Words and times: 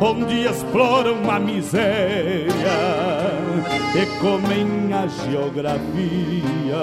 onde 0.00 0.46
exploram 0.46 1.30
a 1.30 1.38
miséria 1.40 2.46
e 3.94 4.06
comem 4.20 4.92
a 4.92 5.06
geografia. 5.06 6.76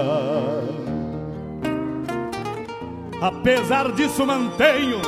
Apesar 3.21 3.91
disso, 3.91 4.25
mantenho 4.25 4.99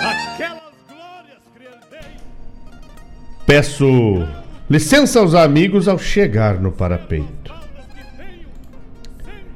aquelas 0.00 0.62
glórias 0.88 1.42
que 1.56 1.64
herdei. 1.64 2.16
Peço 3.44 4.26
licença 4.70 5.18
aos 5.20 5.34
amigos 5.34 5.88
ao 5.88 5.98
chegar 5.98 6.60
no 6.60 6.70
parapeito. 6.70 7.54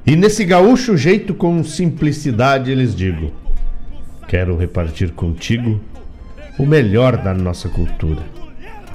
E 0.05 0.17
nesse 0.17 0.45
gaúcho 0.45 0.97
jeito 0.97 1.35
com 1.35 1.63
simplicidade 1.63 2.75
lhes 2.75 2.97
digo: 2.97 3.33
quero 4.27 4.57
repartir 4.57 5.13
contigo 5.13 5.81
o 6.59 6.67
melhor 6.67 7.17
da 7.17 7.33
nossa 7.35 7.69
cultura. 7.69 8.23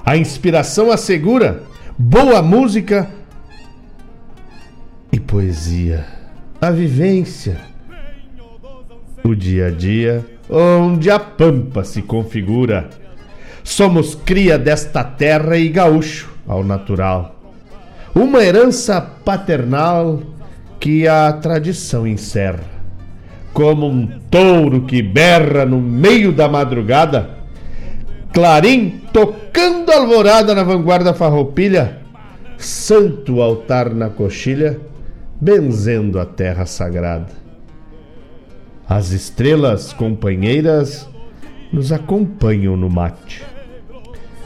A 0.06 0.16
inspiração 0.16 0.92
assegura 0.92 1.64
boa 1.98 2.42
música 2.42 3.10
e 5.12 5.20
poesia. 5.20 6.06
A 6.62 6.72
vivência, 6.72 7.58
o 9.24 9.36
dia 9.36 9.68
a 9.68 9.72
dia, 9.72 10.26
onde 10.50 11.10
a 11.10 11.20
pampa 11.20 11.84
se 11.84 12.02
configura. 12.02 12.90
Somos 13.64 14.14
cria 14.14 14.60
desta 14.60 15.04
terra 15.04 15.58
e 15.58 15.70
gaúcho 15.70 16.32
ao 16.48 16.64
natural. 16.64 17.36
Uma 18.14 18.44
herança 18.44 19.02
paternal 19.02 20.22
que 20.80 21.08
a 21.08 21.34
tradição 21.34 22.06
encerra. 22.06 22.64
Como 23.54 23.88
um 23.88 24.08
touro 24.30 24.82
que 24.82 25.02
berra 25.02 25.66
no 25.66 25.82
meio 25.82 26.32
da 26.32 26.48
madrugada, 26.48 27.35
Clarim 28.36 29.00
tocando 29.14 29.94
alvorada 29.94 30.54
na 30.54 30.62
vanguarda 30.62 31.14
farroupilha, 31.14 32.02
santo 32.58 33.42
altar 33.42 33.96
na 33.96 34.10
coxilha, 34.10 34.78
benzendo 35.40 36.20
a 36.20 36.26
terra 36.26 36.66
sagrada. 36.66 37.32
As 38.90 39.12
estrelas 39.12 39.94
companheiras 39.94 41.08
nos 41.72 41.94
acompanham 41.94 42.76
no 42.76 42.90
mate. 42.90 43.42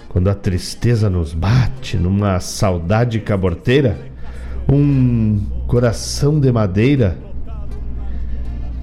Quando 0.08 0.30
a 0.30 0.36
tristeza 0.36 1.10
nos 1.10 1.34
bate 1.34 1.98
numa 1.98 2.40
saudade 2.40 3.20
caborteira, 3.20 3.98
um 4.72 5.42
coração 5.66 6.40
de 6.40 6.52
madeira, 6.52 7.18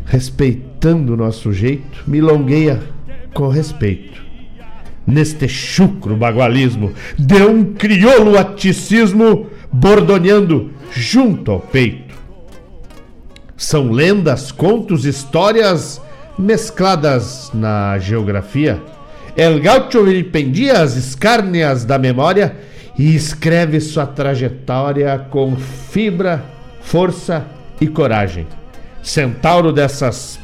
respeitando 0.04 1.14
o 1.14 1.16
nosso 1.16 1.52
jeito, 1.52 2.02
milongueia 2.08 2.82
com 3.32 3.46
respeito 3.46 4.25
neste 5.06 5.48
chucro 5.48 6.16
bagualismo, 6.16 6.92
de 7.18 7.42
um 7.42 7.74
crioulo 7.74 8.36
aticismo 8.36 9.46
bordoneando 9.72 10.70
junto 10.90 11.52
ao 11.52 11.60
peito. 11.60 12.14
São 13.56 13.90
lendas, 13.90 14.50
contos, 14.50 15.04
histórias 15.04 16.00
mescladas 16.38 17.50
na 17.54 17.98
geografia. 17.98 18.82
El 19.36 19.60
Gaucho 19.60 20.02
vilipendia 20.02 20.80
as 20.80 20.96
escárnias 20.96 21.84
da 21.84 21.98
memória 21.98 22.56
e 22.98 23.14
escreve 23.14 23.80
sua 23.80 24.06
trajetória 24.06 25.26
com 25.30 25.56
fibra, 25.56 26.44
força 26.80 27.46
e 27.80 27.86
coragem. 27.86 28.46
Centauro 29.02 29.72
dessas 29.72 30.38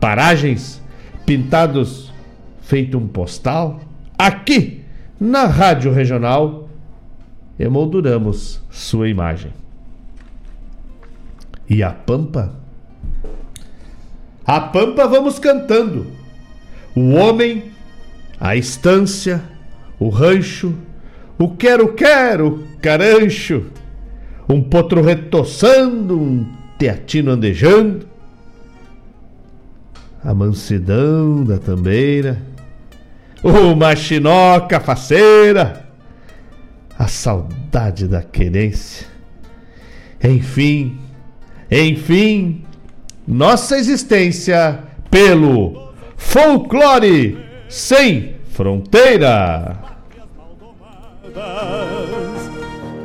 paragens, 0.00 0.80
pintados 1.24 2.12
feito 2.60 2.98
um 2.98 3.06
postal, 3.06 3.80
aqui 4.26 4.84
na 5.18 5.46
Rádio 5.46 5.92
Regional, 5.92 6.68
emolduramos 7.58 8.62
sua 8.70 9.08
imagem. 9.08 9.52
E 11.68 11.82
a 11.82 11.90
Pampa? 11.90 12.54
A 14.44 14.60
Pampa 14.60 15.06
vamos 15.08 15.38
cantando. 15.38 16.06
O 16.94 17.14
homem, 17.14 17.72
a 18.38 18.54
estância, 18.54 19.42
o 19.98 20.08
rancho, 20.08 20.74
o 21.38 21.48
quero-quero, 21.56 22.64
carancho, 22.80 23.66
um 24.48 24.62
potro 24.62 25.02
retoçando, 25.02 26.18
um 26.18 26.46
teatino 26.78 27.32
andejando. 27.32 28.06
a 30.24 30.32
mansidão 30.32 31.42
da 31.42 31.58
tambeira, 31.58 32.40
uma 33.42 33.96
chinoca 33.96 34.78
faceira, 34.78 35.88
a 36.98 37.08
saudade 37.08 38.06
da 38.06 38.22
querência. 38.22 39.06
Enfim, 40.22 40.98
enfim, 41.70 42.64
nossa 43.26 43.76
existência 43.76 44.84
pelo 45.10 45.92
folclore 46.16 47.38
sem 47.68 48.36
fronteira. 48.50 49.78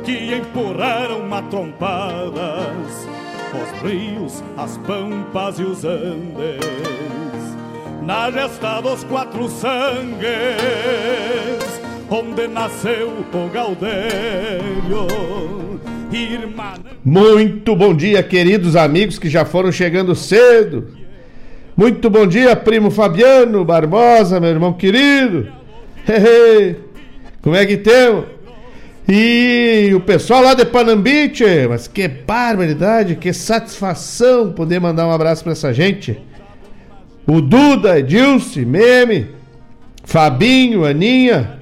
Que 0.04 0.34
empurraram 0.36 1.26
matrompadas 1.26 3.08
os 3.54 3.82
rios, 3.82 4.44
as 4.56 4.76
pampas 4.78 5.58
e 5.58 5.62
os 5.62 5.84
andes, 5.84 7.37
na 8.08 8.30
gesta 8.30 8.80
dos 8.80 9.04
quatro 9.04 9.46
sangues, 9.50 10.24
onde 12.08 12.48
nasceu 12.48 13.08
o 13.10 13.48
Gaudério. 13.50 15.06
Irmã... 16.10 16.72
Muito 17.04 17.76
bom 17.76 17.94
dia, 17.94 18.22
queridos 18.22 18.76
amigos 18.76 19.18
que 19.18 19.28
já 19.28 19.44
foram 19.44 19.70
chegando 19.70 20.14
cedo. 20.14 20.88
Muito 21.76 22.08
bom 22.08 22.26
dia, 22.26 22.56
primo 22.56 22.90
Fabiano 22.90 23.62
Barbosa, 23.62 24.40
meu 24.40 24.48
irmão 24.48 24.72
querido. 24.72 25.52
Como 27.42 27.56
é 27.56 27.66
que 27.66 27.76
temos? 27.76 28.24
E 29.06 29.92
o 29.94 30.00
pessoal 30.00 30.42
lá 30.42 30.54
de 30.54 30.64
Panambiche, 30.64 31.68
mas 31.68 31.86
que 31.86 32.08
barbaridade, 32.08 33.16
que 33.16 33.34
satisfação 33.34 34.50
poder 34.50 34.80
mandar 34.80 35.06
um 35.06 35.12
abraço 35.12 35.42
para 35.42 35.52
essa 35.52 35.74
gente. 35.74 36.26
O 37.30 37.42
Duda, 37.42 37.98
Edilce, 37.98 38.64
Meme, 38.64 39.26
Fabinho, 40.02 40.86
Aninha 40.86 41.58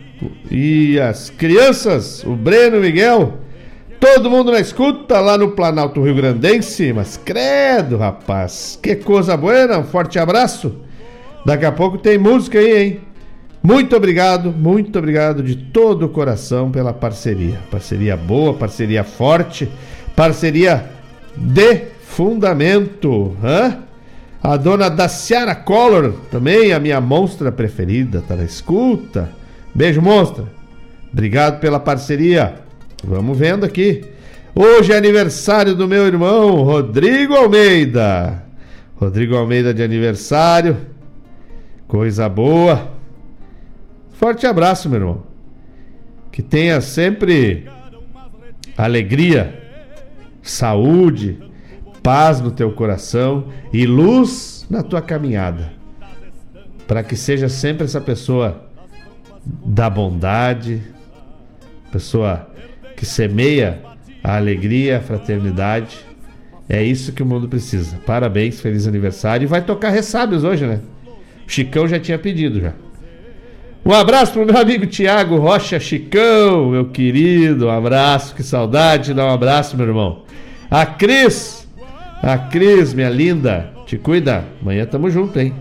e 0.48 0.96
as 1.00 1.28
crianças, 1.28 2.22
o 2.22 2.36
Breno, 2.36 2.78
Miguel. 2.78 3.38
Todo 3.98 4.30
mundo 4.30 4.52
na 4.52 4.60
escuta 4.60 5.18
lá 5.18 5.36
no 5.36 5.50
Planalto 5.50 6.00
Rio 6.00 6.14
Grandense, 6.14 6.92
mas 6.92 7.16
credo, 7.16 7.96
rapaz, 7.96 8.78
que 8.80 8.94
coisa 8.94 9.36
boa, 9.36 9.80
um 9.80 9.82
forte 9.82 10.20
abraço. 10.20 10.72
Daqui 11.44 11.64
a 11.64 11.72
pouco 11.72 11.98
tem 11.98 12.16
música 12.16 12.60
aí, 12.60 12.84
hein? 12.84 13.00
Muito 13.60 13.96
obrigado, 13.96 14.52
muito 14.52 14.96
obrigado 15.00 15.42
de 15.42 15.56
todo 15.56 16.06
o 16.06 16.08
coração 16.08 16.70
pela 16.70 16.92
parceria. 16.92 17.58
Parceria 17.72 18.16
boa, 18.16 18.54
parceria 18.54 19.02
forte, 19.02 19.68
parceria 20.14 20.88
de 21.36 21.86
fundamento. 22.04 23.36
Hã? 23.42 23.78
A 24.42 24.56
dona 24.56 24.88
Daciara 24.88 25.54
Collor, 25.54 26.12
também 26.30 26.72
a 26.72 26.78
minha 26.78 27.00
monstra 27.00 27.50
preferida, 27.50 28.22
tá 28.26 28.36
na 28.36 28.44
escuta. 28.44 29.30
Beijo, 29.74 30.00
monstra. 30.00 30.44
Obrigado 31.12 31.60
pela 31.60 31.80
parceria. 31.80 32.54
Vamos 33.02 33.38
vendo 33.38 33.64
aqui. 33.64 34.04
Hoje 34.54 34.92
é 34.92 34.96
aniversário 34.96 35.74
do 35.74 35.86
meu 35.88 36.06
irmão 36.06 36.62
Rodrigo 36.62 37.34
Almeida. 37.34 38.42
Rodrigo 38.96 39.36
Almeida 39.36 39.74
de 39.74 39.82
aniversário. 39.82 40.76
Coisa 41.86 42.28
boa. 42.28 42.90
Forte 44.12 44.46
abraço, 44.46 44.88
meu 44.88 44.98
irmão. 44.98 45.22
Que 46.32 46.42
tenha 46.42 46.80
sempre 46.80 47.68
alegria, 48.76 49.62
saúde, 50.42 51.38
paz 52.06 52.40
no 52.40 52.52
teu 52.52 52.70
coração 52.70 53.48
e 53.72 53.84
luz 53.84 54.64
na 54.70 54.80
tua 54.80 55.02
caminhada. 55.02 55.72
Para 56.86 57.02
que 57.02 57.16
seja 57.16 57.48
sempre 57.48 57.84
essa 57.84 58.00
pessoa 58.00 58.68
da 59.44 59.90
bondade, 59.90 60.80
pessoa 61.90 62.48
que 62.96 63.04
semeia 63.04 63.80
a 64.22 64.36
alegria, 64.36 64.98
a 64.98 65.00
fraternidade. 65.00 65.98
É 66.68 66.80
isso 66.80 67.10
que 67.10 67.24
o 67.24 67.26
mundo 67.26 67.48
precisa. 67.48 67.96
Parabéns, 68.06 68.60
feliz 68.60 68.86
aniversário. 68.86 69.42
E 69.42 69.48
vai 69.48 69.62
tocar 69.62 69.90
ressábios 69.90 70.44
hoje, 70.44 70.64
né? 70.64 70.78
O 71.44 71.50
Chicão 71.50 71.88
já 71.88 71.98
tinha 71.98 72.20
pedido 72.20 72.60
já. 72.60 72.72
Um 73.84 73.92
abraço 73.92 74.32
pro 74.32 74.46
meu 74.46 74.56
amigo 74.56 74.86
Tiago 74.86 75.38
Rocha 75.38 75.80
Chicão, 75.80 76.70
meu 76.70 76.84
querido. 76.84 77.66
Um 77.66 77.70
abraço, 77.70 78.32
que 78.32 78.44
saudade. 78.44 79.12
Dá 79.12 79.26
um 79.26 79.34
abraço, 79.34 79.76
meu 79.76 79.88
irmão. 79.88 80.22
A 80.70 80.86
Cris, 80.86 81.65
a 82.22 82.38
Cris, 82.38 82.94
minha 82.94 83.10
linda. 83.10 83.70
Te 83.86 83.96
cuida. 83.96 84.44
Amanhã 84.60 84.84
tamo 84.86 85.08
junto, 85.10 85.38
hein? 85.38 85.54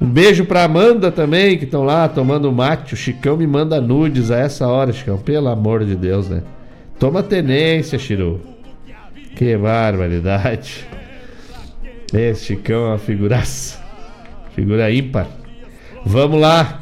Um 0.00 0.06
beijo 0.06 0.46
pra 0.46 0.64
Amanda 0.64 1.12
também, 1.12 1.58
que 1.58 1.64
estão 1.64 1.82
lá 1.82 2.08
tomando 2.08 2.50
mate. 2.50 2.94
O 2.94 2.96
Chicão 2.96 3.36
me 3.36 3.46
manda 3.46 3.80
nudes 3.80 4.30
a 4.30 4.38
essa 4.38 4.66
hora, 4.66 4.92
Chicão. 4.92 5.18
Pelo 5.18 5.48
amor 5.48 5.84
de 5.84 5.94
Deus, 5.94 6.28
né? 6.28 6.42
Toma 6.98 7.22
tenência, 7.22 7.98
Chiru. 7.98 8.40
Que 9.36 9.56
barbaridade. 9.56 10.86
Esse 12.12 12.46
Chicão 12.46 12.86
é 12.86 12.88
uma 12.88 12.98
figuraça. 12.98 13.78
Figura 14.54 14.90
ímpar. 14.90 15.26
Vamos 16.04 16.40
lá. 16.40 16.80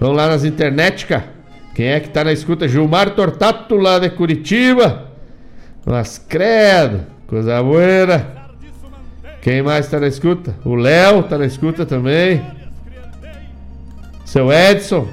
Vamos 0.00 0.16
lá 0.16 0.28
nas 0.28 0.44
internet, 0.44 1.06
cara. 1.06 1.34
Quem 1.74 1.86
é 1.86 2.00
que 2.00 2.08
tá 2.08 2.24
na 2.24 2.32
escuta? 2.32 2.68
Gilmar 2.68 3.10
Tortato, 3.10 3.76
lá 3.76 3.98
de 3.98 4.08
Curitiba. 4.10 5.10
Mas 5.84 6.16
credo, 6.18 7.02
coisa 7.26 7.62
boa. 7.62 8.26
Quem 9.40 9.62
mais 9.62 9.88
tá 9.88 10.00
na 10.00 10.06
escuta? 10.06 10.54
O 10.64 10.74
Léo 10.74 11.22
tá 11.24 11.36
na 11.36 11.44
escuta 11.44 11.84
também. 11.84 12.42
Seu 14.24 14.50
Edson. 14.52 15.06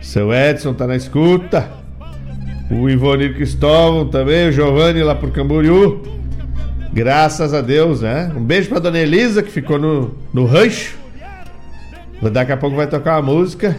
Seu 0.00 0.32
Edson 0.32 0.72
tá 0.72 0.86
na 0.86 0.96
escuta. 0.96 1.70
O 2.70 2.88
Ivonir 2.88 3.34
Cristóvão 3.34 4.08
também. 4.08 4.48
O 4.48 4.52
Giovanni 4.52 5.02
lá 5.02 5.14
por 5.14 5.30
Camboriú. 5.30 6.02
Graças 6.92 7.52
a 7.52 7.60
Deus, 7.60 8.00
né? 8.00 8.32
Um 8.34 8.42
beijo 8.42 8.68
pra 8.68 8.78
dona 8.78 8.98
Elisa 8.98 9.42
que 9.42 9.50
ficou 9.50 9.78
no, 9.78 10.14
no 10.32 10.46
rancho. 10.46 10.96
Daqui 12.32 12.52
a 12.52 12.56
pouco 12.56 12.76
vai 12.76 12.86
tocar 12.86 13.20
uma 13.20 13.34
música 13.34 13.76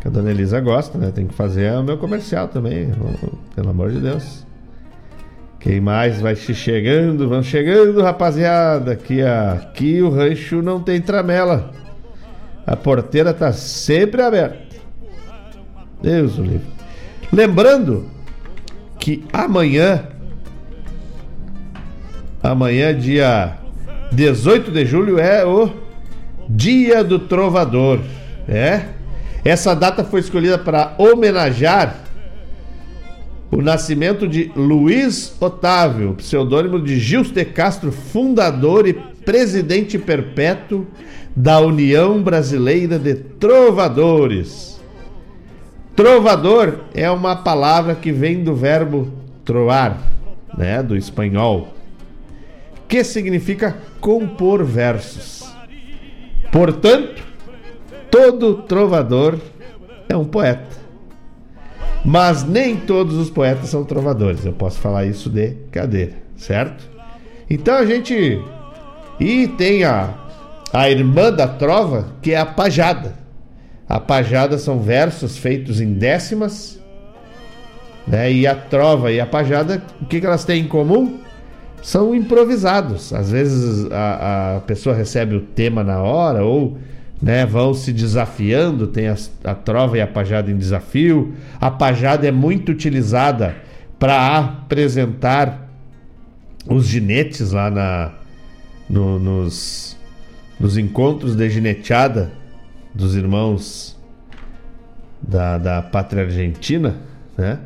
que 0.00 0.08
a 0.08 0.10
dona 0.10 0.30
Elisa 0.30 0.60
gosta, 0.60 0.98
né? 0.98 1.12
Tem 1.14 1.26
que 1.26 1.34
fazer 1.34 1.72
o 1.74 1.84
meu 1.84 1.98
comercial 1.98 2.48
também, 2.48 2.90
pelo 3.54 3.70
amor 3.70 3.92
de 3.92 4.00
Deus. 4.00 4.47
Quem 5.60 5.80
mais 5.80 6.20
vai 6.20 6.36
chegando? 6.36 7.28
Vão 7.28 7.42
chegando, 7.42 8.00
rapaziada. 8.00 8.92
Aqui, 8.92 9.20
aqui 9.22 10.00
o 10.00 10.08
rancho 10.08 10.62
não 10.62 10.80
tem 10.80 11.00
tramela. 11.00 11.72
A 12.66 12.76
porteira 12.76 13.34
tá 13.34 13.52
sempre 13.52 14.22
aberta. 14.22 14.76
Deus 16.00 16.38
o 16.38 16.42
livre. 16.42 16.66
Lembrando 17.32 18.08
que 18.98 19.24
amanhã, 19.32 20.04
amanhã, 22.42 22.96
dia 22.96 23.58
18 24.12 24.70
de 24.70 24.86
julho, 24.86 25.18
é 25.18 25.44
o 25.44 25.70
Dia 26.48 27.04
do 27.04 27.18
Trovador. 27.18 28.00
É? 28.48 28.84
Essa 29.44 29.74
data 29.74 30.02
foi 30.04 30.20
escolhida 30.20 30.56
para 30.56 30.94
homenagear 30.96 32.07
o 33.50 33.62
nascimento 33.62 34.28
de 34.28 34.52
Luiz 34.54 35.34
Otávio, 35.40 36.14
pseudônimo 36.14 36.80
de 36.80 36.98
Gilson 36.98 37.32
de 37.32 37.44
Castro, 37.44 37.90
fundador 37.90 38.86
e 38.86 38.92
presidente 38.92 39.98
perpétuo 39.98 40.86
da 41.34 41.60
União 41.60 42.22
Brasileira 42.22 42.98
de 42.98 43.14
Trovadores. 43.14 44.78
Trovador 45.96 46.80
é 46.94 47.10
uma 47.10 47.36
palavra 47.36 47.94
que 47.94 48.12
vem 48.12 48.44
do 48.44 48.54
verbo 48.54 49.12
troar, 49.44 49.98
né, 50.56 50.82
do 50.82 50.96
espanhol, 50.96 51.74
que 52.86 53.02
significa 53.02 53.76
compor 54.00 54.62
versos. 54.64 55.44
Portanto, 56.52 57.22
todo 58.10 58.62
trovador 58.62 59.38
é 60.08 60.16
um 60.16 60.24
poeta. 60.24 60.77
Mas 62.08 62.42
nem 62.42 62.74
todos 62.74 63.16
os 63.16 63.28
poetas 63.28 63.68
são 63.68 63.84
trovadores. 63.84 64.42
Eu 64.42 64.54
posso 64.54 64.78
falar 64.78 65.04
isso 65.04 65.28
de 65.28 65.50
cadeira, 65.70 66.14
certo? 66.38 66.88
Então 67.50 67.74
a 67.74 67.84
gente. 67.84 68.40
E 69.20 69.46
tem 69.46 69.84
a, 69.84 70.14
a 70.72 70.88
irmã 70.88 71.30
da 71.30 71.46
trova, 71.46 72.08
que 72.22 72.32
é 72.32 72.38
a 72.38 72.46
pajada. 72.46 73.14
A 73.86 74.00
pajada 74.00 74.56
são 74.56 74.80
versos 74.80 75.36
feitos 75.36 75.82
em 75.82 75.92
décimas. 75.92 76.80
Né? 78.06 78.32
E 78.32 78.46
a 78.46 78.54
trova 78.54 79.12
e 79.12 79.20
a 79.20 79.26
pajada, 79.26 79.82
o 80.00 80.06
que, 80.06 80.18
que 80.18 80.26
elas 80.26 80.46
têm 80.46 80.62
em 80.62 80.68
comum? 80.68 81.20
são 81.82 82.14
improvisados. 82.14 83.12
Às 83.12 83.30
vezes 83.30 83.86
a, 83.92 84.56
a 84.56 84.60
pessoa 84.60 84.96
recebe 84.96 85.36
o 85.36 85.40
tema 85.40 85.84
na 85.84 86.00
hora 86.00 86.42
ou 86.42 86.78
né, 87.20 87.44
vão 87.44 87.74
se 87.74 87.92
desafiando. 87.92 88.86
Tem 88.86 89.08
a, 89.08 89.16
a 89.44 89.54
trova 89.54 89.98
e 89.98 90.00
a 90.00 90.06
pajada 90.06 90.50
em 90.50 90.56
desafio. 90.56 91.34
A 91.60 91.70
pajada 91.70 92.26
é 92.26 92.32
muito 92.32 92.72
utilizada 92.72 93.56
para 93.98 94.38
apresentar 94.38 95.68
os 96.66 96.86
ginetes 96.86 97.52
lá 97.52 97.70
na, 97.70 98.12
no, 98.88 99.18
nos, 99.18 99.96
nos 100.58 100.76
encontros 100.76 101.34
de 101.34 101.50
gineteada 101.50 102.32
dos 102.94 103.14
irmãos 103.14 103.96
da, 105.20 105.58
da 105.58 105.82
pátria 105.82 106.24
argentina, 106.24 106.96
né? 107.36 107.58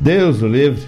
Deus 0.00 0.42
o 0.42 0.48
livre. 0.48 0.82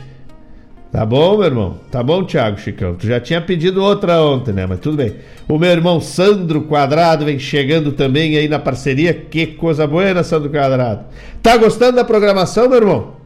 Tá 0.95 1.05
bom, 1.05 1.39
meu 1.39 1.47
irmão? 1.47 1.81
Tá 1.91 2.05
bom, 2.05 2.23
Thiago 2.23 2.57
Chicão? 2.57 2.95
Tu 2.95 3.09
já 3.09 3.19
tinha 3.19 3.41
pedido 3.41 3.83
outra 3.83 4.23
ontem, 4.23 4.53
né? 4.53 4.65
Mas 4.65 4.79
tudo 4.79 4.99
bem. 4.99 5.17
O 5.49 5.59
meu 5.59 5.73
irmão 5.73 6.01
Sandro 6.01 6.63
Quadrado 6.63 7.25
vem 7.25 7.37
chegando 7.37 7.91
também 7.91 8.37
aí 8.37 8.47
na 8.47 8.61
parceria. 8.61 9.13
Que 9.13 9.45
coisa 9.45 9.89
boa, 9.89 10.23
Sandro 10.23 10.51
Quadrado. 10.51 11.07
Tá 11.43 11.57
gostando 11.57 11.97
da 11.97 12.05
programação, 12.05 12.69
meu 12.69 12.79
irmão? 12.79 13.17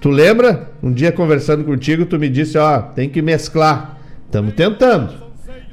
Tu 0.00 0.08
lembra? 0.08 0.72
Um 0.82 0.92
dia 0.92 1.12
conversando 1.12 1.62
contigo, 1.62 2.04
tu 2.04 2.18
me 2.18 2.28
disse, 2.28 2.58
ó, 2.58 2.80
tem 2.80 3.08
que 3.08 3.22
mesclar. 3.22 3.96
Estamos 4.26 4.54
tentando. 4.54 5.14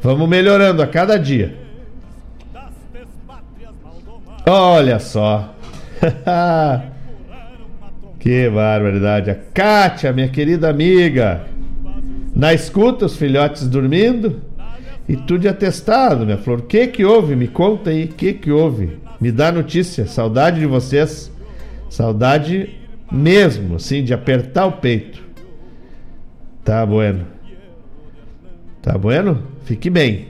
Vamos 0.03 0.29
melhorando 0.29 0.83
a 0.83 0.85
cada 0.85 1.17
dia. 1.17 1.57
Olha 4.45 4.99
só. 4.99 5.55
que 8.25 8.49
barbaridade. 8.49 9.29
A 9.29 9.35
Kátia, 9.35 10.11
minha 10.11 10.27
querida 10.27 10.67
amiga. 10.67 11.45
Na 12.35 12.55
escuta, 12.55 13.05
os 13.05 13.15
filhotes 13.15 13.67
dormindo. 13.67 14.41
E 15.07 15.15
tu 15.15 15.37
de 15.37 15.47
atestado, 15.47 16.25
minha 16.25 16.39
flor. 16.39 16.61
O 16.61 16.63
que 16.63 16.87
que 16.87 17.05
houve? 17.05 17.35
Me 17.35 17.47
conta 17.47 17.91
aí. 17.91 18.05
O 18.05 18.07
que 18.07 18.33
que 18.33 18.49
houve? 18.51 18.97
Me 19.21 19.31
dá 19.31 19.51
notícia. 19.51 20.07
Saudade 20.07 20.59
de 20.59 20.65
vocês. 20.65 21.31
Saudade 21.87 22.75
mesmo, 23.11 23.75
assim, 23.75 24.03
de 24.03 24.11
apertar 24.11 24.65
o 24.65 24.71
peito. 24.71 25.21
Tá 26.63 26.83
bueno. 26.83 27.27
Tá 28.81 28.97
bueno? 28.97 29.43
Fique 29.65 29.87
bem. 29.87 30.29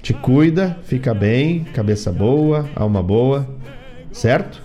Te 0.00 0.14
cuida, 0.14 0.78
fica 0.84 1.12
bem, 1.12 1.64
cabeça 1.74 2.10
boa, 2.10 2.66
alma 2.74 3.02
boa, 3.02 3.46
certo? 4.12 4.63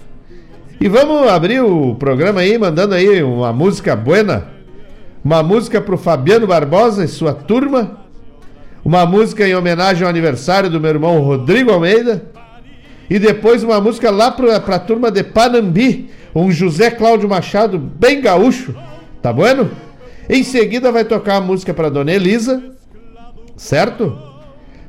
E 0.82 0.88
vamos 0.88 1.28
abrir 1.28 1.60
o 1.62 1.94
programa 1.96 2.40
aí, 2.40 2.58
mandando 2.58 2.96
aí 2.96 3.22
uma 3.22 3.52
música 3.52 3.98
buena. 3.98 4.48
Uma 5.22 5.44
música 5.44 5.82
pro 5.82 5.98
Fabiano 5.98 6.48
Barbosa 6.48 7.04
e 7.04 7.08
sua 7.08 7.34
turma. 7.34 8.00
Uma 8.86 9.06
música 9.06 9.46
em 9.46 9.54
homenagem 9.54 10.04
ao 10.04 10.10
aniversário 10.10 10.70
do 10.70 10.80
meu 10.80 10.92
irmão 10.92 11.20
Rodrigo 11.20 11.70
Almeida. 11.70 12.24
E 13.10 13.20
depois 13.20 13.62
uma 13.62 13.82
música 13.82 14.10
lá 14.10 14.32
pra, 14.32 14.58
pra 14.62 14.80
turma 14.80 15.12
de 15.12 15.22
Panambi, 15.22 16.12
um 16.34 16.50
José 16.50 16.90
Cláudio 16.90 17.28
Machado 17.28 17.78
bem 17.78 18.22
gaúcho. 18.22 18.74
Tá 19.22 19.34
bueno? 19.34 19.70
Em 20.30 20.44
seguida 20.44 20.94
vai 20.94 21.04
tocar 21.04 21.38
a 21.38 21.42
música 21.42 21.74
para 21.74 21.90
Dona 21.90 22.14
Elisa, 22.14 22.64
certo? 23.58 24.18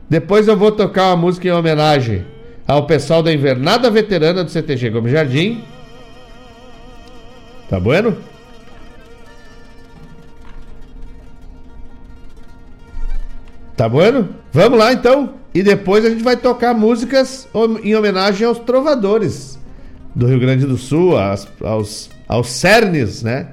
Depois 0.09 0.47
eu 0.47 0.57
vou 0.57 0.71
tocar 0.71 1.09
uma 1.09 1.17
música 1.17 1.49
em 1.49 1.51
homenagem 1.51 2.25
ao 2.65 2.87
pessoal 2.87 3.25
da 3.25 3.33
Invernada 3.33 3.91
Veterana 3.91 4.45
do 4.45 4.51
CTG 4.51 4.91
Gomes 4.91 5.11
Jardim. 5.11 5.65
Tá 7.71 7.79
bueno? 7.79 8.17
Tá 13.77 13.89
bueno? 13.89 14.29
Vamos 14.53 14.77
lá 14.77 14.93
então. 14.93 15.35
E 15.55 15.63
depois 15.63 16.05
a 16.05 16.11
gente 16.11 16.25
vai 16.25 16.37
tocar 16.37 16.75
músicas 16.75 17.49
em 17.85 17.95
homenagem 17.95 18.45
aos 18.45 18.59
trovadores 18.59 19.57
do 20.17 20.27
Rio 20.27 20.41
Grande 20.41 20.67
do 20.67 20.77
Sul, 20.77 21.17
aos, 21.17 21.47
aos, 21.63 22.11
aos 22.27 22.51
cernes, 22.51 23.23
né? 23.23 23.51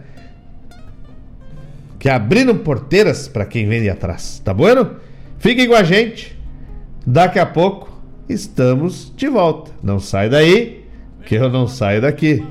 Que 1.99 2.09
abriram 2.09 2.57
porteiras 2.57 3.27
para 3.27 3.45
quem 3.45 3.67
vem 3.67 3.83
de 3.83 3.89
atrás. 3.91 4.41
Tá 4.43 4.51
bueno? 4.51 4.95
Fiquem 5.37 5.67
com 5.67 5.75
a 5.75 5.83
gente. 5.83 6.35
Daqui 7.05 7.37
a 7.37 7.45
pouco 7.45 8.01
estamos 8.27 9.13
de 9.15 9.27
volta. 9.27 9.69
Não 9.83 9.99
sai 9.99 10.27
daí, 10.27 10.85
que 11.23 11.35
eu 11.35 11.51
não 11.51 11.67
saio 11.67 12.01
daqui. 12.01 12.43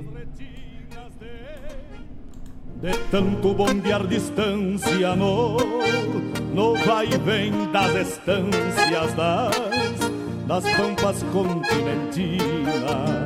De 2.80 2.92
tanto 3.10 3.54
bombear 3.54 4.06
distância 4.06 5.16
no, 5.16 5.56
no 6.54 6.74
vai 6.84 7.06
e 7.06 7.16
vem 7.18 7.72
das 7.72 7.94
estâncias 7.94 9.14
das, 9.14 9.56
das 10.46 10.64
pampas 10.76 11.22
continentinas 11.32 13.25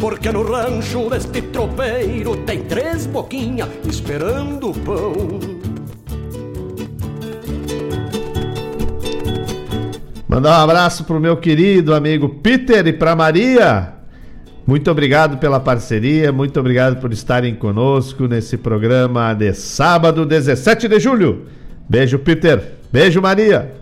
Porque 0.00 0.32
no 0.32 0.42
rancho 0.42 1.10
deste 1.10 1.42
tropeiro 1.42 2.36
tem 2.38 2.62
três 2.62 3.06
boquinhas 3.06 3.68
esperando 3.86 4.72
pão. 4.84 5.38
Mandar 10.26 10.60
um 10.60 10.62
abraço 10.62 11.04
pro 11.04 11.20
meu 11.20 11.36
querido 11.36 11.94
amigo 11.94 12.28
Peter 12.28 12.86
e 12.86 12.92
pra 12.92 13.14
Maria. 13.14 13.94
Muito 14.66 14.90
obrigado 14.90 15.38
pela 15.38 15.58
parceria, 15.58 16.30
muito 16.32 16.58
obrigado 16.58 17.00
por 17.00 17.12
estarem 17.12 17.54
conosco 17.54 18.26
nesse 18.26 18.56
programa 18.56 19.34
de 19.34 19.52
sábado, 19.52 20.24
17 20.24 20.88
de 20.88 21.00
julho. 21.00 21.46
Beijo, 21.88 22.18
Peter. 22.20 22.74
Beijo, 22.92 23.20
Maria. 23.20 23.79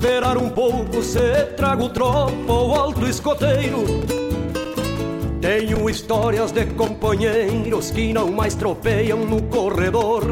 Esperar 0.00 0.38
um 0.38 0.48
pouco 0.48 1.02
se 1.02 1.44
trago 1.58 1.90
tropa 1.90 2.50
ou 2.50 2.74
alto 2.74 3.06
escoteiro. 3.06 3.84
Tenho 5.42 5.90
histórias 5.90 6.52
de 6.52 6.64
companheiros 6.64 7.90
que 7.90 8.10
não 8.10 8.32
mais 8.32 8.54
tropeiam 8.54 9.18
no 9.26 9.42
corredor, 9.42 10.22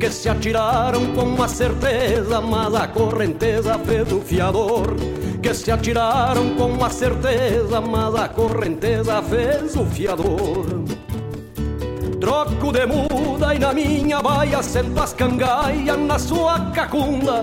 que 0.00 0.10
se 0.10 0.28
atiraram 0.28 1.14
com 1.14 1.40
a 1.40 1.46
certeza, 1.46 2.40
mas 2.40 2.74
a 2.74 2.88
correnteza 2.88 3.78
fez 3.78 4.10
o 4.10 4.20
fiador. 4.20 4.96
Que 5.40 5.54
se 5.54 5.70
atiraram 5.70 6.56
com 6.56 6.84
a 6.84 6.90
certeza, 6.90 7.80
mas 7.80 8.16
a 8.16 8.28
correnteza 8.28 9.22
fez 9.22 9.76
o 9.76 9.84
fiador. 9.86 10.66
Troco 12.18 12.72
de 12.72 12.84
muda 12.84 13.54
e 13.54 13.60
na 13.60 13.72
minha 13.72 14.20
baia 14.20 14.60
sento 14.60 15.00
as 15.00 15.12
cangaias 15.12 15.98
na 15.98 16.18
sua 16.18 16.72
cacunda. 16.72 17.42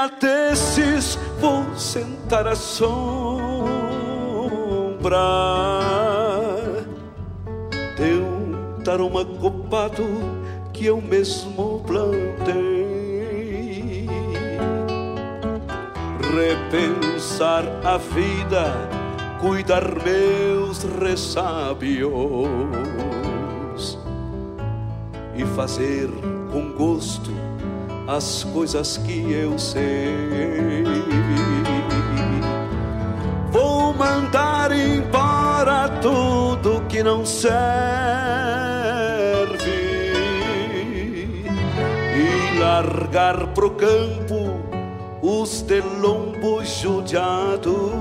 Dia 0.00 0.08
desses 0.20 1.18
vou 1.40 1.64
sentar 1.76 2.46
à 2.46 2.54
sombra 2.54 3.00
de 7.96 8.14
um 8.14 8.82
taroma 8.82 9.24
copado 9.24 10.04
que 10.72 10.86
eu 10.86 11.00
mesmo 11.00 11.82
plantei. 11.86 12.80
Repensar 16.32 17.64
a 17.84 17.98
vida, 17.98 18.72
cuidar 19.40 19.84
meus 20.02 20.84
ressábios 20.84 22.08
e 25.36 25.44
fazer 25.56 26.08
com 26.52 26.72
gosto 26.72 27.49
as 28.10 28.42
coisas 28.42 28.96
que 28.98 29.32
eu 29.32 29.56
sei. 29.56 30.16
Vou 33.52 33.94
mandar 33.94 34.72
embora 34.72 35.88
tudo 36.00 36.82
que 36.88 37.04
não 37.04 37.24
serve 37.24 37.60
e 42.16 42.58
largar 42.58 43.46
pro 43.48 43.70
campo 43.70 44.58
os 45.22 45.62
de 45.62 45.80
lombo 45.80 46.64
judiado. 46.64 47.92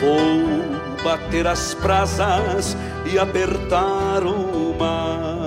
Vou 0.00 1.04
bater 1.04 1.46
as 1.46 1.74
brasas 1.74 2.74
e 3.04 3.18
apertar 3.18 4.22
o 4.24 4.74
mate 4.78 5.43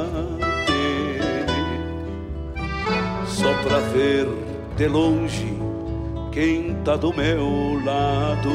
só 3.47 3.53
pra 3.63 3.79
ver 3.79 4.27
de 4.75 4.87
longe 4.87 5.57
quem 6.33 6.75
tá 6.83 6.97
do 6.97 7.15
meu 7.15 7.81
lado. 7.85 8.49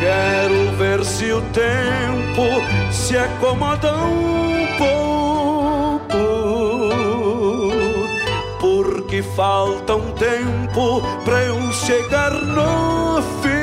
Quero 0.00 0.76
ver 0.76 1.04
se 1.04 1.30
o 1.32 1.40
tempo 1.52 2.42
se 2.90 3.16
acomoda 3.16 3.94
um 3.96 4.66
pouco, 4.76 6.16
porque 8.60 9.22
falta 9.22 9.94
um 9.94 10.10
tempo 10.12 11.00
pra 11.24 11.44
eu 11.44 11.72
chegar 11.72 12.32
no 12.32 13.22
fim. 13.40 13.58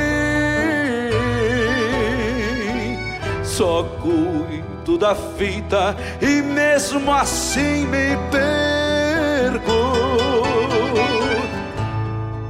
Só 3.44 3.84
cuido 4.02 4.75
da 4.94 5.16
fita 5.16 5.98
e 6.22 6.44
mesmo 6.44 7.12
assim 7.12 7.88
me 7.88 8.16
perco. 8.30 9.72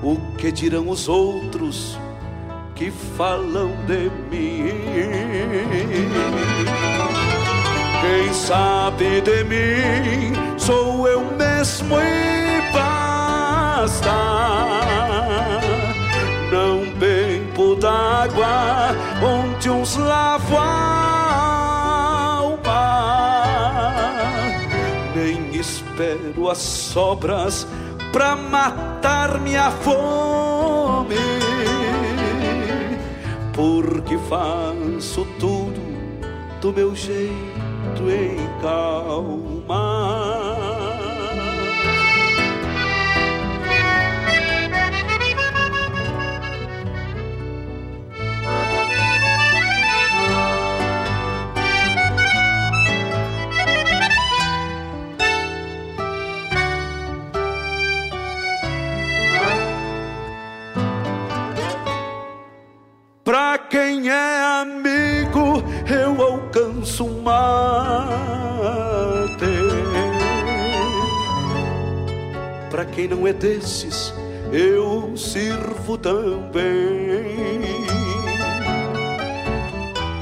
O 0.04 0.18
que 0.38 0.52
dirão 0.52 0.90
os 0.90 1.08
outros 1.08 1.98
que 2.76 2.92
falam 2.92 3.72
de 3.88 4.12
mim? 4.30 4.84
Quem 8.02 8.34
sabe 8.34 9.22
de 9.22 9.44
mim 9.46 10.34
sou 10.58 11.08
eu 11.08 11.22
mesmo 11.32 11.96
e 11.98 12.74
basta. 12.74 14.12
Não 16.52 16.92
bebo 17.00 17.76
d'água 17.76 18.94
onde 19.24 19.70
uns 19.70 19.96
lavam 19.96 21.05
espero 25.96 26.50
as 26.50 26.58
sobras 26.58 27.66
pra 28.12 28.36
matar 28.36 29.40
minha 29.40 29.72
fome, 29.72 31.16
porque 33.54 34.18
faço 34.30 35.26
tudo 35.40 35.82
do 36.60 36.74
meu 36.74 36.94
jeito 36.94 38.10
em 38.10 38.36
calma. 38.62 40.45
quem 63.76 64.08
é 64.08 64.62
amigo, 64.62 65.62
eu 65.92 66.22
alcanço 66.22 67.10
mate. 67.10 67.36
Para 72.72 72.86
quem 72.86 73.10
não 73.10 73.28
é 73.28 73.34
desses, 73.34 74.14
eu 74.54 75.12
sirvo 75.18 75.98
também. 75.98 76.64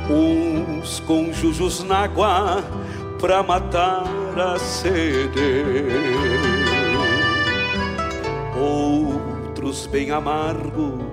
Uns 0.09 0.99
conjujos 1.01 1.83
na 1.83 2.05
água 2.05 2.63
pra 3.19 3.43
matar 3.43 4.03
a 4.35 4.57
sede. 4.57 5.61
Outros 8.57 9.85
bem 9.85 10.09
amargos 10.09 11.12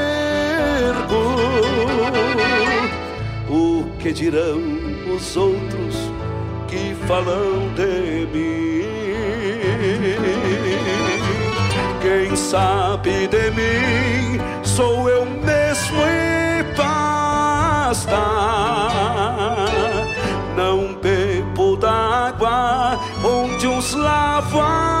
o 3.49 3.85
que 3.99 4.11
dirão 4.11 4.61
os 5.13 5.37
outros 5.37 6.11
que 6.67 6.95
falam 7.07 7.73
de 7.75 8.27
mim? 8.33 8.81
Quem 12.01 12.35
sabe 12.35 13.27
de 13.27 13.51
mim 13.51 14.39
sou 14.63 15.07
eu 15.09 15.25
mesmo 15.25 16.01
e 16.01 16.63
basta. 16.75 18.17
Não 20.55 20.95
bebo 20.95 21.77
d'água 21.77 22.99
onde 23.23 23.67
uns 23.67 23.93
lavam 23.93 25.00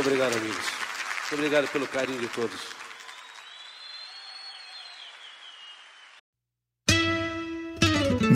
Obrigado, 0.00 0.36
amigos. 0.36 0.56
Muito 0.56 1.34
obrigado 1.34 1.68
pelo 1.68 1.86
carinho 1.86 2.20
de 2.20 2.28
todos. 2.28 2.79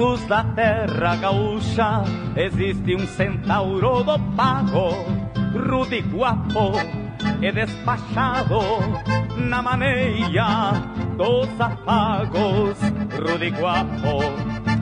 Cantos 0.00 0.26
da 0.26 0.42
terra 0.54 1.16
gaúcha 1.16 2.02
existe 2.34 2.94
um 2.94 3.06
centauro 3.06 4.02
do 4.02 4.18
pago, 4.34 4.94
rude 5.52 5.96
e 5.96 6.00
guapo 6.00 6.72
e 7.42 7.52
despachado 7.52 8.60
na 9.36 9.60
maneira 9.60 10.72
dos 11.18 11.48
afagos, 11.60 12.78
rude 13.12 13.44
e 13.44 13.50
guapo 13.50 14.22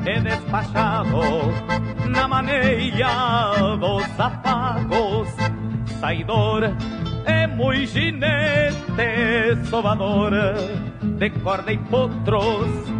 e 0.07 0.21
despachado 0.21 1.21
na 2.09 2.29
maneira 2.29 3.77
dos 3.77 4.21
afagos, 4.21 5.29
saidor 6.01 6.63
é 7.25 7.47
muito 7.49 7.87
ginete, 7.87 9.67
sovador 9.69 10.31
de 11.19 11.31
corda 11.31 11.73
e 11.73 11.79
potros 11.79 12.99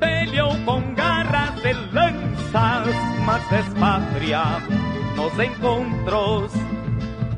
peleou 0.00 0.56
com 0.64 0.80
e 0.80 1.09
mas 3.24 3.48
despatria 3.48 4.42
nos 5.16 5.38
encontros. 5.38 6.52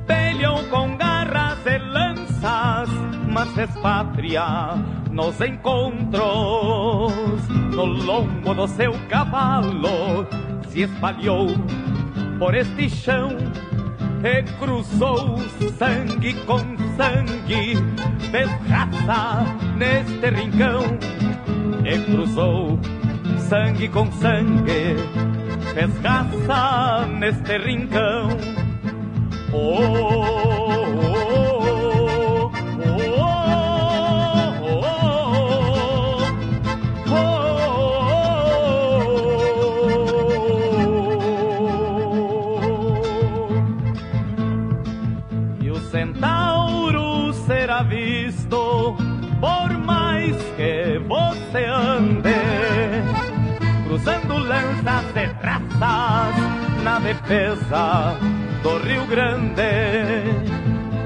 Peleou 0.07 0.62
com 0.70 0.96
garras 0.96 1.59
e 1.66 1.79
lanças, 1.79 2.88
mas 3.31 3.53
despatria 3.55 4.75
nos 5.11 5.40
encontros. 5.40 6.22
No 7.75 7.85
lombo 7.85 8.55
do 8.55 8.66
seu 8.68 8.92
cavalo 9.09 10.27
se 10.68 10.83
espalhou 10.83 11.48
por 12.38 12.55
este 12.55 12.88
chão 12.88 13.37
e 14.25 14.42
cruzou 14.59 15.38
sangue 15.79 16.35
com 16.44 16.59
sangue, 16.96 17.77
fez 18.31 18.51
raça 18.68 19.44
neste 19.77 20.31
rincão 20.31 20.83
e 21.85 21.98
cruzou 22.05 22.79
sangue 23.52 23.86
com 23.88 24.10
sangue, 24.12 24.96
fez 25.74 25.90
neste 27.18 27.58
rincão. 27.58 28.30
Oh, 29.52 30.62
na 55.83 57.01
defesa 57.01 58.16
do 58.62 58.79
Rio 58.87 59.05
Grande, 59.07 59.62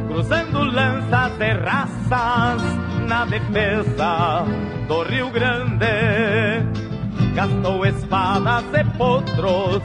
cruzando 0.07 0.65
lanças 0.65 1.33
e 1.41 1.53
raças 1.65 2.62
na 3.09 3.25
defesa 3.25 4.45
do 4.87 5.03
Rio 5.05 5.31
Grande. 5.31 5.87
Gastou 7.35 7.87
espadas 7.87 8.65
e 8.75 8.85
potros, 8.99 9.83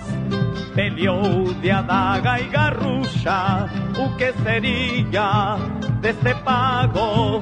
peleou 0.76 1.54
de 1.62 1.72
adaga 1.72 2.42
e 2.42 2.48
garrucha. 2.50 3.70
O 3.98 4.18
que 4.18 4.34
seria 4.44 5.56
deste 6.02 6.36
pago 6.44 7.40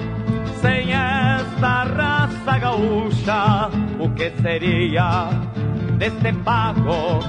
sem 0.61 0.93
esta 0.93 1.83
raça 1.83 2.59
gaúcha? 2.59 3.69
O 3.99 4.07
que 4.11 4.31
seria 4.39 5.48
deste 5.99 6.31
pago 6.45 7.19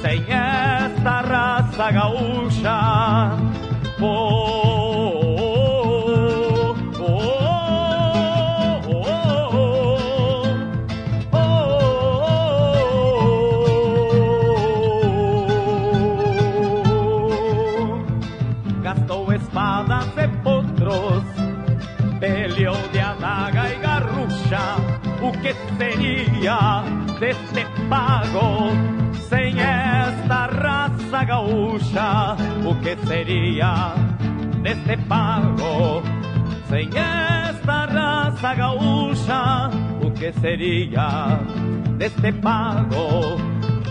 sem 0.00 0.22
esta 0.30 1.20
raça 1.20 1.90
gaúcha? 1.90 3.36
Oh, 4.00 4.67
pago 28.38 28.70
sem 29.28 29.60
esta 29.60 30.46
raça 30.46 31.24
gaúcha? 31.24 32.36
O 32.64 32.74
que 32.76 32.96
seria 33.06 33.94
deste 34.62 34.96
pago 35.08 36.02
sem 36.68 36.88
esta 36.96 37.86
raça 37.86 38.54
gaúcha? 38.54 39.70
O 40.04 40.10
que 40.12 40.32
seria 40.34 41.40
deste 41.96 42.32
pago 42.32 43.36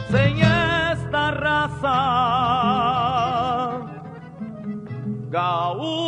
sem 0.10 0.42
esta 0.42 1.32
raça 1.32 1.98
gaúcha? 5.30 6.08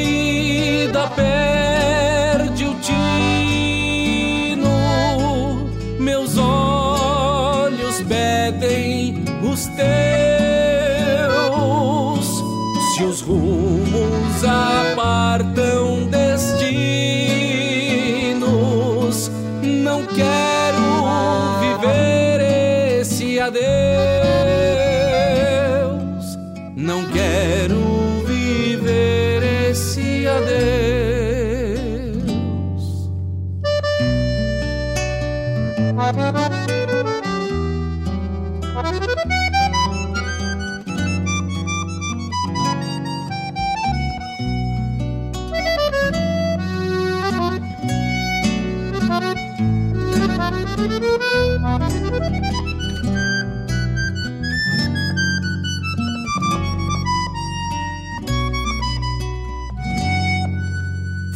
rumos 14.43 14.90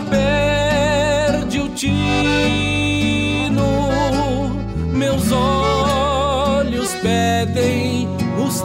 perde 0.00 1.60
o 1.60 1.68
tino, 1.70 1.90
meus 4.92 5.30
olhos 5.32 6.94
pedem 7.02 8.08
os 8.38 8.60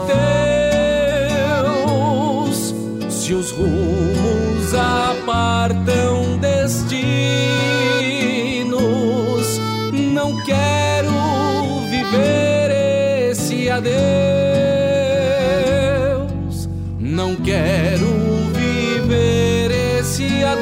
teus, 1.66 2.74
se 3.08 3.34
os 3.34 3.50
rumos 3.52 4.74
apartam 4.74 6.38
destinos, 6.38 7.02
não 9.92 10.42
quero 10.44 11.12
viver 11.90 13.30
esse 13.30 13.70
adeus, 13.70 13.92
não 16.98 17.36
quero 17.36 18.08
viver 18.52 19.70
esse 19.98 20.44
adeus, 20.44 20.61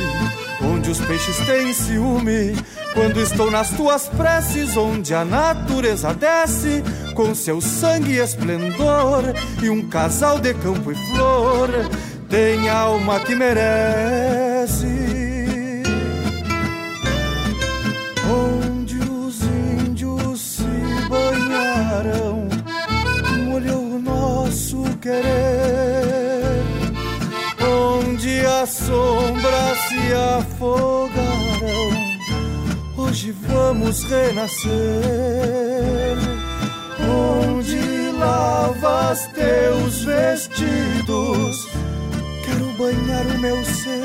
onde 0.63 0.89
os 0.89 0.99
peixes 0.99 1.37
têm 1.45 1.73
ciúme. 1.73 2.55
Quando 2.93 3.21
estou 3.21 3.49
nas 3.49 3.69
tuas 3.69 4.07
preces, 4.07 4.75
onde 4.75 5.13
a 5.13 5.23
natureza 5.23 6.13
desce 6.13 6.83
com 7.15 7.33
seu 7.33 7.61
sangue 7.61 8.13
e 8.13 8.19
esplendor, 8.19 9.23
e 9.61 9.69
um 9.69 9.87
casal 9.87 10.39
de 10.39 10.53
campo 10.53 10.91
e 10.91 10.95
flor 10.95 11.69
tem 12.29 12.69
alma 12.69 13.19
que 13.19 13.35
merece. 13.35 14.87
Onde 18.29 18.97
os 18.97 19.41
índios 19.41 20.41
se 20.41 20.63
banharam, 21.09 22.47
molhou 23.45 23.99
nosso 23.99 24.83
querer. 25.01 26.00
As 28.61 28.69
sombras 28.69 29.77
se 29.87 30.13
afogaram 30.37 31.91
hoje 32.95 33.31
vamos 33.31 34.03
renascer. 34.03 34.69
Onde 37.09 38.11
lavas 38.19 39.25
teus 39.33 40.03
vestidos, 40.03 41.67
quero 42.45 42.71
banhar 42.77 43.25
o 43.25 43.39
meu 43.39 43.65
ser. 43.65 44.03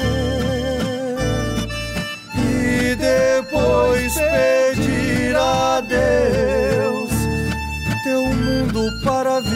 E 2.39 2.95
depois 2.95 4.15
pedir 4.15 5.37
a 5.37 5.83
Deus 5.83 7.11
teu 8.05 8.23
mundo 8.23 8.91
para 9.05 9.39
viver. 9.41 9.56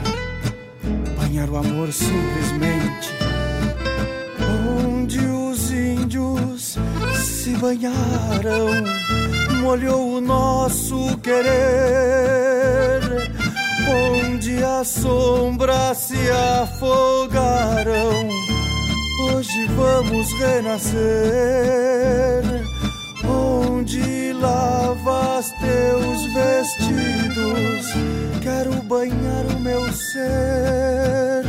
amor 1.61 1.91
simplesmente. 1.93 3.13
Onde 4.77 5.19
os 5.19 5.71
índios 5.71 6.77
se 7.15 7.51
banharam, 7.55 8.83
molhou 9.61 10.17
o 10.17 10.21
nosso 10.21 11.17
querer. 11.19 11.51
Onde 13.87 14.63
as 14.63 14.87
sombras 14.87 15.97
se 15.97 16.29
afogaram, 16.61 18.29
hoje 19.29 19.65
vamos 19.75 20.31
renascer. 20.33 21.01
Onde 23.23 24.33
lavas 24.33 25.51
teus 25.59 26.25
vestidos, 26.33 27.85
quero 28.41 28.73
banhar 28.83 29.45
o 29.55 29.59
meu 29.59 29.91
ser 29.93 31.40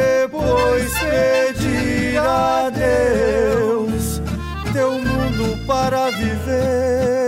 depois 0.00 0.92
pedir 0.98 2.18
a 2.18 2.70
Deus 2.70 4.22
teu 4.72 4.92
mundo 4.92 5.66
para 5.66 6.10
viver. 6.10 7.19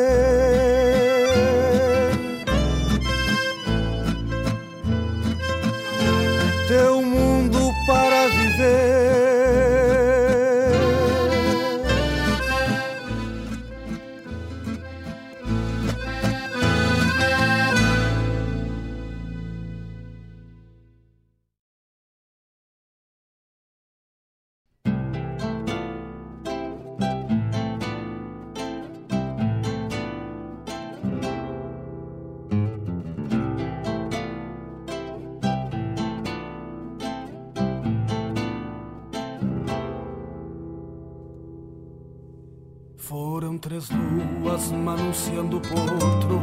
Luas 45.12 45.28
manunciando 45.32 45.58
o 45.58 45.60
potro 45.60 46.42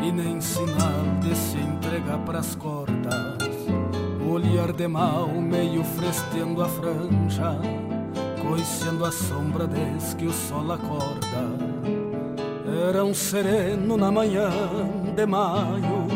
E 0.00 0.10
nem 0.10 0.40
sinal 0.40 1.20
de 1.20 1.34
se 1.34 1.58
entregar 1.58 2.18
pras 2.18 2.54
cordas. 2.54 3.36
O 4.24 4.30
olhar 4.30 4.72
de 4.72 4.88
mal 4.88 5.28
meio 5.28 5.84
fresteando 5.84 6.62
a 6.62 6.68
franja 6.68 7.58
Coiceando 8.42 9.04
a 9.04 9.12
sombra 9.12 9.66
desde 9.66 10.16
que 10.16 10.26
o 10.26 10.32
sol 10.32 10.72
acorda. 10.72 11.76
Era 12.88 13.04
um 13.04 13.14
sereno 13.14 13.96
na 13.96 14.10
manhã 14.10 14.50
de 15.14 15.26
maio 15.26 16.06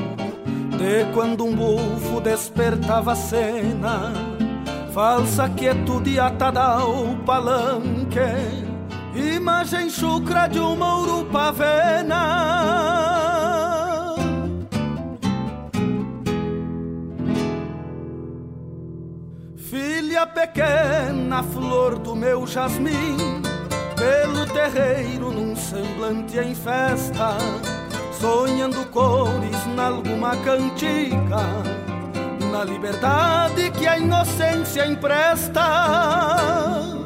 De 0.77 1.13
quando 1.13 1.45
um 1.45 1.55
bufo 1.55 2.21
despertava 2.21 3.13
a 3.13 3.17
cena. 3.17 4.13
Falsa 4.93 5.49
quietude 5.49 6.19
atada 6.19 6.63
ao 6.63 7.17
palanque 7.25 8.70
Imagem 9.21 9.91
chucra 9.91 10.47
de 10.47 10.59
uma 10.59 10.99
urupavena 10.99 12.17
Filha 19.57 20.27
pequena, 20.27 21.43
flor 21.43 21.99
do 21.99 22.17
meu 22.17 22.47
jasmim 22.47 23.43
Pelo 23.95 24.47
terreiro 24.47 25.31
num 25.31 25.55
semblante 25.55 26.39
em 26.39 26.55
festa 26.55 27.37
Sonhando 28.19 28.87
cores 28.87 29.67
nalguma 29.77 30.35
cantiga 30.37 31.45
Na 32.51 32.65
liberdade 32.65 33.71
que 33.73 33.87
a 33.87 33.99
inocência 33.99 34.87
empresta 34.87 37.00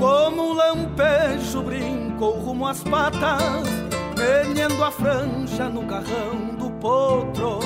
como 0.00 0.50
um 0.50 0.52
lampejo 0.54 1.62
brincou 1.62 2.40
rumo 2.40 2.66
às 2.66 2.82
patas, 2.82 3.68
Menhendo 4.16 4.82
a 4.82 4.90
franja 4.90 5.68
no 5.68 5.82
garrão 5.82 6.54
do 6.58 6.70
potro 6.72 7.60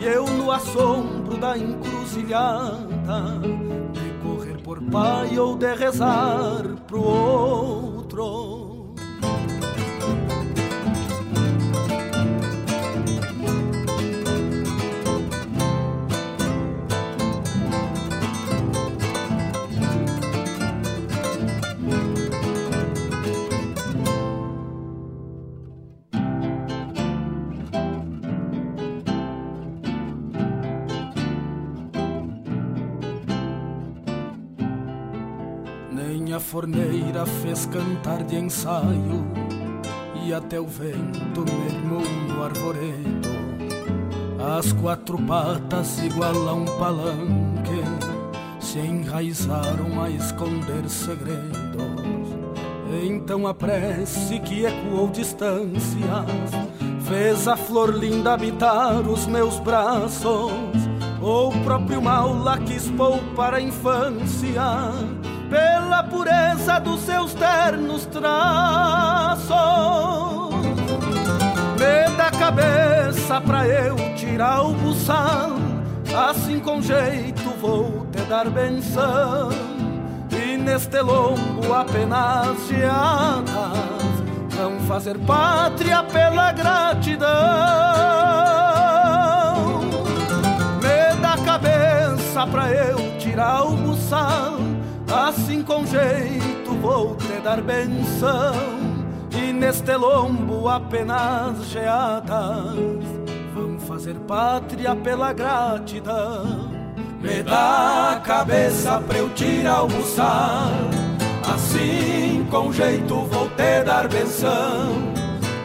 E 0.00 0.04
eu 0.06 0.26
no 0.26 0.50
assombro 0.50 1.36
da 1.36 1.56
encruzilhada 1.58 3.40
De 3.92 4.10
correr 4.22 4.62
por 4.62 4.80
pai 4.82 5.38
ou 5.38 5.56
de 5.56 5.74
rezar 5.74 6.62
pro 6.86 7.02
outro 7.02 8.67
forneira 36.48 37.26
fez 37.42 37.66
cantar 37.66 38.22
de 38.24 38.36
ensaio 38.36 39.26
e 40.24 40.32
até 40.32 40.58
o 40.58 40.66
vento 40.66 41.44
mermou 41.44 42.00
no 42.00 42.42
arvoredo. 42.42 43.28
As 44.56 44.72
quatro 44.72 45.18
patas 45.24 46.02
igual 46.02 46.48
a 46.48 46.54
um 46.54 46.64
palanque 46.64 47.82
se 48.60 48.78
enraizaram 48.78 50.02
a 50.02 50.08
esconder 50.08 50.88
segredos. 50.88 51.38
Então 53.04 53.46
a 53.46 53.52
prece 53.52 54.40
que 54.40 54.64
ecoou 54.64 55.10
distâncias 55.10 56.00
fez 57.06 57.46
a 57.46 57.58
flor 57.58 57.94
linda 57.94 58.32
habitar 58.32 59.06
os 59.06 59.26
meus 59.26 59.60
braços. 59.60 60.50
Ou 61.20 61.50
o 61.50 61.64
próprio 61.64 62.00
mal 62.00 62.32
lá 62.32 62.56
quis 62.56 62.88
poupar 62.88 63.52
a 63.52 63.60
infância 63.60 64.62
pela 65.48 66.02
pureza 66.02 66.78
dos 66.78 67.00
seus 67.00 67.34
ternos 67.34 68.06
traços. 68.06 69.48
Me 71.78 72.16
dá 72.16 72.30
cabeça 72.30 73.40
pra 73.40 73.66
eu 73.66 73.96
tirar 74.14 74.62
o 74.62 74.72
buçal, 74.72 75.52
assim 76.30 76.60
com 76.60 76.80
jeito 76.80 77.50
vou 77.60 78.06
te 78.12 78.22
dar 78.22 78.48
benção. 78.50 79.50
E 80.30 80.56
neste 80.56 81.00
lombo 81.00 81.72
apenas 81.74 82.68
geadas 82.68 83.48
vão 84.50 84.78
fazer 84.86 85.18
pátria 85.18 86.02
pela 86.04 86.52
gratidão. 86.52 87.28
Me 90.82 91.16
dá 91.20 91.36
cabeça 91.44 92.46
pra 92.46 92.70
eu 92.70 93.18
tirar 93.18 93.64
o 93.64 93.76
buçal 93.76 94.67
Assim 95.28 95.62
com 95.62 95.84
jeito 95.84 96.72
vou 96.80 97.14
te 97.16 97.38
dar 97.44 97.60
benção. 97.60 98.54
E 99.30 99.52
neste 99.52 99.94
lombo 99.94 100.66
apenas 100.70 101.66
geadas 101.66 102.74
Vão 103.54 103.78
fazer 103.78 104.14
pátria 104.20 104.96
pela 104.96 105.34
gratidão. 105.34 106.70
Me 107.20 107.42
dá 107.42 108.12
a 108.12 108.20
cabeça 108.20 109.02
pra 109.02 109.18
eu 109.18 109.26
o 109.26 109.86
buçal 109.86 110.70
Assim 111.44 112.46
com 112.50 112.72
jeito 112.72 113.14
vou 113.26 113.50
te 113.50 113.84
dar 113.84 114.08
benção. 114.08 115.12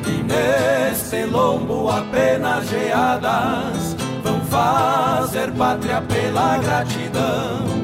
E 0.05 0.24
neste 0.24 1.24
lombo 1.24 1.89
apenas 1.89 2.68
geadas 2.68 3.95
Vão 4.22 4.41
fazer 4.41 5.53
pátria 5.53 6.01
pela 6.01 6.57
gratidão 6.57 7.82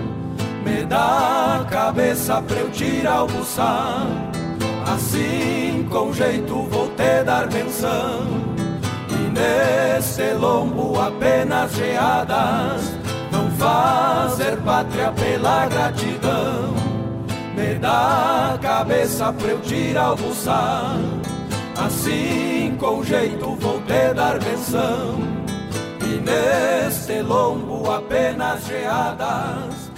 me 0.64 0.84
dá 0.86 1.66
cabeça 1.70 2.42
pra 2.42 2.58
eu 2.58 2.70
tirar 2.70 3.26
buçal 3.26 4.08
Assim 4.86 5.88
com 5.90 6.12
jeito 6.14 6.64
vou 6.64 6.88
te 6.90 7.24
dar 7.24 7.48
benção 7.48 8.28
E 9.10 9.30
nesse 9.30 10.34
lombo 10.34 11.00
apenas 11.00 11.72
geadas 11.76 12.98
Vão 13.32 13.52
fazer 13.52 14.58
pátria 14.62 15.12
pela 15.12 15.68
gratidão. 15.68 16.74
Me 17.56 17.76
dá 17.76 18.58
cabeça 18.62 19.32
pra 19.34 19.50
eu 19.50 19.60
tirar 19.60 20.16
buçal 20.16 20.98
Assim 21.78 22.76
com 22.80 23.04
jeito 23.04 23.56
vou 23.56 23.80
te 23.82 24.14
dar 24.14 24.40
benção 24.40 25.20
E 26.02 26.20
neste 26.20 27.22
lombo 27.22 27.92
apenas 27.92 28.66
geadas 28.66 29.89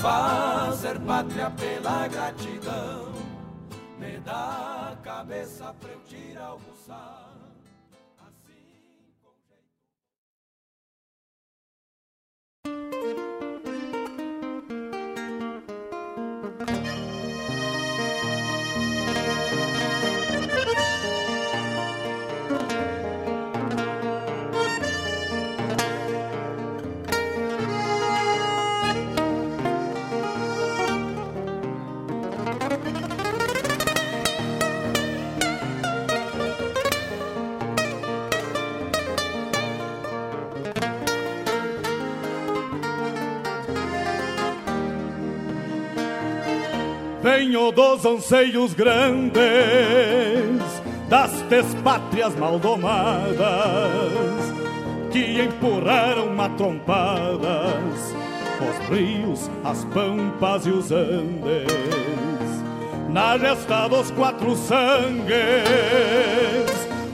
fazer 0.00 0.98
pátria 1.00 1.50
pela 1.50 2.08
gratidão. 2.08 3.12
Me 3.98 4.18
dá 4.20 4.92
a 4.92 4.96
cabeça 5.02 5.74
pra 5.78 5.90
eu 5.90 6.00
tirar 6.00 6.54
o 6.54 6.58
Dos 47.50 48.06
anseios 48.06 48.74
grandes 48.74 49.42
das 51.08 51.42
pátrias 51.82 52.32
maldomadas 52.36 53.40
que 55.10 55.42
empurraram 55.42 56.32
matrompadas 56.32 58.14
os 58.60 58.88
rios, 58.88 59.50
as 59.64 59.84
pampas 59.86 60.64
e 60.64 60.70
os 60.70 60.92
andes. 60.92 61.66
Na 63.08 63.36
gesta 63.36 63.88
dos 63.88 64.12
quatro 64.12 64.54
sangues, 64.54 65.34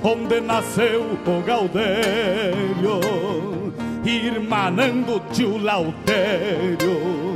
onde 0.05 0.39
nasceu 0.43 1.03
o 1.03 1.43
Gaudério, 1.47 3.01
irmanando 4.05 5.19
tio 5.33 5.57
Lautério 5.57 7.36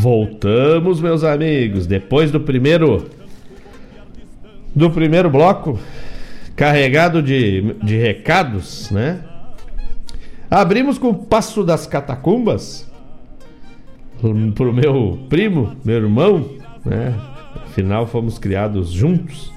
Voltamos, 0.00 0.98
meus 0.98 1.22
amigos, 1.22 1.86
depois 1.86 2.30
do 2.30 2.40
primeiro 2.40 3.04
do 4.74 4.90
primeiro 4.90 5.28
bloco 5.28 5.78
carregado 6.56 7.22
de, 7.22 7.74
de 7.82 7.98
recados, 7.98 8.90
né? 8.90 9.22
Abrimos 10.50 10.96
com 10.96 11.10
o 11.10 11.14
Passo 11.14 11.62
das 11.62 11.86
Catacumbas 11.86 12.90
pro 14.54 14.72
meu 14.72 15.18
primo, 15.28 15.76
meu 15.84 15.96
irmão, 15.96 16.48
né? 16.82 17.14
Afinal 17.66 18.06
fomos 18.06 18.38
criados 18.38 18.90
juntos. 18.90 19.52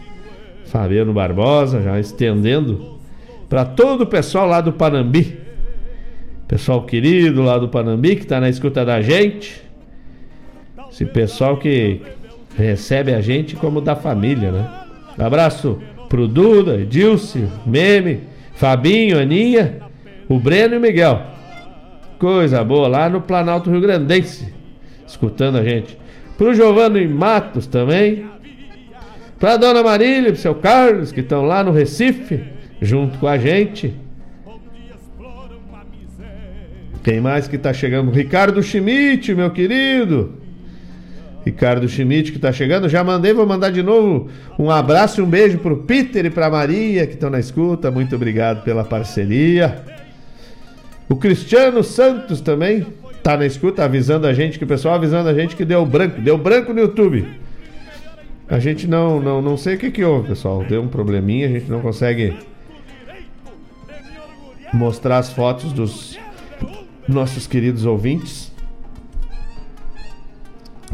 Fabiano 0.66 1.14
Barbosa 1.14 1.82
já 1.82 1.98
estendendo 2.02 3.00
para 3.48 3.64
todo 3.64 4.02
o 4.02 4.08
pessoal 4.08 4.46
lá 4.46 4.60
do 4.60 4.74
Panambi. 4.74 5.40
Pessoal 6.50 6.84
querido 6.84 7.44
lá 7.44 7.58
do 7.58 7.70
Panambi 7.70 8.18
que 8.18 8.24
está 8.24 8.42
na 8.42 8.50
escuta 8.50 8.84
da 8.84 9.00
gente. 9.02 9.63
Esse 10.94 11.08
pessoal 11.08 11.58
que 11.58 12.02
recebe 12.56 13.16
a 13.16 13.20
gente 13.20 13.56
como 13.56 13.82
da 13.82 13.96
família, 13.96 14.52
né? 14.52 14.70
abraço 15.18 15.82
pro 16.08 16.28
Duda, 16.28 16.80
Edilce, 16.80 17.48
Meme, 17.66 18.20
Fabinho, 18.54 19.20
Aninha, 19.20 19.80
o 20.30 20.38
Breno 20.38 20.76
e 20.76 20.78
o 20.78 20.82
Miguel. 20.82 21.20
Coisa 22.20 22.64
boa 22.64 22.88
lá 22.88 23.10
no 23.10 23.22
Planalto 23.22 23.72
Rio 23.72 23.82
Grandense, 23.82 24.54
escutando 25.08 25.58
a 25.58 25.64
gente. 25.64 25.98
Pro 26.38 26.54
Giovanni 26.54 27.08
Matos 27.08 27.66
também. 27.66 28.28
Pra 29.40 29.58
Dona 29.58 29.82
Marília, 29.82 30.32
pro 30.32 30.40
seu 30.40 30.54
Carlos, 30.54 31.12
que 31.12 31.22
estão 31.22 31.44
lá 31.44 31.64
no 31.64 31.72
Recife, 31.72 32.40
junto 32.80 33.18
com 33.18 33.26
a 33.26 33.40
gente. 33.40 33.96
Quem 37.04 37.20
mais 37.20 37.48
que 37.48 37.58
tá 37.58 37.74
chegando? 37.74 38.12
Ricardo 38.12 38.62
Schmidt, 38.62 39.34
meu 39.34 39.50
querido. 39.50 40.43
Ricardo 41.46 41.88
Schmidt 41.88 42.32
que 42.32 42.38
está 42.38 42.52
chegando. 42.52 42.88
Já 42.88 43.04
mandei, 43.04 43.34
vou 43.34 43.46
mandar 43.46 43.70
de 43.70 43.84
novo 43.84 44.30
um 44.58 44.70
abraço 44.70 45.20
e 45.20 45.24
um 45.24 45.30
beijo 45.30 45.58
para 45.58 45.74
o 45.74 45.78
Peter 45.78 46.26
e 46.26 46.30
para 46.30 46.50
Maria 46.50 47.06
que 47.06 47.14
estão 47.14 47.30
na 47.30 47.40
escuta. 47.40 47.92
Muito 47.92 48.16
obrigado 48.16 48.64
pela 48.64 48.84
parceria. 48.84 49.84
O 51.10 51.16
Cristiano 51.16 51.84
Santos 51.84 52.40
também 52.40 52.88
está 53.18 53.36
na 53.38 53.46
escuta, 53.46 53.84
avisando 53.84 54.26
a 54.26 54.34
gente 54.34 54.58
que 54.58 54.64
o 54.64 54.68
pessoal 54.68 54.96
avisando 54.96 55.30
a 55.30 55.34
gente 55.34 55.56
que 55.56 55.66
deu 55.66 55.86
branco, 55.86 56.22
deu 56.22 56.38
branco 56.38 56.74
no 56.74 56.80
YouTube. 56.80 57.28
A 58.50 58.60
gente 58.60 58.88
não 58.88 59.20
não 59.20 59.42
não 59.42 59.58
sei 59.58 59.76
o 59.76 59.78
que 59.78 59.92
que 59.92 60.04
houve, 60.04 60.30
pessoal. 60.30 60.64
Deu 60.64 60.82
um 60.82 60.88
probleminha, 60.88 61.48
a 61.48 61.52
gente 61.52 61.70
não 61.70 61.82
consegue 61.82 62.38
mostrar 64.74 65.18
as 65.18 65.32
fotos 65.32 65.74
dos 65.74 66.18
nossos 67.08 67.46
queridos 67.48 67.86
ouvintes. 67.86 68.53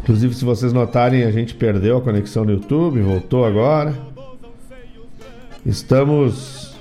Inclusive, 0.02 0.34
se 0.34 0.46
vocês 0.46 0.72
notarem, 0.72 1.24
a 1.24 1.30
gente 1.30 1.54
perdeu 1.54 1.98
a 1.98 2.00
conexão 2.00 2.42
no 2.42 2.52
YouTube, 2.52 3.02
voltou 3.02 3.44
agora. 3.44 3.94
Estamos 5.64 6.74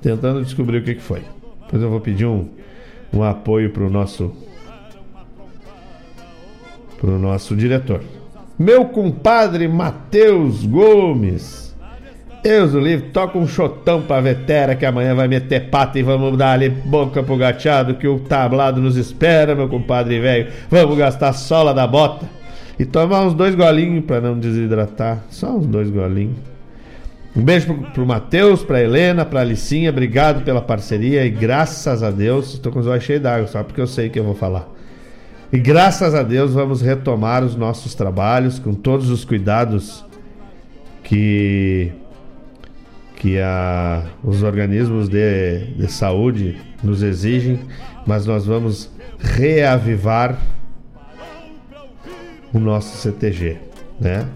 tentando 0.00 0.42
descobrir 0.42 0.78
o 0.78 0.82
que, 0.82 0.96
que 0.96 1.00
foi. 1.00 1.22
Depois 1.62 1.80
eu 1.80 1.88
vou 1.88 2.00
pedir 2.00 2.26
um, 2.26 2.48
um 3.12 3.22
apoio 3.22 3.70
para 3.70 3.84
o 3.84 3.90
nosso 3.90 4.34
para 7.00 7.10
o 7.10 7.18
nosso 7.18 7.54
diretor. 7.54 8.02
Meu 8.58 8.86
compadre 8.86 9.68
Matheus 9.68 10.66
Gomes. 10.66 11.61
Deus 12.42 12.72
do 12.72 12.80
livro, 12.80 13.06
toca 13.12 13.38
um 13.38 13.46
chotão 13.46 14.02
pra 14.02 14.20
vetera 14.20 14.74
que 14.74 14.84
amanhã 14.84 15.14
vai 15.14 15.28
meter 15.28 15.70
pata 15.70 15.96
e 15.96 16.02
vamos 16.02 16.36
dar 16.36 16.52
ali 16.54 16.68
boca 16.68 17.22
pro 17.22 17.36
gateado 17.36 17.94
que 17.94 18.08
o 18.08 18.18
tablado 18.18 18.80
nos 18.80 18.96
espera, 18.96 19.54
meu 19.54 19.68
compadre 19.68 20.18
velho. 20.18 20.48
Vamos 20.68 20.98
gastar 20.98 21.28
a 21.28 21.32
sola 21.32 21.72
da 21.72 21.86
bota 21.86 22.28
e 22.76 22.84
tomar 22.84 23.24
uns 23.24 23.32
dois 23.32 23.54
golinhos 23.54 24.04
para 24.04 24.20
não 24.20 24.36
desidratar. 24.36 25.22
Só 25.30 25.56
uns 25.56 25.66
dois 25.66 25.88
golinhos. 25.88 26.36
Um 27.36 27.42
beijo 27.42 27.66
pro, 27.66 27.90
pro 27.92 28.06
Matheus, 28.06 28.64
pra 28.64 28.82
Helena, 28.82 29.24
pra 29.24 29.40
Alicinha. 29.40 29.90
Obrigado 29.90 30.44
pela 30.44 30.60
parceria 30.60 31.24
e 31.24 31.30
graças 31.30 32.02
a 32.02 32.10
Deus, 32.10 32.54
estou 32.54 32.72
com 32.72 32.80
os 32.80 32.88
olhos 32.88 33.04
cheios 33.04 33.22
d'água, 33.22 33.46
só 33.46 33.62
porque 33.62 33.80
eu 33.80 33.86
sei 33.86 34.08
que 34.08 34.18
eu 34.18 34.24
vou 34.24 34.34
falar. 34.34 34.68
E 35.52 35.58
graças 35.60 36.12
a 36.12 36.24
Deus 36.24 36.54
vamos 36.54 36.82
retomar 36.82 37.44
os 37.44 37.54
nossos 37.54 37.94
trabalhos 37.94 38.58
com 38.58 38.74
todos 38.74 39.10
os 39.10 39.24
cuidados 39.24 40.04
que 41.04 41.92
que 43.22 43.38
a, 43.38 44.02
os 44.24 44.42
organismos 44.42 45.08
de, 45.08 45.60
de 45.76 45.86
saúde 45.86 46.56
nos 46.82 47.04
exigem, 47.04 47.60
mas 48.04 48.26
nós 48.26 48.44
vamos 48.44 48.90
reavivar 49.16 50.36
o 52.52 52.58
nosso 52.58 52.96
CTG, 52.96 53.58
né? 54.00 54.26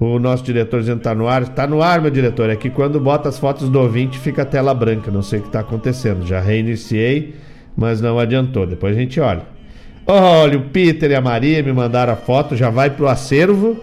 O 0.00 0.18
nosso 0.18 0.42
diretor 0.42 0.80
dizendo 0.80 1.00
tá 1.00 1.14
no 1.14 1.28
ar. 1.28 1.46
Tá 1.50 1.64
no 1.68 1.80
ar, 1.80 2.00
meu 2.00 2.10
diretor. 2.10 2.50
É 2.50 2.56
que 2.56 2.68
quando 2.68 2.98
bota 2.98 3.28
as 3.28 3.38
fotos 3.38 3.68
do 3.68 3.78
ouvinte 3.78 4.18
fica 4.18 4.44
tela 4.44 4.74
branca. 4.74 5.12
Não 5.12 5.22
sei 5.22 5.38
o 5.38 5.42
que 5.42 5.48
está 5.48 5.60
acontecendo. 5.60 6.26
Já 6.26 6.40
reiniciei, 6.40 7.36
mas 7.76 8.00
não 8.00 8.18
adiantou. 8.18 8.66
Depois 8.66 8.96
a 8.96 8.98
gente 8.98 9.20
olha. 9.20 9.42
Olha, 10.04 10.58
o 10.58 10.62
Peter 10.62 11.12
e 11.12 11.14
a 11.14 11.20
Maria 11.20 11.62
me 11.62 11.72
mandaram 11.72 12.14
a 12.14 12.16
foto. 12.16 12.56
Já 12.56 12.68
vai 12.68 12.90
pro 12.90 13.06
acervo. 13.06 13.76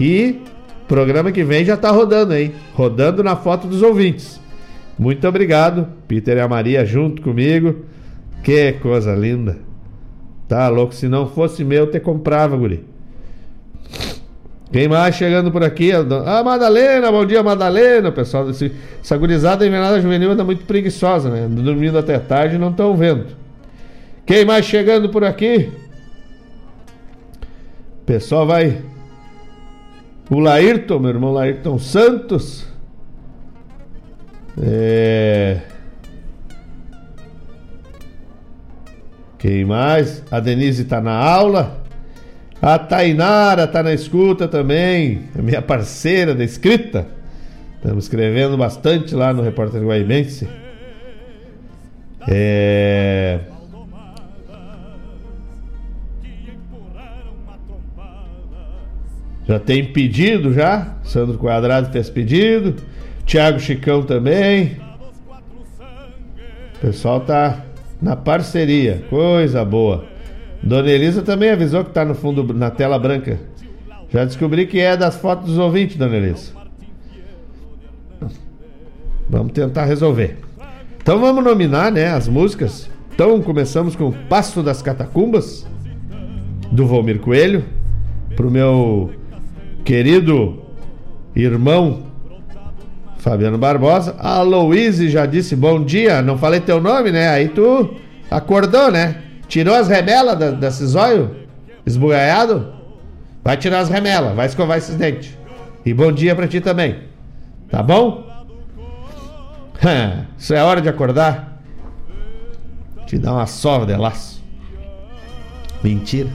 E 0.00 0.40
programa 0.86 1.32
que 1.32 1.44
vem 1.44 1.64
já 1.64 1.76
tá 1.76 1.90
rodando, 1.90 2.34
hein? 2.34 2.52
Rodando 2.74 3.22
na 3.22 3.36
foto 3.36 3.66
dos 3.66 3.82
ouvintes. 3.82 4.40
Muito 4.98 5.26
obrigado, 5.26 5.86
Peter 6.08 6.36
e 6.36 6.40
a 6.40 6.48
Maria 6.48 6.84
junto 6.84 7.20
comigo. 7.22 7.84
Que 8.42 8.72
coisa 8.74 9.14
linda. 9.14 9.58
Tá 10.48 10.68
louco. 10.68 10.94
Se 10.94 11.08
não 11.08 11.26
fosse 11.26 11.64
meu, 11.64 11.90
te 11.90 12.00
comprava, 12.00 12.56
guri. 12.56 12.84
Quem 14.72 14.88
mais 14.88 15.14
chegando 15.14 15.50
por 15.50 15.62
aqui? 15.62 15.90
Ah, 15.92 16.42
Madalena, 16.42 17.10
bom 17.10 17.24
dia, 17.24 17.42
Madalena. 17.42 18.10
Pessoal, 18.10 18.48
essa 18.50 19.16
gurizada 19.16 19.66
invernada 19.66 20.00
juvenil 20.00 20.30
anda 20.30 20.44
muito 20.44 20.64
preguiçosa, 20.64 21.30
né? 21.30 21.46
Dormindo 21.48 21.98
até 21.98 22.18
tarde 22.18 22.58
não 22.58 22.70
estão 22.70 22.96
vendo. 22.96 23.26
Quem 24.24 24.44
mais 24.44 24.66
chegando 24.66 25.08
por 25.08 25.22
aqui? 25.22 25.70
Pessoal 28.04 28.46
vai. 28.46 28.82
O 30.28 30.40
Laírton, 30.40 30.98
meu 30.98 31.10
irmão 31.10 31.32
Laírton 31.32 31.78
Santos. 31.78 32.66
É. 34.60 35.60
Quem 39.38 39.64
mais? 39.64 40.24
A 40.30 40.40
Denise 40.40 40.82
está 40.82 41.00
na 41.00 41.14
aula. 41.14 41.84
A 42.60 42.78
Tainara 42.78 43.66
tá 43.66 43.82
na 43.82 43.92
escuta 43.92 44.48
também, 44.48 45.24
a 45.38 45.42
minha 45.42 45.62
parceira 45.62 46.34
da 46.34 46.42
escrita. 46.42 47.06
Estamos 47.76 48.04
escrevendo 48.04 48.56
bastante 48.56 49.14
lá 49.14 49.32
no 49.32 49.42
Repórter 49.42 49.82
Guaimense. 49.84 50.48
É... 52.26 53.38
Já 59.48 59.58
tem 59.58 59.84
pedido 59.84 60.52
já. 60.52 60.96
Sandro 61.04 61.38
Quadrado 61.38 61.92
fez 61.92 62.10
pedido. 62.10 62.74
Thiago 63.24 63.60
Chicão 63.60 64.02
também. 64.02 64.76
O 66.76 66.78
pessoal 66.80 67.20
tá 67.20 67.64
na 68.00 68.16
parceria. 68.16 69.04
Coisa 69.08 69.64
boa. 69.64 70.04
Dona 70.62 70.90
Elisa 70.90 71.22
também 71.22 71.50
avisou 71.50 71.84
que 71.84 71.90
tá 71.90 72.04
no 72.04 72.14
fundo 72.14 72.52
na 72.52 72.70
tela 72.70 72.98
branca. 72.98 73.38
Já 74.10 74.24
descobri 74.24 74.66
que 74.66 74.80
é 74.80 74.96
das 74.96 75.16
fotos 75.16 75.48
dos 75.48 75.58
ouvintes, 75.58 75.96
Dona 75.96 76.16
Elisa. 76.16 76.52
Vamos 79.28 79.52
tentar 79.52 79.84
resolver. 79.84 80.38
Então 81.00 81.20
vamos 81.20 81.42
nominar, 81.42 81.90
né, 81.90 82.08
as 82.08 82.28
músicas. 82.28 82.88
Então 83.14 83.40
começamos 83.42 83.96
com 83.96 84.12
Passo 84.28 84.62
das 84.62 84.82
Catacumbas 84.82 85.66
do 86.70 86.86
Volmir 86.86 87.18
Coelho 87.20 87.64
pro 88.36 88.50
meu 88.50 89.10
querido 89.86 90.64
irmão 91.34 92.02
Fabiano 93.18 93.56
Barbosa. 93.56 94.16
A 94.18 94.42
Louise 94.42 95.08
já 95.08 95.24
disse 95.24 95.54
bom 95.54 95.82
dia. 95.82 96.20
Não 96.20 96.36
falei 96.36 96.60
teu 96.60 96.80
nome, 96.80 97.12
né? 97.12 97.28
Aí 97.28 97.48
tu 97.48 97.94
acordou, 98.30 98.90
né? 98.90 99.22
Tirou 99.48 99.74
as 99.74 99.88
remelas 99.88 100.36
da, 100.38 100.50
da 100.50 100.70
cisóio? 100.70 101.36
Esbugalhado? 101.86 102.74
Vai 103.44 103.56
tirar 103.56 103.78
as 103.78 103.88
remelas, 103.88 104.34
vai 104.34 104.46
escovar 104.46 104.76
esses 104.76 104.96
dentes. 104.96 105.38
E 105.84 105.94
bom 105.94 106.10
dia 106.10 106.34
pra 106.34 106.48
ti 106.48 106.60
também. 106.60 107.04
Tá 107.70 107.80
bom? 107.80 108.26
Isso 110.36 110.52
é 110.52 110.62
hora 110.64 110.80
de 110.80 110.88
acordar. 110.88 111.62
Te 113.06 113.16
dar 113.18 113.34
uma 113.34 113.46
sova 113.46 113.86
de 113.86 113.94
laço. 113.94 114.42
Mentira. 115.80 116.28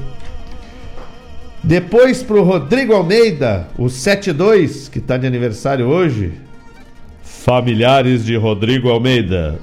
Depois 1.63 2.23
pro 2.23 2.43
Rodrigo 2.43 2.93
Almeida, 2.93 3.67
o 3.77 3.87
72, 3.87 4.89
que 4.89 4.99
tá 4.99 5.15
de 5.15 5.27
aniversário 5.27 5.87
hoje. 5.87 6.33
Familiares 7.21 8.25
de 8.25 8.35
Rodrigo 8.35 8.89
Almeida. 8.89 9.59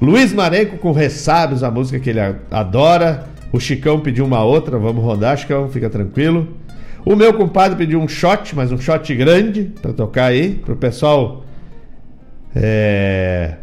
Luiz 0.00 0.32
Marenco 0.32 0.78
com 0.78 0.92
Ressábios, 0.92 1.62
a 1.62 1.70
música 1.70 2.00
que 2.00 2.08
ele 2.08 2.20
adora. 2.50 3.26
O 3.52 3.60
Chicão 3.60 4.00
pediu 4.00 4.24
uma 4.24 4.42
outra, 4.42 4.78
vamos 4.78 5.04
rodar, 5.04 5.36
Chicão, 5.36 5.68
fica 5.68 5.90
tranquilo. 5.90 6.48
O 7.04 7.14
meu 7.14 7.34
compadre 7.34 7.76
pediu 7.76 8.00
um 8.00 8.08
shot, 8.08 8.56
mas 8.56 8.72
um 8.72 8.78
shot 8.78 9.14
grande 9.14 9.72
para 9.82 9.92
tocar 9.92 10.26
aí, 10.26 10.54
pro 10.54 10.74
pessoal. 10.74 11.44
É. 12.54 13.56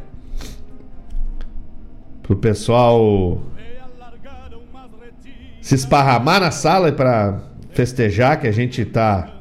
Pro 2.21 2.35
pessoal 2.35 3.41
se 5.67 5.75
esparramar 5.75 6.39
na 6.39 6.49
sala 6.49 6.93
para 6.93 7.39
festejar 7.73 8.39
que 8.39 8.47
a 8.47 8.53
gente 8.53 8.85
tá 8.85 9.33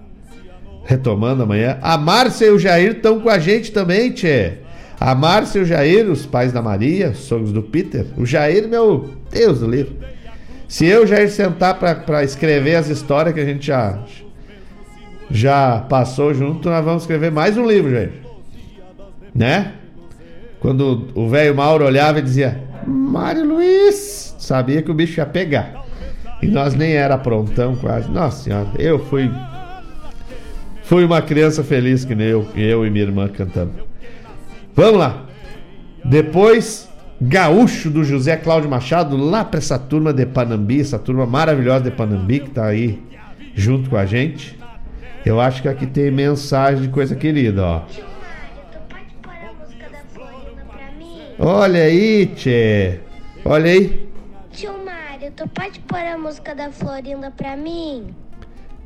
retomando 0.84 1.44
amanhã. 1.44 1.78
A 1.80 1.96
Márcia 1.96 2.46
e 2.46 2.50
o 2.50 2.58
Jair 2.58 2.96
estão 2.96 3.20
com 3.20 3.30
a 3.30 3.38
gente 3.38 3.70
também, 3.70 4.10
Tchê. 4.10 4.54
A 4.98 5.14
Márcia 5.14 5.60
e 5.60 5.62
o 5.62 5.64
Jair, 5.64 6.10
os 6.10 6.26
pais 6.26 6.50
da 6.50 6.60
Maria, 6.60 7.14
sogros 7.14 7.52
do 7.52 7.62
Peter. 7.62 8.06
O 8.16 8.26
Jair, 8.26 8.66
meu 8.66 9.08
Deus 9.30 9.60
do 9.60 9.70
livro. 9.70 9.94
Se 10.66 10.84
eu, 10.84 11.06
Jair, 11.06 11.30
sentar 11.30 11.78
para 11.78 12.24
escrever 12.24 12.74
as 12.74 12.88
histórias 12.88 13.32
que 13.32 13.40
a 13.40 13.44
gente 13.44 13.64
já, 13.64 13.96
já 15.30 15.78
passou 15.88 16.34
junto, 16.34 16.68
nós 16.68 16.84
vamos 16.84 17.04
escrever 17.04 17.30
mais 17.30 17.56
um 17.56 17.64
livro, 17.64 17.92
Jair. 17.92 18.12
Né? 19.32 19.74
Quando 20.58 21.06
o 21.14 21.28
velho 21.28 21.54
Mauro 21.54 21.84
olhava 21.84 22.18
e 22.18 22.22
dizia: 22.22 22.60
Mário 22.84 23.46
Luiz, 23.46 24.34
sabia 24.40 24.82
que 24.82 24.90
o 24.90 24.94
bicho 24.94 25.20
ia 25.20 25.26
pegar. 25.26 25.85
E 26.42 26.46
nós 26.46 26.74
nem 26.74 26.92
era 26.92 27.16
prontão 27.16 27.76
quase. 27.76 28.10
Nossa 28.10 28.44
senhora, 28.44 28.68
eu 28.78 28.98
fui. 28.98 29.30
Fui 30.82 31.04
uma 31.04 31.20
criança 31.20 31.64
feliz 31.64 32.04
que 32.04 32.14
nem 32.14 32.28
eu, 32.28 32.46
eu 32.54 32.86
e 32.86 32.90
minha 32.90 33.04
irmã 33.04 33.28
cantando. 33.28 33.72
Vamos 34.74 35.00
lá. 35.00 35.24
Depois, 36.04 36.88
Gaúcho 37.20 37.90
do 37.90 38.04
José 38.04 38.36
Cláudio 38.36 38.70
Machado, 38.70 39.16
lá 39.16 39.44
para 39.44 39.58
essa 39.58 39.78
turma 39.78 40.12
de 40.12 40.26
Panambi, 40.26 40.80
essa 40.80 40.98
turma 40.98 41.26
maravilhosa 41.26 41.84
de 41.84 41.90
Panambi 41.90 42.40
que 42.40 42.50
tá 42.50 42.66
aí 42.66 43.02
junto 43.54 43.90
com 43.90 43.96
a 43.96 44.06
gente. 44.06 44.56
Eu 45.24 45.40
acho 45.40 45.62
que 45.62 45.68
aqui 45.68 45.86
tem 45.86 46.10
mensagem 46.10 46.82
de 46.82 46.88
coisa 46.88 47.16
querida, 47.16 47.64
ó. 47.64 47.82
Olha 51.38 51.82
aí, 51.82 52.26
Tchê. 52.26 53.00
Olha 53.44 53.70
aí. 53.70 54.08
Tu 55.34 55.48
pode 55.48 55.80
pôr 55.80 55.98
a 55.98 56.16
música 56.16 56.54
da 56.54 56.70
Florinda 56.70 57.30
pra 57.30 57.56
mim? 57.56 58.14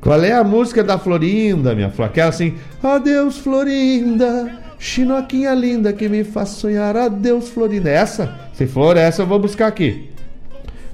Qual 0.01 0.23
é 0.23 0.33
a 0.33 0.43
música 0.43 0.83
da 0.83 0.99
Florinda, 0.99 1.75
minha 1.75 1.91
flor? 1.91 2.07
Aquela 2.07 2.31
assim, 2.31 2.57
adeus 2.83 3.37
Florinda, 3.37 4.59
chinoquinha 4.79 5.53
linda 5.53 5.93
que 5.93 6.09
me 6.09 6.25
faz 6.25 6.51
sonhar, 6.51 6.97
adeus 6.97 7.51
Florinda. 7.51 7.91
Essa? 7.91 8.49
Se 8.55 8.67
for 8.67 8.97
essa, 8.97 9.23
eu 9.23 9.27
vou 9.27 9.39
buscar 9.39 9.67
aqui. 9.67 10.11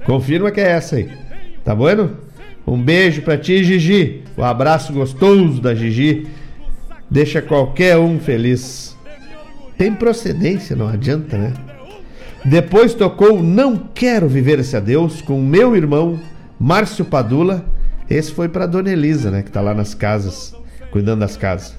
Confirma 0.05 0.51
que 0.51 0.59
é 0.59 0.71
essa 0.71 0.97
aí. 0.97 1.09
Tá 1.63 1.73
bueno? 1.73 2.17
Um 2.65 2.81
beijo 2.81 3.21
pra 3.21 3.37
ti, 3.37 3.63
Gigi. 3.63 4.23
Um 4.37 4.43
abraço 4.43 4.91
gostoso 4.91 5.61
da 5.61 5.73
Gigi. 5.73 6.27
Deixa 7.09 7.41
qualquer 7.41 7.97
um 7.97 8.19
feliz. 8.19 8.97
Tem 9.77 9.93
procedência, 9.93 10.75
não 10.75 10.89
adianta, 10.89 11.37
né? 11.37 11.53
Depois 12.47 12.93
tocou 12.93 13.43
Não 13.43 13.75
Quero 13.75 14.29
Viver 14.29 14.59
Esse 14.59 14.77
Adeus 14.77 15.21
com 15.21 15.41
meu 15.41 15.75
irmão 15.75 16.17
Márcio 16.57 17.03
Padula. 17.03 17.65
Esse 18.09 18.31
foi 18.31 18.47
para 18.47 18.65
Dona 18.65 18.89
Elisa, 18.89 19.29
né, 19.29 19.43
que 19.43 19.51
tá 19.51 19.59
lá 19.59 19.73
nas 19.73 19.93
casas, 19.93 20.55
cuidando 20.89 21.19
das 21.19 21.35
casas. 21.35 21.75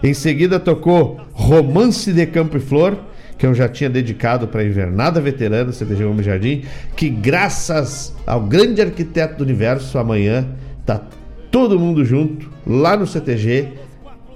Em 0.00 0.14
seguida 0.14 0.60
tocou 0.60 1.20
Romance 1.32 2.12
de 2.12 2.24
Campo 2.24 2.56
e 2.56 2.60
Flor, 2.60 2.96
que 3.36 3.44
eu 3.44 3.52
já 3.52 3.68
tinha 3.68 3.90
dedicado 3.90 4.46
para 4.46 4.62
Invernada 4.62 5.20
Veterana 5.20 5.72
CTG 5.72 6.04
Homem 6.04 6.22
Jardim, 6.22 6.62
que 6.94 7.10
graças 7.10 8.14
ao 8.24 8.42
grande 8.42 8.80
arquiteto 8.80 9.38
do 9.38 9.42
universo, 9.42 9.98
amanhã 9.98 10.46
tá 10.84 11.02
todo 11.50 11.80
mundo 11.80 12.04
junto 12.04 12.48
lá 12.64 12.96
no 12.96 13.08
CTG, 13.08 13.70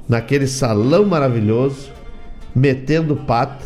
naquele 0.09 0.49
salão 0.49 1.07
maravilhoso, 1.07 1.93
metendo 2.57 3.15
pata, 3.15 3.65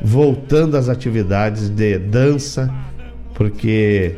voltando 0.00 0.76
às 0.76 0.88
atividades 0.88 1.68
de 1.68 1.98
dança, 1.98 2.72
porque 3.34 4.14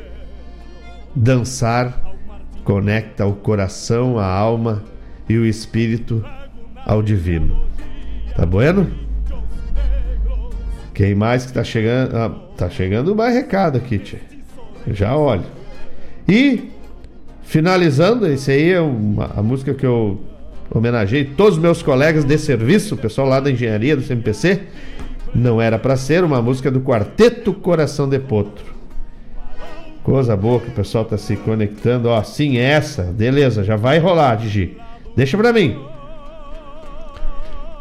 dançar 1.14 2.00
conecta 2.64 3.26
o 3.26 3.34
coração, 3.34 4.18
a 4.18 4.26
alma 4.26 4.82
e 5.28 5.36
o 5.36 5.46
espírito 5.46 6.24
ao 6.86 7.02
divino. 7.02 7.60
Tá 8.36 8.46
bueno? 8.46 8.90
Quem 10.94 11.14
mais 11.14 11.46
que 11.46 11.52
tá 11.52 11.64
chegando? 11.64 12.16
Ah, 12.16 12.30
tá 12.56 12.68
chegando 12.68 13.14
mais 13.14 13.34
recado 13.34 13.78
aqui, 13.78 13.98
tia. 13.98 14.20
Já 14.88 15.16
olho. 15.16 15.44
E 16.28 16.70
finalizando, 17.42 18.26
esse 18.26 18.50
aí 18.50 18.70
é 18.70 18.80
uma, 18.80 19.30
a 19.36 19.42
música 19.42 19.74
que 19.74 19.84
eu 19.84 20.20
homenageei 20.72 21.24
todos 21.24 21.56
os 21.56 21.62
meus 21.62 21.82
colegas 21.82 22.24
de 22.24 22.38
serviço, 22.38 22.94
o 22.94 22.98
pessoal 22.98 23.26
lá 23.26 23.40
da 23.40 23.50
engenharia 23.50 23.96
do 23.96 24.02
CMPC. 24.02 24.60
Não 25.34 25.60
era 25.60 25.78
para 25.78 25.96
ser 25.96 26.24
uma 26.24 26.42
música 26.42 26.70
do 26.70 26.80
Quarteto 26.80 27.52
Coração 27.52 28.08
de 28.08 28.18
Potro. 28.18 28.64
Coisa 30.02 30.36
boa 30.36 30.58
que 30.60 30.68
o 30.68 30.72
pessoal 30.72 31.04
tá 31.04 31.16
se 31.16 31.36
conectando. 31.36 32.08
Ó, 32.08 32.22
sim, 32.22 32.58
essa. 32.58 33.04
Beleza, 33.04 33.62
já 33.62 33.76
vai 33.76 33.98
rolar, 33.98 34.36
Digi. 34.36 34.76
Deixa 35.14 35.36
pra 35.36 35.52
mim. 35.52 35.78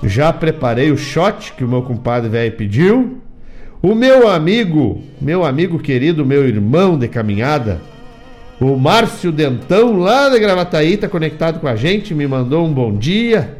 Já 0.03 0.31
preparei 0.31 0.91
o 0.91 0.97
shot 0.97 1.53
que 1.53 1.63
o 1.63 1.67
meu 1.67 1.81
compadre 1.81 2.29
velho 2.29 2.51
pediu. 2.51 3.21
O 3.81 3.95
meu 3.95 4.27
amigo, 4.27 5.01
meu 5.21 5.45
amigo 5.45 5.79
querido, 5.79 6.25
meu 6.25 6.47
irmão 6.47 6.99
de 6.99 7.07
caminhada, 7.07 7.79
o 8.59 8.75
Márcio 8.75 9.31
Dentão, 9.31 9.97
lá 9.97 10.27
da 10.27 10.37
Gravataí, 10.37 10.97
tá 10.97 11.07
conectado 11.07 11.61
com 11.61 11.67
a 11.67 11.77
gente, 11.77 12.13
me 12.13 12.27
mandou 12.27 12.65
um 12.65 12.73
bom 12.73 12.93
dia. 12.93 13.57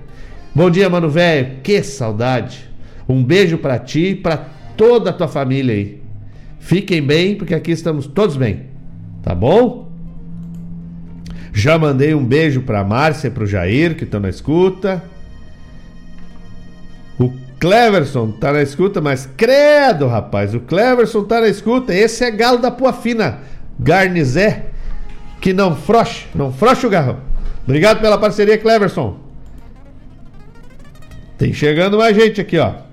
Bom 0.53 0.69
dia, 0.69 0.89
mano 0.89 1.09
velho. 1.09 1.61
Que 1.63 1.81
saudade. 1.81 2.68
Um 3.09 3.23
beijo 3.23 3.57
para 3.57 3.79
ti 3.79 4.09
e 4.09 4.15
para 4.15 4.37
toda 4.77 5.09
a 5.09 5.13
tua 5.13 5.27
família 5.27 5.73
aí. 5.73 5.99
Fiquem 6.59 7.01
bem, 7.01 7.35
porque 7.35 7.55
aqui 7.55 7.71
estamos 7.71 8.05
todos 8.05 8.37
bem. 8.37 8.67
Tá 9.23 9.33
bom? 9.33 9.89
Já 11.51 11.79
mandei 11.79 12.13
um 12.13 12.23
beijo 12.23 12.61
para 12.61 12.83
Márcia 12.83 13.27
e 13.27 13.31
pro 13.31 13.47
Jair, 13.47 13.95
que 13.95 14.03
estão 14.03 14.19
na 14.19 14.29
escuta. 14.29 15.03
O 17.19 17.33
Cleverson 17.59 18.31
tá 18.31 18.53
na 18.53 18.61
escuta, 18.61 19.01
mas 19.01 19.27
credo, 19.35 20.07
rapaz, 20.07 20.53
o 20.53 20.59
Cleverson 20.59 21.23
tá 21.23 21.41
na 21.41 21.47
escuta. 21.47 21.93
Esse 21.93 22.23
é 22.23 22.31
galo 22.31 22.59
da 22.59 22.69
Pua 22.69 22.93
Fina, 22.93 23.39
Garnizé, 23.79 24.67
que 25.41 25.51
não 25.51 25.75
froche, 25.75 26.27
não 26.35 26.53
froche 26.53 26.85
o 26.85 26.89
garrão. 26.89 27.17
Obrigado 27.63 27.99
pela 27.99 28.17
parceria, 28.17 28.57
Cleverson. 28.57 29.17
Tem 31.37 31.51
chegando 31.51 31.97
mais 31.97 32.15
gente 32.15 32.39
aqui, 32.39 32.57
ó. 32.57 32.88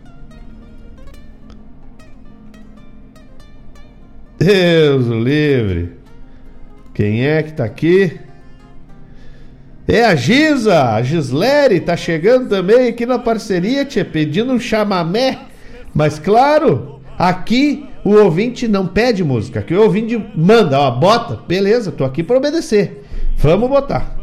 Deus 4.39 5.07
o 5.07 5.19
livre. 5.19 5.93
Quem 6.95 7.27
é 7.27 7.43
que 7.43 7.53
tá 7.53 7.65
aqui? 7.65 8.19
É 9.89 10.05
a 10.05 10.15
Giza, 10.17 10.95
a 10.95 11.03
Gislere, 11.03 11.81
tá 11.81 11.97
chegando 11.97 12.49
também 12.49 12.89
aqui 12.89 13.07
na 13.07 13.19
parceria, 13.19 13.85
tia, 13.85 14.05
pedindo 14.05 14.53
um 14.53 14.59
chamamé. 14.59 15.39
Mas 15.95 16.19
claro, 16.19 17.01
aqui 17.19 17.87
o 18.05 18.15
ouvinte 18.15 18.67
não 18.67 18.87
pede 18.87 19.23
música, 19.23 19.61
aqui 19.61 19.75
o 19.75 19.83
ouvinte 19.83 20.21
manda, 20.35 20.79
ó, 20.79 20.91
bota, 20.91 21.41
beleza, 21.47 21.93
tô 21.93 22.05
aqui 22.05 22.23
para 22.23 22.37
obedecer. 22.37 23.05
Vamos 23.37 23.69
botar. 23.69 24.17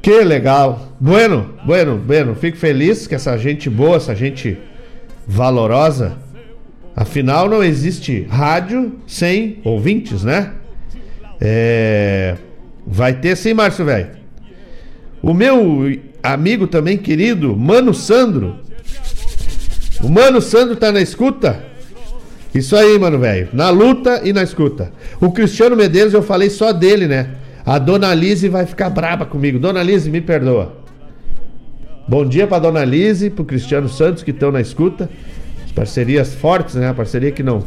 Que 0.00 0.22
legal. 0.22 0.92
Bueno, 1.00 1.54
bueno, 1.64 1.96
bueno. 1.96 2.36
Fico 2.36 2.56
feliz 2.56 3.08
que 3.08 3.16
essa 3.16 3.36
gente 3.36 3.68
boa, 3.68 3.96
essa 3.96 4.14
gente 4.14 4.56
valorosa. 5.26 6.16
Afinal, 6.96 7.46
não 7.46 7.62
existe 7.62 8.26
rádio 8.30 8.94
sem 9.06 9.58
ouvintes, 9.62 10.24
né? 10.24 10.52
É. 11.38 12.36
Vai 12.86 13.12
ter 13.12 13.36
sim, 13.36 13.52
Márcio 13.52 13.84
Velho. 13.84 14.08
O 15.22 15.34
meu 15.34 16.00
amigo 16.22 16.66
também 16.66 16.96
querido, 16.96 17.54
Mano 17.54 17.92
Sandro. 17.92 18.56
O 20.02 20.08
Mano 20.08 20.40
Sandro 20.40 20.74
tá 20.74 20.90
na 20.90 21.02
escuta? 21.02 21.62
Isso 22.54 22.74
aí, 22.74 22.98
mano, 22.98 23.18
velho. 23.18 23.48
Na 23.52 23.68
luta 23.68 24.22
e 24.24 24.32
na 24.32 24.42
escuta. 24.42 24.90
O 25.20 25.30
Cristiano 25.30 25.76
Medeiros, 25.76 26.14
eu 26.14 26.22
falei 26.22 26.48
só 26.48 26.72
dele, 26.72 27.06
né? 27.06 27.34
A 27.66 27.78
Dona 27.78 28.14
Lise 28.14 28.48
vai 28.48 28.64
ficar 28.64 28.88
braba 28.88 29.26
comigo. 29.26 29.58
Dona 29.58 29.82
Lise, 29.82 30.08
me 30.08 30.22
perdoa. 30.22 30.78
Bom 32.08 32.24
dia 32.24 32.46
pra 32.46 32.58
Dona 32.58 32.84
Lise, 32.84 33.28
pro 33.28 33.44
Cristiano 33.44 33.88
Santos 33.88 34.22
que 34.22 34.30
estão 34.30 34.50
na 34.50 34.60
escuta. 34.60 35.10
As 35.76 35.80
parcerias 35.80 36.34
fortes, 36.34 36.74
né? 36.74 36.90
Parceria 36.94 37.30
que 37.30 37.42
não, 37.42 37.62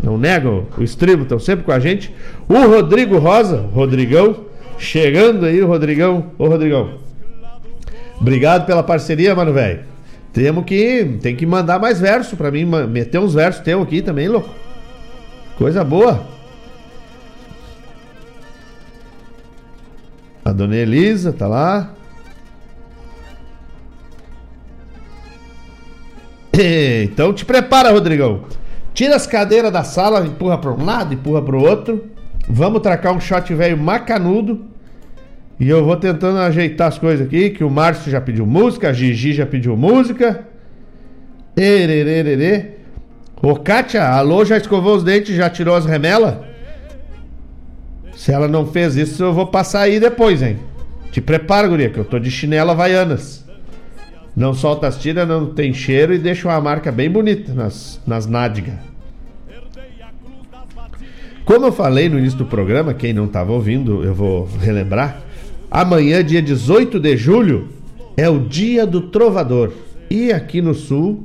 não 0.00 0.16
negam 0.16 0.66
o 0.76 0.82
estribo, 0.84 1.24
estão 1.24 1.40
sempre 1.40 1.64
com 1.64 1.72
a 1.72 1.80
gente. 1.80 2.14
O 2.48 2.54
Rodrigo 2.54 3.18
Rosa, 3.18 3.58
Rodrigão, 3.72 4.44
chegando 4.78 5.44
aí, 5.44 5.60
o 5.60 5.66
Rodrigão. 5.66 6.30
Ô, 6.38 6.46
Rodrigão. 6.46 6.94
Obrigado 8.20 8.64
pela 8.64 8.84
parceria, 8.84 9.34
mano, 9.34 9.52
velho. 9.52 9.80
Temos 10.32 10.64
que. 10.64 11.18
Tem 11.20 11.34
que 11.34 11.44
mandar 11.44 11.80
mais 11.80 12.00
verso 12.00 12.36
pra 12.36 12.48
mim, 12.48 12.64
meter 12.64 13.18
uns 13.18 13.34
versos 13.34 13.60
teu 13.64 13.82
aqui 13.82 14.02
também, 14.02 14.28
louco. 14.28 14.50
Coisa 15.56 15.82
boa. 15.82 16.24
A 20.44 20.52
dona 20.52 20.76
Elisa 20.76 21.32
tá 21.32 21.48
lá. 21.48 21.97
Então 27.04 27.32
te 27.32 27.44
prepara, 27.44 27.90
Rodrigão. 27.90 28.44
Tira 28.92 29.14
as 29.16 29.26
cadeiras 29.26 29.72
da 29.72 29.84
sala, 29.84 30.26
empurra 30.26 30.58
para 30.58 30.72
um 30.72 30.84
lado, 30.84 31.14
empurra 31.14 31.42
para 31.42 31.56
o 31.56 31.62
outro. 31.62 32.06
Vamos 32.48 32.80
tracar 32.80 33.12
um 33.12 33.20
shot 33.20 33.52
velho 33.54 33.78
macanudo. 33.78 34.66
E 35.60 35.68
eu 35.68 35.84
vou 35.84 35.96
tentando 35.96 36.38
ajeitar 36.38 36.88
as 36.88 36.98
coisas 36.98 37.26
aqui, 37.26 37.50
que 37.50 37.64
o 37.64 37.70
Márcio 37.70 38.10
já 38.10 38.20
pediu 38.20 38.46
música, 38.46 38.88
a 38.88 38.92
Gigi 38.92 39.32
já 39.32 39.44
pediu 39.46 39.76
música. 39.76 40.46
Ererererê. 41.56 42.78
Ô, 43.42 43.54
Kátia, 43.56 44.04
alô, 44.04 44.44
já 44.44 44.56
escovou 44.56 44.96
os 44.96 45.04
dentes, 45.04 45.34
já 45.34 45.50
tirou 45.50 45.74
as 45.74 45.84
remelas? 45.84 46.36
Se 48.16 48.32
ela 48.32 48.48
não 48.48 48.66
fez 48.66 48.96
isso, 48.96 49.22
eu 49.22 49.32
vou 49.32 49.46
passar 49.46 49.82
aí 49.82 50.00
depois, 50.00 50.42
hein? 50.42 50.58
Te 51.12 51.20
prepara, 51.20 51.68
guria, 51.68 51.90
que 51.90 51.98
eu 51.98 52.04
tô 52.04 52.18
de 52.18 52.30
chinela 52.30 52.72
Havaianas. 52.72 53.47
Não 54.38 54.54
solta 54.54 54.86
as 54.86 54.96
tiras, 54.96 55.26
não 55.26 55.46
tem 55.46 55.74
cheiro 55.74 56.14
e 56.14 56.18
deixa 56.18 56.46
uma 56.46 56.60
marca 56.60 56.92
bem 56.92 57.10
bonita 57.10 57.52
nas, 57.52 58.00
nas 58.06 58.24
nádegas. 58.24 58.76
Como 61.44 61.66
eu 61.66 61.72
falei 61.72 62.08
no 62.08 62.20
início 62.20 62.38
do 62.38 62.44
programa, 62.44 62.94
quem 62.94 63.12
não 63.12 63.24
estava 63.24 63.50
ouvindo, 63.50 64.04
eu 64.04 64.14
vou 64.14 64.48
relembrar. 64.60 65.22
Amanhã, 65.68 66.22
dia 66.22 66.40
18 66.40 67.00
de 67.00 67.16
julho, 67.16 67.68
é 68.16 68.28
o 68.28 68.38
dia 68.38 68.86
do 68.86 69.00
trovador. 69.08 69.72
E 70.08 70.32
aqui 70.32 70.62
no 70.62 70.72
sul 70.72 71.24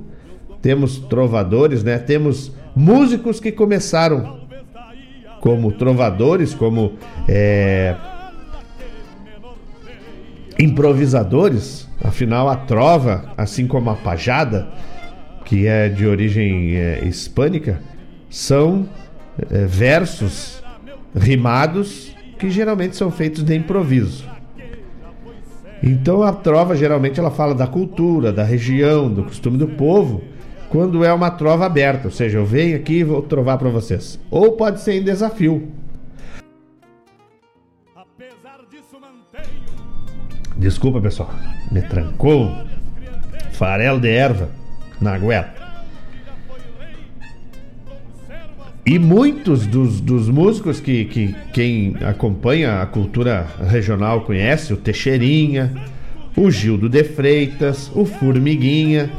temos 0.59 0.97
trovadores, 0.97 1.83
né? 1.83 1.99
Temos 1.99 2.51
músicos 2.75 3.39
que 3.39 3.51
começaram 3.51 4.39
como 5.39 5.71
trovadores, 5.71 6.55
como 6.55 6.93
é, 7.27 7.95
improvisadores. 10.63 11.87
Afinal, 12.03 12.49
a 12.49 12.55
trova, 12.55 13.33
assim 13.37 13.67
como 13.67 13.89
a 13.89 13.95
pajada, 13.95 14.67
que 15.45 15.67
é 15.67 15.89
de 15.89 16.05
origem 16.05 16.75
é, 16.75 17.03
hispânica, 17.05 17.79
são 18.29 18.87
é, 19.51 19.65
versos 19.65 20.63
rimados 21.15 22.15
que 22.39 22.49
geralmente 22.49 22.95
são 22.95 23.11
feitos 23.11 23.43
de 23.43 23.55
improviso. 23.55 24.25
Então 25.81 26.23
a 26.23 26.31
trova 26.31 26.75
geralmente 26.75 27.19
ela 27.19 27.29
fala 27.29 27.53
da 27.53 27.67
cultura, 27.67 28.31
da 28.31 28.43
região, 28.43 29.11
do 29.11 29.23
costume 29.23 29.57
do 29.57 29.67
povo 29.67 30.21
quando 30.73 31.05
é 31.05 31.13
uma 31.13 31.29
trova 31.29 31.67
aberta, 31.67 32.07
ou 32.07 32.11
seja, 32.11 32.39
eu 32.39 32.45
venho 32.47 32.75
aqui 32.75 32.93
e 32.95 33.03
vou 33.03 33.21
trovar 33.21 33.59
para 33.59 33.69
vocês. 33.69 34.19
Ou 34.31 34.53
pode 34.53 34.81
ser 34.81 34.93
em 34.93 35.03
desafio. 35.03 35.67
Desculpa, 40.57 41.01
pessoal. 41.01 41.33
Me 41.71 41.81
trancou. 41.81 42.51
Farelo 43.51 43.99
de 43.99 44.09
erva 44.09 44.49
na 44.99 45.17
goela. 45.17 45.53
E 48.85 48.99
muitos 48.99 49.65
dos, 49.65 50.01
dos 50.01 50.27
músicos 50.27 50.79
que, 50.81 51.05
que 51.05 51.35
quem 51.53 51.95
acompanha 52.05 52.81
a 52.81 52.85
cultura 52.85 53.47
regional 53.65 54.21
conhece, 54.21 54.73
o 54.73 54.77
Teixeirinha, 54.77 55.73
o 56.35 56.51
Gildo 56.51 56.89
de 56.89 57.03
Freitas, 57.03 57.89
o 57.95 58.05
Formiguinha, 58.05 59.09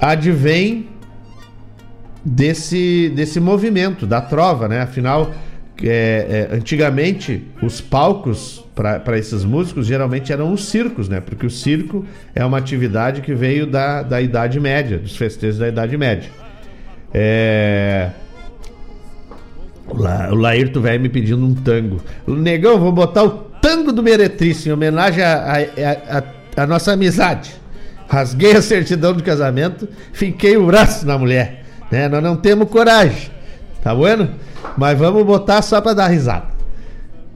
advém 0.00 0.88
desse, 2.24 3.12
desse 3.14 3.38
movimento 3.38 4.06
da 4.06 4.20
trova, 4.20 4.66
né? 4.66 4.80
Afinal, 4.80 5.32
é, 5.82 6.48
é, 6.50 6.54
antigamente 6.54 7.44
os 7.62 7.80
palcos 7.80 8.64
para 8.74 9.18
esses 9.18 9.44
músicos 9.44 9.86
geralmente 9.86 10.32
eram 10.32 10.52
os 10.52 10.66
circos, 10.66 11.08
né? 11.08 11.20
Porque 11.20 11.46
o 11.46 11.50
circo 11.50 12.04
é 12.34 12.44
uma 12.44 12.58
atividade 12.58 13.20
que 13.22 13.34
veio 13.34 13.66
da, 13.66 14.02
da 14.02 14.20
Idade 14.20 14.60
Média, 14.60 14.98
dos 14.98 15.16
festejos 15.16 15.58
da 15.58 15.68
Idade 15.68 15.96
Média. 15.96 16.30
É... 17.12 18.10
O, 19.86 19.96
La, 19.96 20.28
o 20.30 20.34
Laírto 20.34 20.80
velho 20.80 21.00
me 21.00 21.08
pedindo 21.08 21.44
um 21.44 21.54
tango. 21.54 22.00
Negão, 22.26 22.78
vou 22.78 22.92
botar 22.92 23.24
o 23.24 23.30
tango 23.60 23.92
do 23.92 24.02
Meretriz 24.02 24.66
em 24.66 24.72
homenagem 24.72 25.24
à 25.24 26.66
nossa 26.66 26.92
amizade. 26.92 27.54
Rasguei 28.08 28.52
a 28.52 28.62
certidão 28.62 29.14
de 29.14 29.22
casamento, 29.22 29.88
fiquei 30.12 30.56
o 30.56 30.66
braço 30.66 31.06
na 31.06 31.18
mulher. 31.18 31.64
Né? 31.90 32.08
Nós 32.08 32.22
não 32.22 32.36
temos 32.36 32.68
coragem. 32.68 33.37
Tá 33.88 33.94
bueno? 33.94 34.28
Mas 34.76 34.98
vamos 34.98 35.24
botar 35.24 35.62
só 35.62 35.80
para 35.80 35.94
dar 35.94 36.08
risada. 36.08 36.48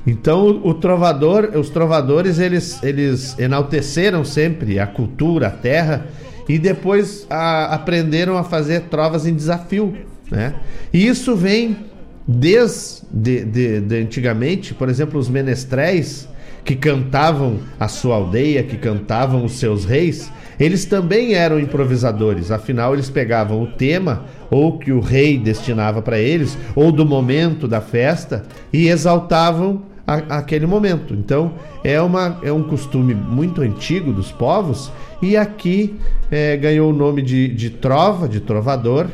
Então 0.06 0.60
o 0.62 0.74
trovador, 0.74 1.52
os 1.54 1.70
trovadores, 1.70 2.38
eles, 2.38 2.78
eles 2.82 3.38
enalteceram 3.38 4.22
sempre 4.22 4.78
a 4.78 4.86
cultura, 4.86 5.46
a 5.46 5.50
terra 5.50 6.08
e 6.46 6.58
depois 6.58 7.26
a, 7.30 7.74
aprenderam 7.74 8.36
a 8.36 8.44
fazer 8.44 8.82
trovas 8.90 9.26
em 9.26 9.34
desafio, 9.34 9.96
né? 10.30 10.56
E 10.92 11.06
isso 11.06 11.34
vem 11.34 11.86
desde 12.28 13.00
de, 13.10 13.44
de, 13.46 13.80
de 13.80 13.96
antigamente, 13.96 14.74
por 14.74 14.90
exemplo, 14.90 15.18
os 15.18 15.30
menestréis 15.30 16.28
que 16.66 16.76
cantavam 16.76 17.60
a 17.80 17.88
sua 17.88 18.16
aldeia, 18.16 18.62
que 18.62 18.76
cantavam 18.76 19.42
os 19.42 19.52
seus 19.52 19.86
reis, 19.86 20.30
eles 20.58 20.84
também 20.84 21.34
eram 21.34 21.58
improvisadores, 21.58 22.50
afinal 22.50 22.94
eles 22.94 23.10
pegavam 23.10 23.62
o 23.62 23.66
tema 23.66 24.24
ou 24.50 24.78
que 24.78 24.92
o 24.92 25.00
rei 25.00 25.38
destinava 25.38 26.02
para 26.02 26.18
eles, 26.18 26.56
ou 26.74 26.92
do 26.92 27.06
momento 27.06 27.66
da 27.66 27.80
festa 27.80 28.44
e 28.72 28.88
exaltavam 28.88 29.82
a, 30.06 30.38
aquele 30.38 30.66
momento. 30.66 31.14
Então 31.14 31.54
é, 31.82 32.00
uma, 32.00 32.38
é 32.42 32.52
um 32.52 32.62
costume 32.62 33.14
muito 33.14 33.62
antigo 33.62 34.12
dos 34.12 34.30
povos 34.30 34.92
e 35.20 35.36
aqui 35.36 35.96
é, 36.30 36.56
ganhou 36.56 36.90
o 36.90 36.94
nome 36.94 37.22
de, 37.22 37.48
de 37.48 37.70
trova, 37.70 38.28
de 38.28 38.40
trovador, 38.40 39.06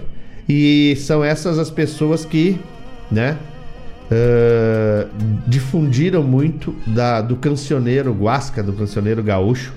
e 0.49 0.97
são 0.97 1.23
essas 1.23 1.59
as 1.59 1.71
pessoas 1.71 2.25
que, 2.25 2.59
né? 3.11 3.37
Uh, 4.11 5.07
difundiram 5.47 6.23
muito 6.23 6.75
da, 6.87 7.21
do 7.21 7.37
cancioneiro 7.37 8.11
guasca, 8.15 8.63
do 8.63 8.73
cancioneiro 8.73 9.23
gaúcho, 9.23 9.75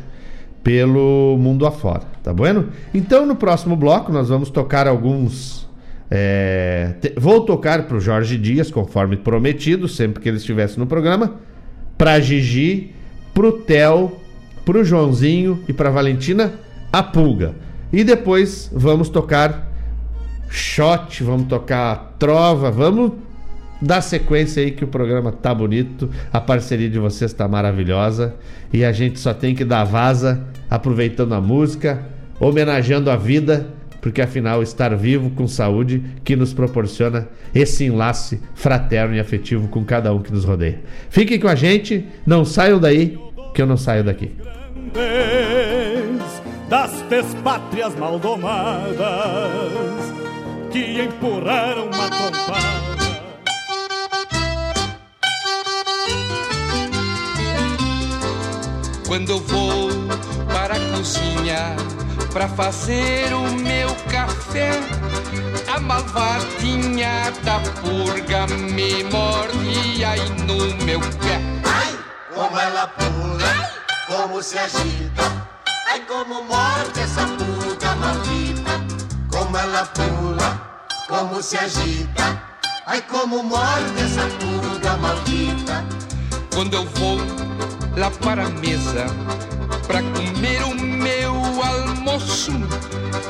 pelo 0.64 1.38
mundo 1.40 1.66
afora, 1.66 2.04
tá 2.24 2.34
bueno? 2.34 2.70
Então 2.94 3.26
no 3.26 3.36
próximo 3.36 3.76
bloco 3.76 4.12
nós 4.12 4.30
vamos 4.30 4.50
tocar 4.50 4.88
alguns. 4.88 5.68
É, 6.10 6.96
te, 7.00 7.14
vou 7.18 7.42
tocar 7.42 7.88
para 7.88 7.98
o 7.98 8.00
Jorge 8.00 8.38
Dias, 8.38 8.70
conforme 8.70 9.18
prometido, 9.18 9.88
sempre 9.88 10.22
que 10.22 10.30
ele 10.30 10.38
estivesse 10.38 10.78
no 10.78 10.86
programa, 10.86 11.36
para 11.98 12.20
Gigi, 12.20 12.94
pro 13.34 13.54
Theo, 13.54 14.12
pro 14.66 14.84
Joãozinho 14.84 15.64
e 15.68 15.74
para 15.74 15.90
Valentina 15.90 16.54
a 16.92 17.02
Pulga. 17.02 17.56
E 17.92 18.04
depois 18.04 18.70
vamos 18.74 19.10
tocar 19.10 19.72
shot, 20.50 21.24
vamos 21.24 21.48
tocar 21.48 22.16
trova, 22.20 22.70
vamos 22.70 23.14
dá 23.82 24.00
sequência 24.00 24.62
aí 24.62 24.72
que 24.72 24.84
o 24.84 24.88
programa 24.88 25.32
tá 25.32 25.54
bonito, 25.54 26.10
a 26.32 26.40
parceria 26.40 26.90
de 26.90 27.00
vocês 27.00 27.34
tá 27.34 27.48
maravilhosa 27.48 28.36
e 28.72 28.86
a 28.86 28.92
gente 28.92 29.20
só 29.20 29.34
tem 29.34 29.56
que 29.56 29.66
dar 29.66 29.84
vaza 29.84 30.44
aproveitando 30.70 31.34
a 31.34 31.42
música, 31.42 32.06
homenageando 32.40 33.10
a 33.10 33.16
vida, 33.16 33.68
porque 34.00 34.22
afinal 34.22 34.64
estar 34.64 34.96
vivo 34.96 35.30
com 35.32 35.48
saúde 35.48 36.04
que 36.24 36.36
nos 36.36 36.54
proporciona 36.54 37.28
esse 37.54 37.86
enlace 37.86 38.40
fraterno 38.56 39.16
e 39.16 39.20
afetivo 39.20 39.68
com 39.68 39.84
cada 39.84 40.14
um 40.14 40.22
que 40.22 40.32
nos 40.32 40.46
rodeia. 40.46 40.80
Fiquem 41.10 41.40
com 41.40 41.48
a 41.48 41.56
gente, 41.56 42.06
não 42.26 42.46
saiam 42.46 42.80
daí, 42.80 43.18
que 43.54 43.62
eu 43.62 43.68
não 43.68 43.78
saio 43.78 44.04
daqui. 44.04 44.32
Das 46.70 47.04
pátrias 47.44 47.94
maldomadas 47.96 48.96
que 50.72 51.02
empurraram 51.02 51.88
uma. 51.88 52.71
Quando 59.12 59.30
eu 59.30 59.40
vou 59.42 59.90
para 60.54 60.76
a 60.76 60.80
cozinha 60.96 61.76
para 62.32 62.48
fazer 62.48 63.34
o 63.34 63.42
meu 63.60 63.94
café, 64.10 64.72
a 65.68 65.82
malvadinha 65.82 67.30
da 67.44 67.60
purga 67.82 68.48
me 68.48 69.04
morde 69.04 70.06
aí 70.06 70.30
no 70.48 70.86
meu 70.86 71.02
pé. 71.02 71.42
Ai, 71.66 71.94
como 72.34 72.58
ela 72.58 72.88
pula, 72.88 73.70
como 74.08 74.42
se 74.42 74.58
agita, 74.58 75.46
ai 75.90 76.00
como 76.08 76.46
morde 76.46 77.02
essa 77.02 77.28
purga 77.28 77.94
maldita. 77.98 78.72
Como 79.30 79.58
ela 79.58 79.86
pula, 79.88 80.88
como 81.10 81.44
se 81.44 81.58
agita, 81.58 82.42
ai 82.86 83.02
como 83.02 83.44
morde 83.44 84.04
essa 84.06 84.26
purga 84.40 84.96
maldita. 84.96 85.86
Quando 86.56 86.76
eu 86.76 86.86
vou 86.86 87.41
lá 87.96 88.10
para 88.12 88.46
a 88.46 88.50
mesa 88.50 89.06
para 89.88 90.02
comer 90.04 90.64
o 90.64 90.76
meu 90.76 91.34
almoço. 91.64 92.52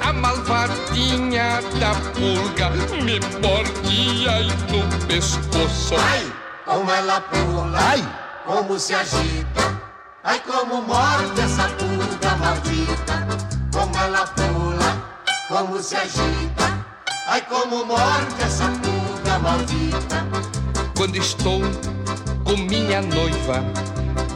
A 0.03 0.14
malvadinha 0.14 1.62
da 1.80 1.95
pulga 2.14 2.70
me 3.03 3.20
morde 3.41 4.30
aí 4.30 4.47
no 4.70 5.07
pescoço. 5.07 5.95
Ai, 5.97 6.32
como 6.66 6.91
ela 6.91 7.22
pula, 7.22 7.80
ai, 7.80 8.07
como 8.45 8.80
se 8.80 8.93
agita. 8.93 9.82
Ai, 10.24 10.39
como 10.41 10.84
morde 10.84 11.41
essa 11.41 11.68
pulga 11.70 12.36
maldita. 12.38 13.28
Como 13.74 13.97
ela 13.97 14.28
pula, 14.28 15.03
como 15.47 15.82
se 15.82 15.95
agita. 15.95 16.86
Ai, 17.28 17.41
como 17.41 17.86
morde 17.86 18.43
essa 18.43 18.66
pulga 18.66 19.39
maldita. 19.39 20.26
Quando 20.95 21.16
estou 21.16 21.62
com 22.43 22.57
minha 22.57 23.01
noiva 23.01 23.64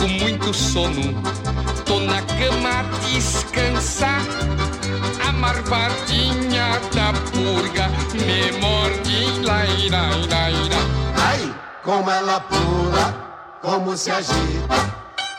com 0.00 0.08
muito 0.08 0.54
sono 0.54 1.12
Tô 1.84 2.00
na 2.00 2.22
cama 2.22 2.80
a 2.80 2.82
descansar. 3.04 4.22
A 5.28 5.32
marvadinha 5.32 6.80
da 6.94 7.12
purga 7.30 7.88
me 8.14 8.52
morde, 8.60 9.40
laira, 9.42 10.02
laira. 10.30 10.80
Ai, 11.16 11.54
como 11.84 12.10
ela 12.10 12.40
pula, 12.40 13.14
como 13.60 13.96
se 13.96 14.10
agita. 14.10 14.78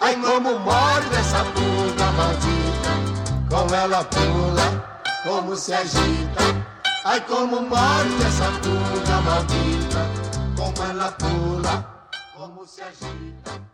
Ai, 0.01 0.16
como 0.18 0.59
morde 0.59 1.16
essa 1.16 1.43
purga 1.45 2.12
maldita. 2.12 2.91
Como 3.49 3.76
ela 3.76 4.03
pula, 4.03 5.01
como 5.24 5.55
se 5.55 5.74
agita. 5.74 6.43
Ai, 7.05 7.22
como 7.22 7.62
morde 7.62 8.24
essa 8.28 8.51
purga 8.62 9.22
maldita. 9.22 10.07
Como 10.55 10.89
ela 10.89 11.12
pula, 11.14 12.09
como 12.36 12.68
se 12.68 12.82
agita. 12.82 13.70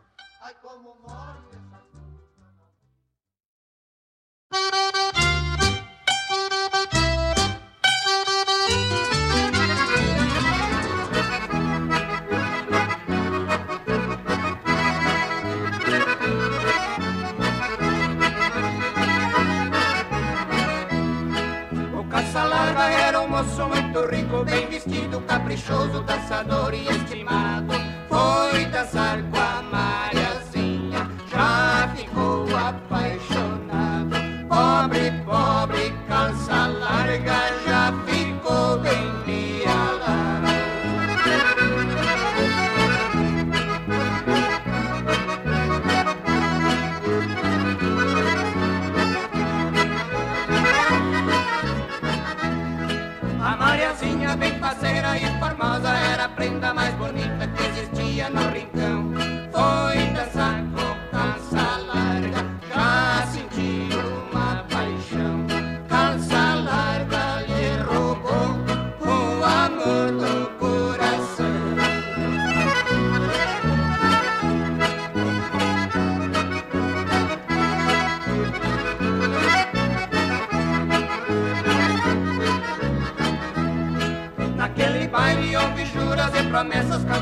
Caprichoso, 25.48 26.04
caçador 26.04 26.74
e 26.74 26.88
estimado. 26.88 27.74
Foi 28.10 28.66
dançar 28.66 29.22
com 29.24 29.38
a 29.38 29.62
Mariazinha, 29.62 30.17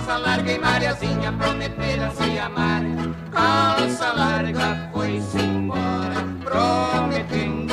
Calça 0.06 0.22
larga 0.22 0.52
e 0.52 0.60
Mariazinha 0.60 1.34
prometeram 1.34 2.12
se 2.12 2.38
amar. 2.38 2.84
Calça 3.32 4.14
larga 4.14 4.92
foi-se 4.94 5.40
embora 5.40 6.24
Prometendo 6.44 7.65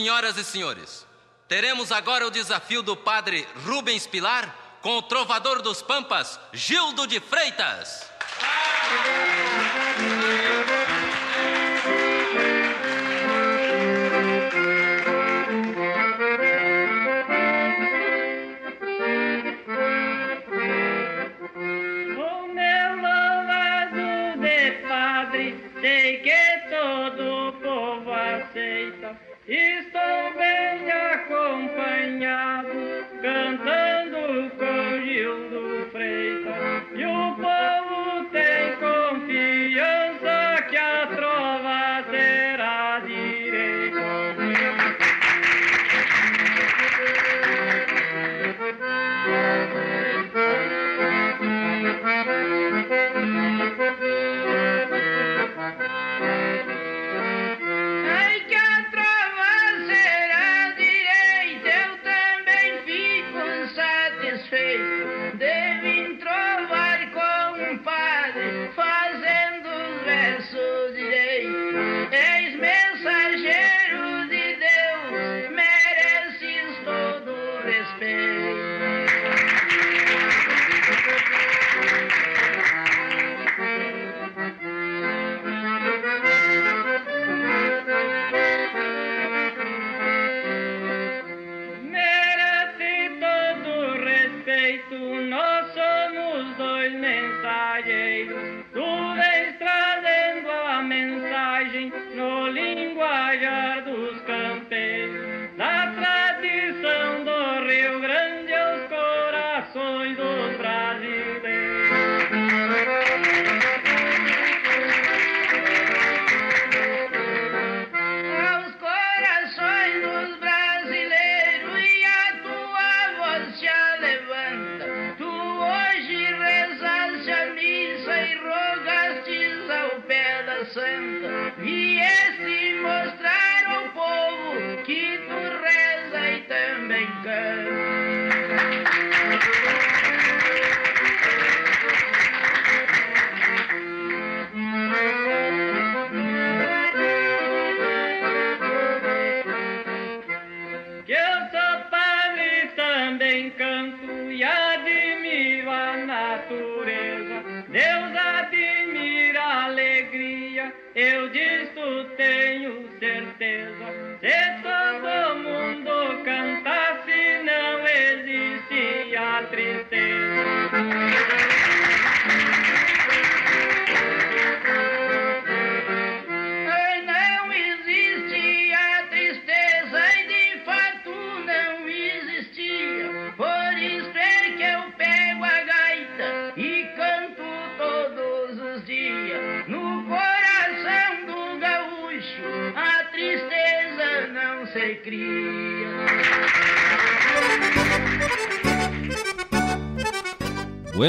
senhoras 0.00 0.38
e 0.38 0.44
senhores, 0.44 1.06
teremos 1.46 1.92
agora 1.92 2.26
o 2.26 2.30
desafio 2.30 2.82
do 2.82 2.96
padre 2.96 3.46
Rubens 3.66 4.06
Pilar 4.06 4.78
com 4.80 4.96
o 4.96 5.02
trovador 5.02 5.60
dos 5.60 5.82
Pampas, 5.82 6.40
Gildo 6.54 7.06
de 7.06 7.20
Freitas. 7.20 8.06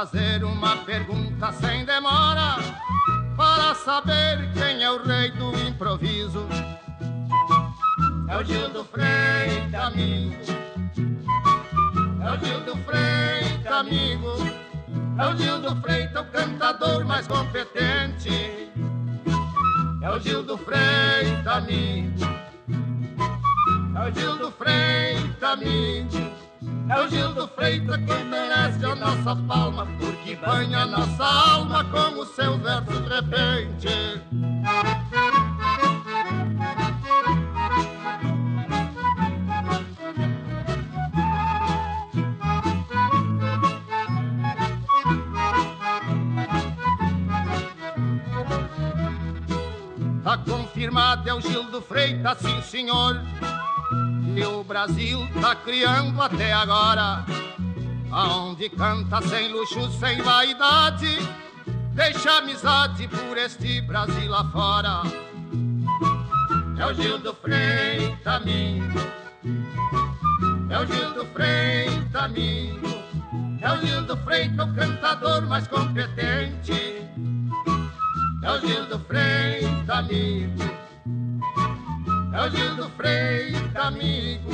Fazer 0.00 0.42
uma 0.44 0.78
pergunta 0.78 1.09
senhor. 52.70 53.20
E 54.36 54.44
o 54.44 54.62
Brasil 54.62 55.28
tá 55.40 55.56
criando 55.56 56.22
até 56.22 56.52
agora. 56.52 57.24
Aonde 58.12 58.68
canta 58.68 59.20
sem 59.22 59.52
luxo, 59.52 59.90
sem 59.98 60.22
vaidade. 60.22 61.18
Deixa 61.92 62.38
amizade 62.38 63.08
por 63.08 63.36
este 63.36 63.80
Brasil 63.82 64.32
afora. 64.32 65.02
É 66.78 66.86
o 66.86 66.94
Gil 66.94 67.18
do 67.18 67.34
Freitas, 67.34 68.26
amigo. 68.26 69.00
É 70.70 70.78
o 70.78 70.86
Gil 70.86 71.12
do 71.12 71.26
Freitas, 71.26 72.14
amigo. 72.14 72.88
É 73.60 73.72
o 73.72 73.76
Gil 73.84 74.02
do 74.02 74.16
Freitas, 74.18 74.68
o 74.68 74.74
cantador 74.74 75.42
mais 75.46 75.66
competente. 75.66 77.04
É 78.42 78.50
o 78.50 78.60
Gil 78.60 78.86
do 78.86 78.98
Freitas, 79.00 79.90
amigo. 79.90 80.79
É 82.32 82.46
o 82.46 82.50
Gil 82.50 82.76
do 82.76 82.88
Freitas, 82.90 83.76
amigo. 83.76 84.50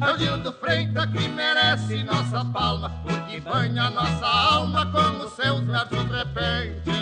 É 0.00 0.12
o 0.12 0.18
Gil 0.18 0.38
do 0.38 0.52
Freitas 0.52 1.06
que 1.06 1.28
merece 1.28 2.04
nossa 2.04 2.44
palma, 2.44 2.90
porque 3.02 3.40
banha 3.40 3.90
nossa 3.90 4.26
alma 4.26 4.86
com 4.86 5.24
os 5.24 5.32
seus 5.32 5.60
versos 5.62 6.04
de 6.04 6.16
repente. 6.16 6.92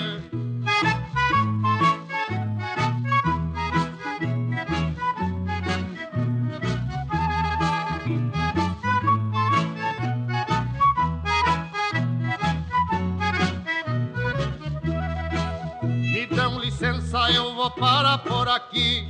Me 16.13 16.27
dão 16.27 16.59
licença, 16.59 17.31
eu 17.33 17.55
vou 17.55 17.71
parar 17.71 18.19
por 18.19 18.49
aqui. 18.49 19.07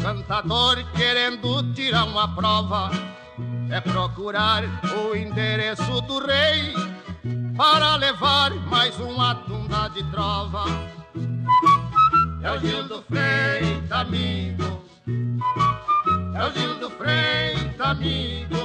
Cantador 0.00 0.84
querendo 0.94 1.72
tirar 1.72 2.04
uma 2.04 2.28
prova 2.34 2.90
é 3.70 3.80
procurar 3.80 4.62
o 4.96 5.16
endereço 5.16 6.00
do 6.02 6.24
rei 6.24 6.74
para 7.56 7.96
levar 7.96 8.54
mais 8.66 8.98
uma 8.98 9.34
tunda 9.34 9.88
de 9.88 10.02
trova. 10.10 10.64
É 12.42 12.50
o 12.52 12.58
Gil 12.58 12.82
do 12.88 13.02
Freitas, 13.02 13.92
amigo. 13.92 14.84
É 16.34 16.44
o 16.44 16.50
Gil 16.52 16.74
do 16.78 16.90
Freitas, 16.90 17.80
amigo. 17.80 18.56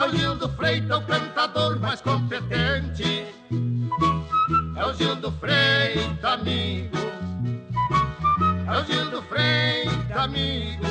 É 0.00 0.04
o 0.04 0.16
Gil 0.16 0.34
do 0.36 0.48
Freitas, 0.50 0.98
o 0.98 1.02
cantador 1.02 1.80
mais 1.80 2.00
competente. 2.00 3.26
É 4.76 4.84
o 4.84 4.92
Gil 4.92 5.16
do 5.16 5.32
Freitas, 5.32 6.24
amigo. 6.24 7.17
É 8.68 8.80
o 8.80 8.84
Gil 8.84 9.10
do 9.10 9.22
Freitas, 9.22 10.16
amigo. 10.16 10.86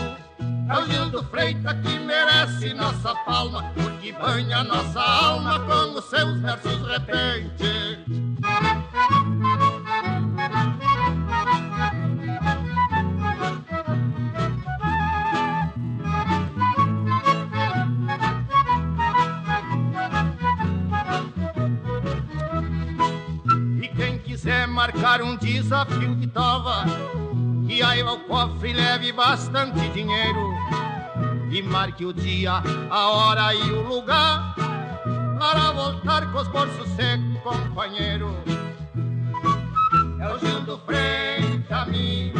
É 0.70 0.80
o 0.80 0.86
Gil 0.88 1.10
do 1.10 1.24
Freitas 1.26 1.74
que 1.82 2.00
merece 2.00 2.74
nossa 2.74 3.14
palma, 3.24 3.72
porque 3.76 4.12
banha 4.14 4.64
nossa 4.64 5.00
alma 5.00 5.60
com 5.60 5.98
os 5.98 6.06
seus 6.06 6.40
versos 6.42 6.78
repente. 6.88 8.00
E 23.82 23.88
quem 23.96 24.18
quiser 24.20 24.68
marcar 24.68 25.22
um 25.22 25.38
desafio 25.38 26.16
de 26.16 26.28
tova, 26.28 26.86
aí 27.82 28.02
ao 28.02 28.20
cofre 28.20 28.74
leve 28.74 29.12
bastante 29.12 29.88
dinheiro. 29.90 30.54
E 31.52 31.62
marque 31.62 32.06
o 32.06 32.14
dia, 32.14 32.62
a 32.90 33.10
hora 33.10 33.54
e 33.54 33.72
o 33.72 33.82
lugar, 33.88 34.56
para 35.40 35.72
voltar 35.72 36.32
com 36.32 36.40
os 36.40 36.48
bolsos 36.48 36.90
secos, 36.90 37.38
companheiro. 37.44 38.36
É 40.20 40.34
o 40.34 40.40
Gil 40.40 40.62
do 40.62 40.78
Freitas, 40.80 41.72
amigo. 41.72 42.40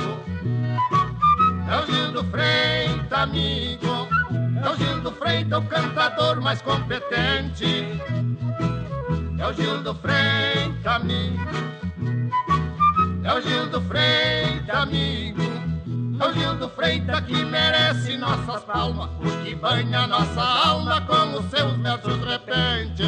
É 1.70 1.78
o 1.78 1.86
Gil 1.86 2.12
do 2.12 2.24
Freitas, 2.26 3.20
amigo. 3.20 4.08
É 4.64 4.70
o 4.70 4.76
Gil 4.76 5.02
do 5.02 5.12
Freitas, 5.12 5.60
o 5.60 5.62
cantador 5.64 6.42
mais 6.42 6.62
competente. 6.62 8.02
É 9.40 9.48
o 9.48 9.54
Gil 9.54 9.82
do 9.84 9.96
Freitas, 9.96 10.86
amigo. 10.86 11.87
É 13.28 13.34
o 13.34 13.42
Gil 13.42 13.70
do 13.70 13.82
Freitas, 13.82 14.74
amigo. 14.74 15.42
É 16.18 16.28
o 16.30 16.34
Gil 16.34 16.56
do 16.56 16.70
Freitas 16.70 17.20
que 17.26 17.44
merece 17.44 18.16
nossas 18.16 18.64
palmas, 18.64 19.10
porque 19.20 19.54
banha 19.54 20.08
nossa 20.08 20.42
alma 20.42 21.02
com 21.02 21.38
os 21.38 21.46
seus 21.50 21.74
versos 21.74 22.24
repente. 22.24 23.04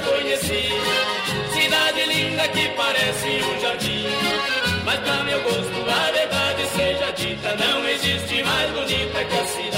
Conheci. 0.00 0.68
Cidade 1.52 2.04
linda 2.06 2.48
que 2.48 2.68
parece 2.70 3.28
um 3.42 3.60
jardim. 3.60 4.06
Mas 4.84 5.00
pra 5.00 5.24
meu 5.24 5.40
gosto 5.42 5.90
a 5.90 6.10
verdade 6.12 6.66
seja 6.76 7.10
dita. 7.12 7.56
Não 7.56 7.88
existe 7.88 8.42
mais 8.42 8.70
bonita 8.70 9.24
que 9.24 9.36
a 9.36 9.46
cidade 9.46 9.73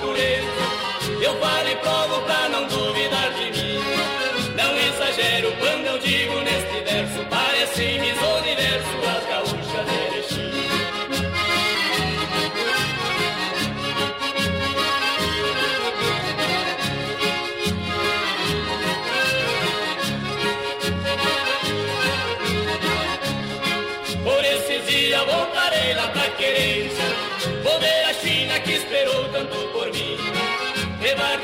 natureza. 0.00 1.22
Eu 1.22 1.38
falo 1.38 1.68
e 1.68 1.76
provo 1.76 2.22
pra 2.22 2.48
não 2.48 2.66
duvidar 2.66 3.32
de 3.34 3.50
mim. 3.50 3.80
Não 4.56 4.76
exagero 4.78 5.52
quando 5.58 5.86
eu 5.86 5.98
digo 5.98 6.40
neste 6.40 6.80
verso, 6.84 7.26
parece-me 7.28 8.10
universo. 8.38 9.19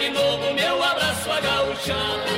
De 0.06 0.12
novo 0.12 0.54
meu 0.54 0.82
abraço 0.82 1.30
a 1.30 1.40
gauchada. 1.40 2.30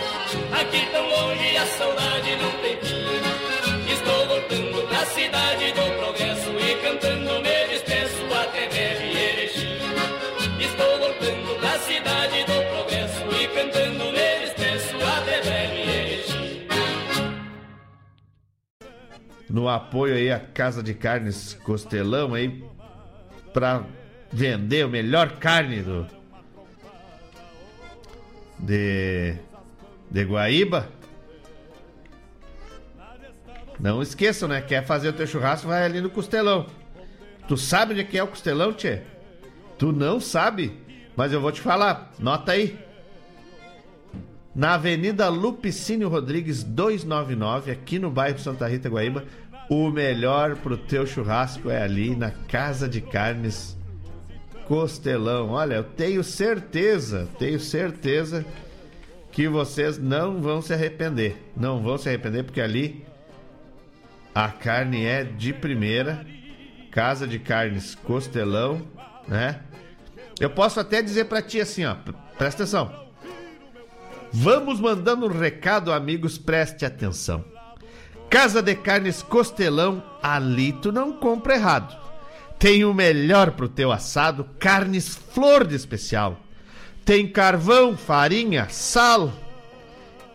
Aqui 0.58 0.86
tão 0.90 1.06
longe 1.06 1.56
a 1.56 1.66
saudade 1.66 2.36
não 2.36 2.50
tem 2.62 2.76
fim. 2.80 3.92
Estou 3.92 4.26
voltando 4.26 4.88
pra 4.88 5.04
cidade 5.06 5.72
do 5.72 5.98
progresso 5.98 6.50
E 6.50 6.74
cantando 6.82 7.42
me 7.42 7.68
despeço 7.68 8.24
até 8.32 8.68
breve 8.68 9.18
Erechim 9.18 9.78
Estou 10.60 10.98
voltando 10.98 11.60
pra 11.60 11.78
cidade 11.80 12.44
do 12.44 12.70
progresso 12.70 13.42
E 13.42 13.48
cantando 13.48 14.04
me 14.04 14.38
despeço 14.40 14.96
até 14.96 15.42
breve 15.42 15.80
Erechim 15.80 16.68
no 19.50 19.68
apoio 19.68 20.14
aí 20.14 20.30
à 20.30 20.38
Casa 20.38 20.82
de 20.82 20.94
Carnes 20.94 21.54
Costelão 21.64 22.34
aí 22.34 22.62
para 23.52 23.84
vender 24.30 24.86
o 24.86 24.88
melhor 24.88 25.32
carne 25.38 25.82
do 25.82 26.17
de 28.58 29.36
de 30.10 30.24
Guaíba. 30.24 30.88
Não 33.78 34.02
esqueçam, 34.02 34.48
né? 34.48 34.60
Quer 34.60 34.84
fazer 34.84 35.08
o 35.08 35.12
teu 35.12 35.26
churrasco, 35.26 35.68
vai 35.68 35.84
ali 35.84 36.00
no 36.00 36.10
Costelão. 36.10 36.66
Tu 37.46 37.56
sabe 37.56 37.92
onde 37.92 38.16
é 38.16 38.18
é 38.18 38.22
o 38.22 38.28
Costelão, 38.28 38.72
tchê? 38.72 39.02
Tu 39.78 39.92
não 39.92 40.20
sabe, 40.20 40.76
mas 41.16 41.32
eu 41.32 41.40
vou 41.40 41.52
te 41.52 41.60
falar. 41.60 42.12
Nota 42.18 42.52
aí. 42.52 42.76
Na 44.54 44.74
Avenida 44.74 45.28
Lupicínio 45.28 46.08
Rodrigues 46.08 46.64
299, 46.64 47.70
aqui 47.70 47.98
no 47.98 48.10
bairro 48.10 48.40
Santa 48.40 48.66
Rita 48.66 48.88
Guaíba, 48.88 49.24
o 49.70 49.88
melhor 49.88 50.56
pro 50.56 50.76
teu 50.76 51.06
churrasco 51.06 51.70
é 51.70 51.80
ali 51.80 52.16
na 52.16 52.32
Casa 52.32 52.88
de 52.88 53.00
Carnes 53.00 53.77
Costelão. 54.68 55.50
Olha, 55.50 55.76
eu 55.76 55.84
tenho 55.84 56.22
certeza, 56.22 57.26
tenho 57.38 57.58
certeza 57.58 58.44
que 59.32 59.48
vocês 59.48 59.98
não 59.98 60.42
vão 60.42 60.60
se 60.60 60.74
arrepender. 60.74 61.42
Não 61.56 61.82
vão 61.82 61.96
se 61.96 62.08
arrepender 62.08 62.44
porque 62.44 62.60
ali 62.60 63.04
a 64.34 64.48
carne 64.48 65.04
é 65.04 65.24
de 65.24 65.54
primeira. 65.54 66.24
Casa 66.90 67.26
de 67.26 67.38
Carnes 67.38 67.94
Costelão, 67.94 68.82
né? 69.26 69.60
Eu 70.40 70.50
posso 70.50 70.80
até 70.80 71.02
dizer 71.02 71.26
pra 71.26 71.42
ti 71.42 71.60
assim, 71.60 71.84
ó, 71.84 71.94
presta 72.36 72.62
atenção. 72.62 73.08
Vamos 74.32 74.80
mandando 74.80 75.26
um 75.26 75.38
recado, 75.38 75.92
amigos, 75.92 76.38
preste 76.38 76.84
atenção. 76.84 77.44
Casa 78.28 78.62
de 78.62 78.74
Carnes 78.74 79.22
Costelão, 79.22 80.02
ali 80.22 80.72
tu 80.72 80.92
não 80.92 81.12
compra 81.12 81.54
errado. 81.54 82.07
Tem 82.58 82.84
o 82.84 82.92
melhor 82.92 83.52
pro 83.52 83.68
teu 83.68 83.92
assado, 83.92 84.44
carnes 84.58 85.14
flor 85.14 85.64
de 85.66 85.76
especial. 85.76 86.40
Tem 87.04 87.26
carvão, 87.28 87.96
farinha, 87.96 88.66
sal. 88.68 89.32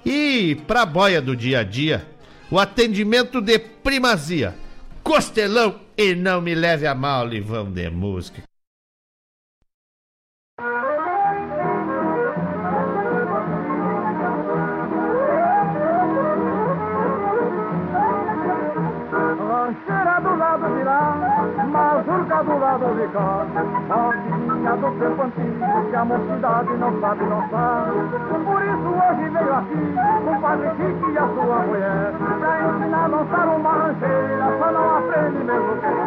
E 0.06 0.56
pra 0.66 0.86
boia 0.86 1.22
do 1.22 1.36
dia 1.36 1.60
a 1.60 1.64
dia, 1.64 2.08
o 2.50 2.58
atendimento 2.58 3.42
de 3.42 3.60
primazia. 3.60 4.56
Costelão 5.04 5.82
e 5.98 6.16
não 6.16 6.40
me 6.42 6.56
leve 6.56 6.88
a 6.88 6.96
mal, 6.96 7.28
Livão 7.28 7.70
de 7.70 7.90
música. 7.90 8.44
Mazurca 22.74 24.53
Rodinha 24.64 24.78
do 24.78 24.92
tempo 24.98 25.22
antigo 25.24 25.90
que 25.90 25.96
a 25.96 26.06
mocidade 26.06 26.74
não 26.78 27.02
sabe 27.02 27.26
dançar. 27.26 27.86
Por 28.46 28.62
isso 28.64 28.90
hoje 28.96 29.30
veio 29.30 29.56
aqui 29.56 29.96
o 30.26 30.42
Padre 30.42 30.70
Chique 30.78 31.12
e 31.12 31.18
a 31.18 31.28
sua 31.28 31.60
mulher. 31.68 32.14
Pra 32.40 32.62
ensinar 32.64 33.04
a 33.04 33.08
dançar 33.10 33.48
uma 33.48 33.70
rancheira, 33.70 34.58
só 34.60 34.72
não 34.72 34.98
aprende 34.98 35.44
mesmo 35.44 35.76
que 35.76 35.88
não. 35.88 36.04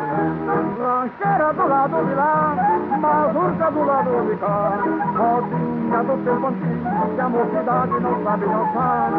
Rancheira 0.87 1.53
do 1.53 1.69
lado 1.69 2.05
de 2.07 2.15
lá, 2.15 2.57
mazurca 2.99 3.71
do 3.71 3.85
lado 3.85 4.27
de 4.27 4.37
cá. 4.37 4.73
Rodinha 5.17 6.03
do 6.03 6.25
tempo 6.25 6.47
antigo 6.47 7.15
que 7.15 7.21
a 7.21 7.29
mocidade 7.29 8.01
não 8.01 8.25
sabe 8.25 8.45
dançar. 8.47 9.11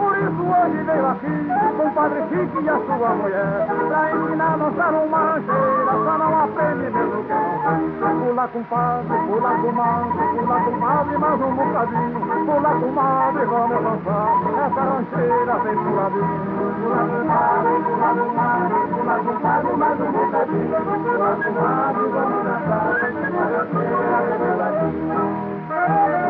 Por 0.00 0.18
isso 0.18 0.42
hoje 0.42 0.82
veio 0.82 1.06
aqui 1.06 1.48
o 1.78 1.90
Padre 1.94 2.22
Chique 2.28 2.64
e 2.64 2.68
a 2.68 2.78
sua 2.78 3.08
mulher. 3.10 3.66
Pra 3.88 4.12
ensinar 4.12 4.54
a 4.54 4.56
dançar 4.56 4.94
uma 4.94 5.18
rancheira, 5.18 5.92
só 5.92 6.18
não 6.18 6.42
aprende 6.42 6.90
mesmo 6.90 7.24
que 7.24 7.32
não 7.32 7.58
quer. 7.62 7.90
Pula 8.20 8.48
com 8.48 8.64
padre, 8.80 9.18
pula 9.26 9.50
com 9.60 9.72
madre, 9.72 10.22
pula 10.30 10.60
com 10.60 10.72
padre, 10.80 11.18
mais 11.18 11.40
um 11.40 11.54
bocadinho. 11.54 12.20
Pula 12.46 12.72
com 12.80 12.90
madre, 12.92 13.44
vamos 13.44 13.82
dançar. 13.84 14.28
Essa 14.64 14.80
rancheira 14.80 15.54
vem 15.58 15.76
puladinho. 15.76 16.40
Pula 16.80 17.02
com 17.10 17.22
padre, 17.28 17.74
pula 17.84 18.10
com 18.16 18.30
madre, 18.34 18.78
pula 18.90 19.16
com 19.18 19.34
padre, 19.40 19.72
mais 19.76 20.00
um 20.00 20.10
bocadinho. 20.12 20.78
Pula 21.04 21.30
com 21.36 21.50
madre, 21.60 22.04
vamos 22.14 22.40
dançar. 22.44 22.84
Essa 23.00 23.44
rancheira 23.44 24.18
vem 24.24 24.38
puladinho. 24.40 25.50
Rancheira 25.70 26.20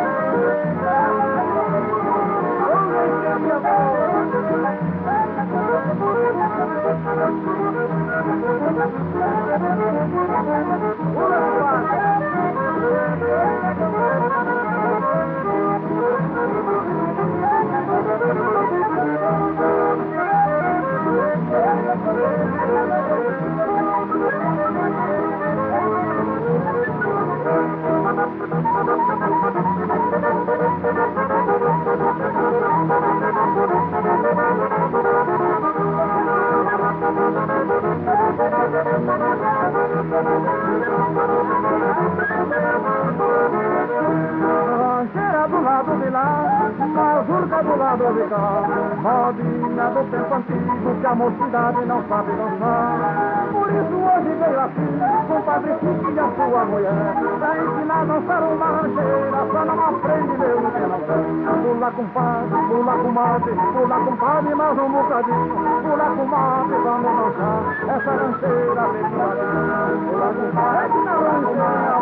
não 51.86 52.02
sabe 52.08 52.32
dançar. 52.32 53.48
Por 53.52 53.70
isso 53.70 53.96
hoje 53.96 54.30
veio 54.40 54.60
aqui 54.60 54.88
com 55.28 55.34
o 55.34 55.42
Padre 55.42 55.72
Chique 55.80 56.12
e 56.12 56.20
a 56.20 56.28
sua 56.30 56.64
mulher. 56.64 56.92
Pra 57.38 57.58
ensinar 57.58 58.00
a 58.00 58.04
dançar 58.04 58.42
uma 58.42 58.66
rancheira, 58.66 59.46
só 59.52 59.64
não 59.64 59.80
aprende 59.88 60.38
mesmo 60.38 60.70
que 60.70 60.80
não 60.80 61.00
quer. 61.00 61.24
Pula 61.62 61.90
com 61.90 62.06
padre, 62.08 62.58
pula 62.68 62.92
com 62.92 63.10
madre, 63.12 63.52
pula 63.72 63.96
com 64.04 64.16
padre, 64.16 64.54
mais 64.54 64.78
um 64.78 64.88
bocadinho. 64.90 65.54
Pula 65.82 66.10
com 66.16 66.24
madre, 66.24 66.76
vamos 66.84 67.12
dançar. 67.16 67.60
Essa 67.88 68.10
rancheira 68.10 68.82
vem 68.92 69.04
puladinho. 69.10 70.00
Pula 70.10 70.28
com 70.34 70.46
padre, 70.56 70.98
na 71.04 71.14
rancheira, 71.20 71.96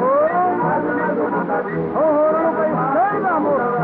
padre, 0.61 0.91
mais 0.99 1.19
um 1.19 1.31
bocadinho. 1.31 1.89
Oh, 1.99 2.33
não 2.33 2.53
pensei 2.55 3.21
na 3.21 3.39
O 3.39 3.78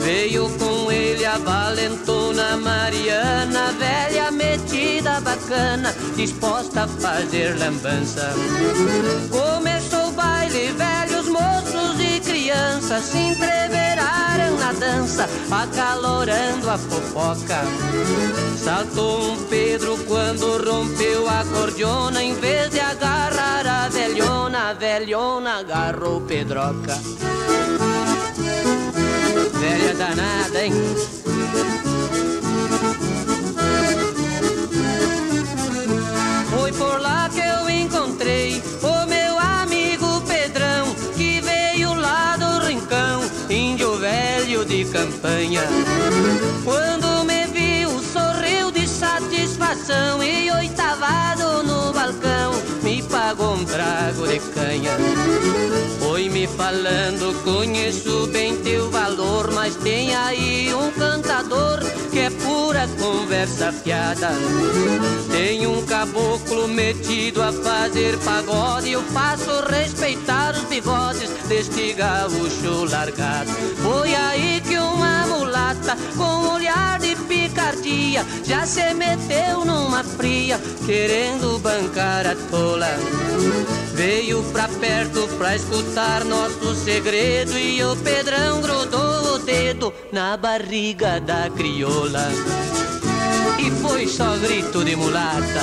Veio 0.00 0.50
com 0.58 0.92
ele 0.92 1.24
a 1.24 1.38
valentona 1.38 2.58
Mariana, 2.58 3.72
velha 3.78 4.30
metida 4.30 5.18
bacana, 5.20 5.94
disposta 6.14 6.82
a 6.82 6.88
fazer 6.88 7.58
lambança. 7.58 8.34
Começou 9.30 10.08
o 10.08 10.12
baile, 10.12 10.72
velhos 10.72 11.26
moços 11.28 12.00
e 12.00 12.20
crianças 12.20 13.04
se 13.04 13.16
entreveraram 13.16 14.56
na 14.58 14.72
dança, 14.72 15.26
acalorando 15.50 16.68
a 16.68 16.76
fofoca. 16.76 17.62
Saltou 18.62 19.32
um 19.32 19.44
Pedro 19.44 19.96
quando 20.06 20.62
rompeu 20.62 21.26
a 21.30 21.44
cordiona, 21.44 22.22
em 22.22 22.34
vez 22.34 22.70
de 22.70 22.80
agarrar 22.80 23.66
a 23.66 23.88
velhona, 23.88 24.68
a 24.68 24.72
velhona 24.74 25.60
agarrou 25.60 26.20
Pedroca. 26.20 26.98
Velha 29.60 29.94
danada, 29.94 30.64
hein? 30.64 30.72
Foi 36.50 36.72
por 36.72 36.98
lá 36.98 37.28
que 37.28 37.40
eu 37.40 37.68
encontrei 37.68 38.62
o 38.82 39.06
meu 39.06 39.38
amigo 39.38 40.22
Pedrão, 40.22 40.94
que 41.14 41.42
veio 41.42 41.92
lá 41.92 42.38
do 42.38 42.66
rincão, 42.66 43.20
índio 43.50 43.98
velho 43.98 44.64
de 44.64 44.86
campanha. 44.86 45.64
Quando 46.64 47.24
me 47.26 47.44
viu, 47.48 47.90
sorriu 48.02 48.70
de 48.70 48.88
satisfação 48.88 50.22
e 50.22 50.50
oitavado 50.52 51.62
no 51.64 51.92
balcão, 51.92 52.39
um 53.40 53.64
trago 53.64 54.26
de 54.28 54.38
canha. 54.52 54.96
Foi 55.98 56.28
me 56.28 56.46
falando, 56.46 57.34
conheço 57.42 58.26
bem 58.28 58.56
teu 58.56 58.90
valor, 58.90 59.50
mas 59.52 59.74
tem 59.76 60.14
aí 60.14 60.72
um 60.74 60.90
cantador 60.92 61.80
que 62.10 62.18
é 62.18 62.30
pura 62.30 62.88
conversa 62.98 63.72
fiada. 63.72 64.30
Tem 65.30 65.66
um 65.66 65.84
caboclo 65.86 66.68
metido 66.68 67.42
a 67.42 67.52
fazer 67.52 68.18
pagode, 68.18 68.90
eu 68.90 69.02
faço 69.04 69.50
respeitar 69.70 70.54
os 70.54 70.64
bigodes 70.64 71.30
deste 71.48 71.92
gaúcho 71.92 72.90
largado. 72.90 73.50
Foi 73.82 74.14
aí 74.14 74.60
que 74.66 74.76
uma 74.78 75.26
mulata 75.26 75.96
com 76.16 76.54
olhar 76.54 76.98
de 76.98 77.14
picardia 77.16 78.24
já 78.44 78.66
se 78.66 78.92
meteu 78.94 79.64
numa 79.64 80.02
fria, 80.02 80.60
querendo 80.86 81.58
bancar 81.60 82.26
a 82.26 82.34
tola. 82.50 82.88
Veio 83.94 84.42
pra 84.52 84.66
perto 84.66 85.28
pra 85.36 85.54
escutar 85.54 86.24
nosso 86.24 86.74
segredo 86.74 87.58
e 87.58 87.82
o 87.84 87.94
Pedrão 87.96 88.60
grudou 88.60 89.09
dedo 89.44 89.92
na 90.12 90.36
barriga 90.36 91.20
da 91.20 91.50
crioula. 91.50 92.28
E 93.58 93.70
foi 93.82 94.06
só 94.06 94.36
grito 94.36 94.84
de 94.84 94.96
mulata. 94.96 95.62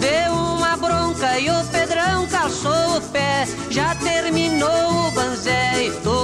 Deu 0.00 0.32
uma 0.32 0.76
bronca 0.76 1.38
e 1.38 1.50
o 1.50 1.64
Pedrão 1.66 2.26
calçou 2.28 2.98
o 2.98 3.00
pé. 3.12 3.46
Já 3.70 3.94
terminou 3.96 5.08
o 5.08 5.10
banzé 5.12 5.84
e 5.84 5.90
todo 6.02 6.15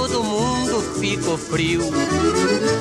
ficou 1.15 1.37
frio. 1.37 1.81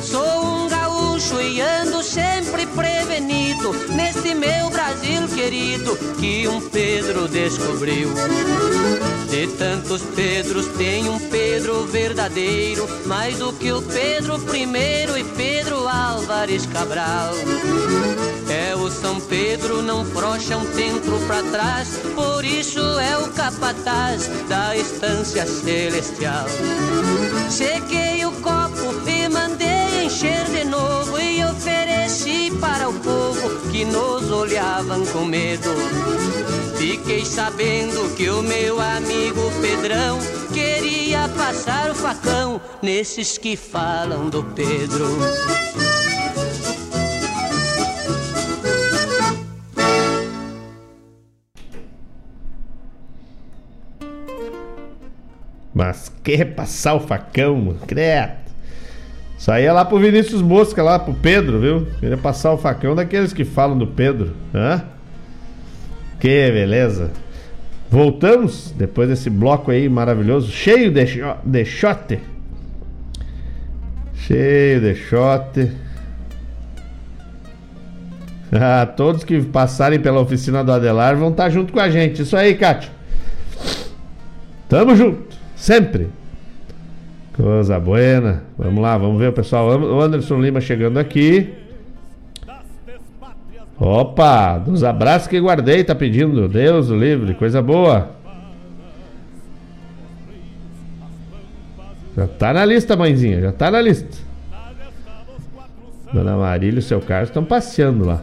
Sou 0.03 0.45
um 0.45 0.69
gaúcho 0.69 1.41
e 1.41 1.61
ando 1.61 2.03
sempre 2.03 2.67
prevenido 2.67 3.73
neste 3.95 4.35
meu 4.35 4.71
Brasil 4.71 5.29
querido 5.35 5.97
que 6.19 6.49
um 6.49 6.61
Pedro 6.61 7.29
descobriu. 7.29 8.09
De 9.29 9.47
tantos 9.59 10.03
Pedros 10.15 10.67
tem 10.79 11.09
um 11.09 11.19
Pedro 11.19 11.85
verdadeiro, 11.87 12.89
mais 13.07 13.37
do 13.39 13.53
que 13.53 13.71
o 13.71 13.83
Pedro 13.83 14.37
I 14.55 15.21
e 15.21 15.25
Pedro 15.37 15.87
Álvares 15.87 16.65
Cabral. 16.67 17.35
É 18.49 18.75
o 18.75 18.91
São 18.91 19.21
Pedro, 19.21 19.83
não 19.83 20.05
frocha 20.05 20.57
um 20.57 20.73
centro 20.75 21.19
pra 21.27 21.43
trás, 21.43 21.89
por 22.15 22.45
isso 22.45 22.81
é 22.99 23.19
o 23.19 23.29
capataz 23.29 24.29
da 24.49 24.77
estância 24.77 25.47
celestial. 25.47 26.47
E 27.61 28.12
mandei 29.43 30.05
encher 30.05 30.45
de 30.45 30.65
novo 30.65 31.19
e 31.19 31.45
ofereci 31.45 32.51
para 32.61 32.89
o 32.89 32.93
povo 32.93 33.71
que 33.71 33.85
nos 33.85 34.31
olhavam 34.31 35.05
com 35.07 35.25
medo. 35.25 35.71
Fiquei 36.77 37.25
sabendo 37.25 38.15
que 38.15 38.29
o 38.31 38.43
meu 38.43 38.81
amigo 38.81 39.51
Pedrão 39.61 40.19
queria 40.53 41.29
passar 41.31 41.91
o 41.91 41.95
facão 41.95 42.61
nesses 42.81 43.37
que 43.37 43.57
falam 43.57 44.29
do 44.29 44.45
Pedro. 44.45 45.07
Mas 55.75 56.13
quer 56.23 56.55
passar 56.55 56.95
o 56.95 57.01
facão, 57.01 57.77
credo. 57.87 58.52
É 59.49 59.73
lá 59.73 59.85
pro 59.85 59.99
Vinícius 59.99 60.41
Mosca, 60.41 60.83
lá 60.83 60.99
pro 60.99 61.15
Pedro, 61.15 61.59
viu? 61.59 61.87
Queria 61.99 62.17
passar 62.17 62.53
o 62.53 62.59
facão 62.59 62.95
daqueles 62.95 63.33
que 63.33 63.45
falam 63.45 63.77
do 63.77 63.87
Pedro. 63.87 64.35
Hã? 64.55 64.83
Que 66.21 66.51
beleza. 66.53 67.11
Voltamos 67.91 68.73
depois 68.77 69.09
desse 69.09 69.29
bloco 69.29 69.71
aí 69.71 69.89
maravilhoso, 69.89 70.51
cheio 70.51 70.91
de, 70.91 71.07
cho- 71.07 71.37
de 71.45 71.65
shot. 71.65 72.19
Cheio 74.15 74.81
de 74.81 74.95
shot. 74.95 75.71
Ah, 78.55 78.85
todos 78.85 79.25
que 79.25 79.41
passarem 79.41 79.99
pela 79.99 80.21
oficina 80.21 80.63
do 80.63 80.71
Adelar 80.71 81.17
vão 81.17 81.31
estar 81.31 81.49
junto 81.49 81.73
com 81.73 81.81
a 81.81 81.89
gente. 81.89 82.21
Isso 82.21 82.37
aí, 82.37 82.55
Cátia. 82.55 82.91
Tamo 84.69 84.95
junto, 84.95 85.35
sempre. 85.57 86.09
Coisa 87.35 87.81
buena. 87.81 88.45
Vamos 88.59 88.83
lá, 88.83 88.99
vamos 88.99 89.19
ver 89.19 89.29
o 89.29 89.33
pessoal. 89.33 89.69
O 89.81 90.01
Anderson 90.01 90.41
Lima 90.41 90.61
chegando 90.61 90.99
aqui. 90.99 91.53
Opa, 93.79 94.59
dos 94.59 94.85
abraços 94.85 95.27
que 95.27 95.41
guardei, 95.41 95.83
tá 95.83 95.95
pedindo. 95.95 96.47
Deus 96.47 96.91
o 96.91 96.97
livre, 96.97 97.35
coisa 97.35 97.61
boa. 97.61 98.11
Já 102.17 102.27
tá 102.27 102.53
na 102.53 102.65
lista, 102.65 102.95
mãezinha, 102.95 103.41
já 103.41 103.53
tá 103.53 103.71
na 103.71 103.81
lista. 103.81 104.19
Dona 106.13 106.37
Marília 106.37 106.77
e 106.77 106.79
o 106.79 106.83
seu 106.83 107.01
Carlos 107.01 107.31
estão 107.31 107.43
passeando 107.43 108.05
lá. 108.05 108.21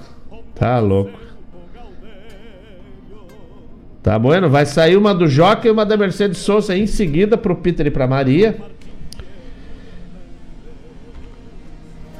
Tá 0.53 0.77
louco. 0.79 1.17
Tá 4.03 4.17
bueno, 4.17 4.47
vai 4.49 4.65
sair 4.65 4.95
uma 4.95 5.13
do 5.13 5.27
Joca 5.27 5.67
e 5.67 5.71
uma 5.71 5.85
da 5.85 5.97
Mercedes 5.97 6.37
Souza 6.37 6.77
em 6.77 6.85
seguida 6.85 7.37
pro 7.37 7.55
Peter 7.55 7.87
e 7.87 7.91
pra 7.91 8.07
Maria. 8.07 8.57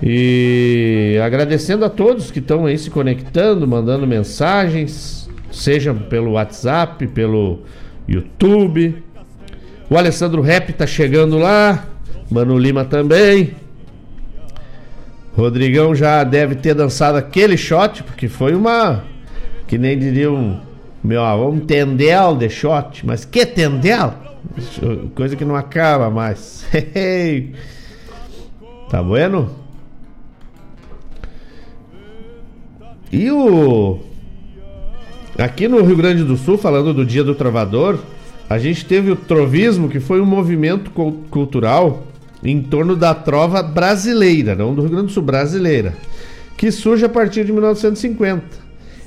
E 0.02 1.20
agradecendo 1.24 1.84
a 1.84 1.90
todos 1.90 2.32
que 2.32 2.40
estão 2.40 2.66
aí 2.66 2.78
se 2.78 2.90
conectando, 2.90 3.68
mandando 3.68 4.08
mensagens, 4.08 5.30
seja 5.52 5.94
pelo 5.94 6.32
WhatsApp, 6.32 7.06
pelo 7.08 7.60
YouTube. 8.08 9.04
O 9.90 9.98
Alessandro 9.98 10.42
Rep 10.42 10.72
tá 10.74 10.88
chegando 10.88 11.38
lá, 11.38 11.86
Mano 12.30 12.58
Lima 12.58 12.86
também. 12.86 13.56
Rodrigão 15.36 15.96
já 15.96 16.24
deve 16.24 16.56
ter 16.56 16.74
dançado 16.74 17.18
aquele 17.18 17.58
shot, 17.58 18.04
porque 18.04 18.28
foi 18.28 18.54
uma. 18.54 19.04
Que 19.68 19.78
nem 19.78 19.98
diriam. 19.98 20.62
Meu 21.04 21.24
avô, 21.24 21.50
um 21.50 21.60
tendel 21.60 22.36
de 22.36 22.50
shot. 22.50 23.06
Mas 23.06 23.26
que 23.26 23.46
tendel? 23.46 24.14
Coisa 25.16 25.36
que 25.36 25.46
não 25.46 25.56
acaba 25.56 26.10
mais. 26.10 26.66
tá 28.90 29.02
bueno? 29.02 29.59
E 33.12 33.30
o. 33.32 34.00
Aqui 35.38 35.68
no 35.68 35.82
Rio 35.84 35.96
Grande 35.96 36.24
do 36.24 36.36
Sul, 36.36 36.58
falando 36.58 36.94
do 36.94 37.06
Dia 37.06 37.24
do 37.24 37.34
Trovador, 37.34 38.00
a 38.50 38.58
gente 38.60 38.86
teve 38.86 39.10
o 39.12 39.16
trovismo, 39.16 39.88
que 39.88 40.00
foi 40.00 40.20
um 40.20 40.26
movimento 40.26 40.92
cul- 40.92 41.24
cultural 41.30 42.04
em 42.44 42.62
torno 42.62 42.96
da 42.96 43.14
trova 43.16 43.64
brasileira, 43.64 44.54
não 44.56 44.74
do 44.76 44.82
Rio 44.82 44.92
Grande 44.92 45.08
do 45.08 45.12
Sul, 45.14 45.24
brasileira. 45.24 45.94
que 46.58 46.72
surge 46.72 47.06
a 47.06 47.10
partir 47.10 47.46
de 47.46 47.54
1950. 47.54 48.44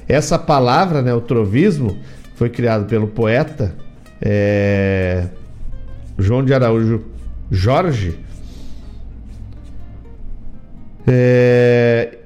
Essa 0.09 0.39
palavra, 0.39 1.03
né, 1.03 1.13
o 1.15 1.21
trovismo, 1.21 1.99
foi 2.35 2.49
criado 2.49 2.87
pelo 2.87 3.07
poeta 3.09 3.75
é, 4.21 5.27
João 6.19 6.43
de 6.43 6.55
Araújo 6.55 7.03
Jorge, 7.51 8.15
é, 11.07 12.19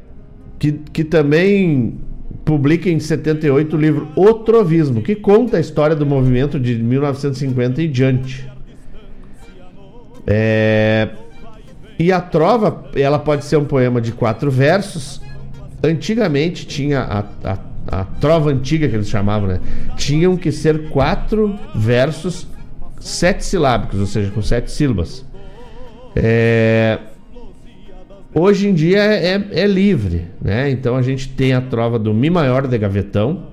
que, 0.58 0.72
que 0.72 1.04
também 1.04 1.98
publica 2.44 2.88
em 2.88 2.98
78 2.98 3.76
o 3.76 3.80
livro 3.80 4.08
O 4.16 4.34
Trovismo, 4.34 5.02
que 5.02 5.14
conta 5.14 5.56
a 5.56 5.60
história 5.60 5.96
do 5.96 6.06
movimento 6.06 6.58
de 6.60 6.76
1950 6.76 7.82
e 7.82 7.88
diante. 7.88 8.48
É, 10.26 11.08
e 11.98 12.12
a 12.12 12.20
trova, 12.20 12.84
ela 12.94 13.18
pode 13.18 13.44
ser 13.44 13.56
um 13.56 13.64
poema 13.64 14.00
de 14.00 14.12
quatro 14.12 14.50
versos. 14.50 15.20
Antigamente 15.82 16.66
tinha 16.66 17.00
a, 17.00 17.24
a, 17.44 17.58
a 18.00 18.04
trova 18.04 18.50
antiga 18.50 18.88
que 18.88 18.94
eles 18.94 19.08
chamavam, 19.08 19.48
né? 19.48 19.60
Tinham 19.96 20.36
que 20.36 20.52
ser 20.52 20.88
quatro 20.90 21.58
versos 21.74 22.46
sete 23.00 23.44
silábicos, 23.44 24.00
ou 24.00 24.06
seja, 24.06 24.30
com 24.30 24.42
sete 24.42 24.70
sílabas. 24.70 25.24
É, 26.14 26.98
hoje 28.38 28.68
em 28.68 28.74
dia 28.74 29.02
é, 29.02 29.34
é, 29.50 29.66
livre, 29.66 30.26
né? 30.40 30.70
Então 30.70 30.96
a 30.96 31.02
gente 31.02 31.28
tem 31.28 31.54
a 31.54 31.60
trova 31.60 31.98
do 31.98 32.12
Mi 32.12 32.28
maior 32.28 32.66
de 32.66 32.76
gavetão, 32.76 33.46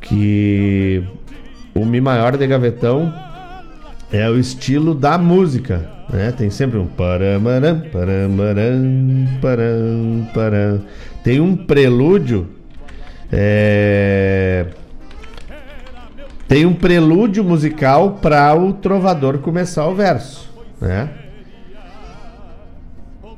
que 0.00 1.04
o 1.74 1.84
Mi 1.84 2.00
maior 2.00 2.36
de 2.36 2.46
gavetão 2.46 3.12
é 4.12 4.28
o 4.28 4.38
estilo 4.38 4.94
da 4.94 5.16
música, 5.16 5.88
né? 6.12 6.32
Tem 6.32 6.50
sempre 6.50 6.78
um 6.78 6.86
paramaram, 6.86 7.82
paramaram, 7.92 9.26
param, 9.40 10.28
param. 10.34 10.82
Tem 11.22 11.40
um 11.40 11.56
prelúdio 11.56 12.56
é... 13.32 14.66
Tem 16.48 16.64
um 16.64 16.74
prelúdio 16.74 17.42
musical 17.42 18.18
para 18.22 18.54
o 18.54 18.72
trovador 18.72 19.38
começar 19.38 19.86
o 19.88 19.94
verso, 19.94 20.48
né? 20.80 21.08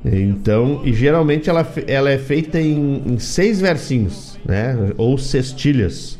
Então, 0.04 0.82
e 0.84 0.92
geralmente 0.92 1.50
ela, 1.50 1.66
ela 1.86 2.10
é 2.10 2.18
feita 2.18 2.60
em, 2.60 3.02
em 3.04 3.18
seis 3.18 3.60
versinhos, 3.60 4.38
né? 4.44 4.92
Ou 4.96 5.18
cestilhas. 5.18 6.18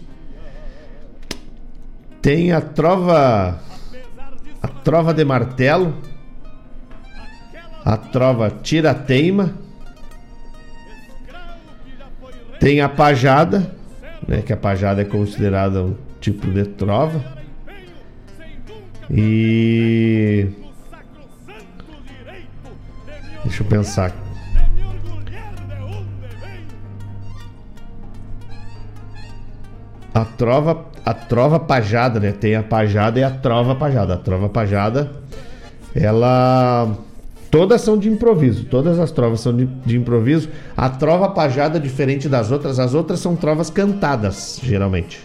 Tem 2.21 2.53
a 2.53 2.61
trova 2.61 3.61
a 4.61 4.69
trova 4.69 5.15
de 5.15 5.25
martelo, 5.25 5.95
a 7.85 7.97
trova 7.97 8.51
tira-teima, 8.51 9.55
tem 12.59 12.81
a 12.81 12.89
pajada, 12.89 13.73
né, 14.27 14.43
que 14.43 14.53
a 14.53 14.57
pajada 14.57 15.03
é 15.03 15.05
considerada 15.05 15.85
um 15.85 15.97
tipo 16.21 16.51
de 16.51 16.65
trova. 16.65 17.39
E 19.11 20.49
Deixa 23.45 23.63
eu 23.63 23.67
pensar. 23.67 24.13
A 30.13 30.25
trova, 30.25 30.87
a 31.05 31.15
trova 31.15 31.61
pajada, 31.61 32.19
né? 32.19 32.33
Tem 32.33 32.57
a 32.57 32.63
pajada 32.63 33.21
e 33.21 33.25
a 33.25 33.31
trova 33.31 33.75
pajada. 33.75 34.15
A 34.15 34.17
trova 34.17 34.49
pajada, 34.49 35.13
ela 35.95 36.93
todas 37.51 37.81
são 37.83 37.97
de 37.97 38.09
improviso. 38.09 38.65
Todas 38.65 38.99
as 38.99 39.11
trovas 39.11 39.41
são 39.41 39.57
de, 39.57 39.67
de 39.67 39.97
improviso. 39.97 40.49
A 40.77 40.89
trova 40.89 41.29
pajada, 41.29 41.79
diferente 41.79 42.29
das 42.29 42.51
outras, 42.51 42.79
as 42.79 42.95
outras 42.95 43.21
são 43.21 43.37
trovas 43.37 43.71
cantadas, 43.71 44.59
geralmente. 44.63 45.21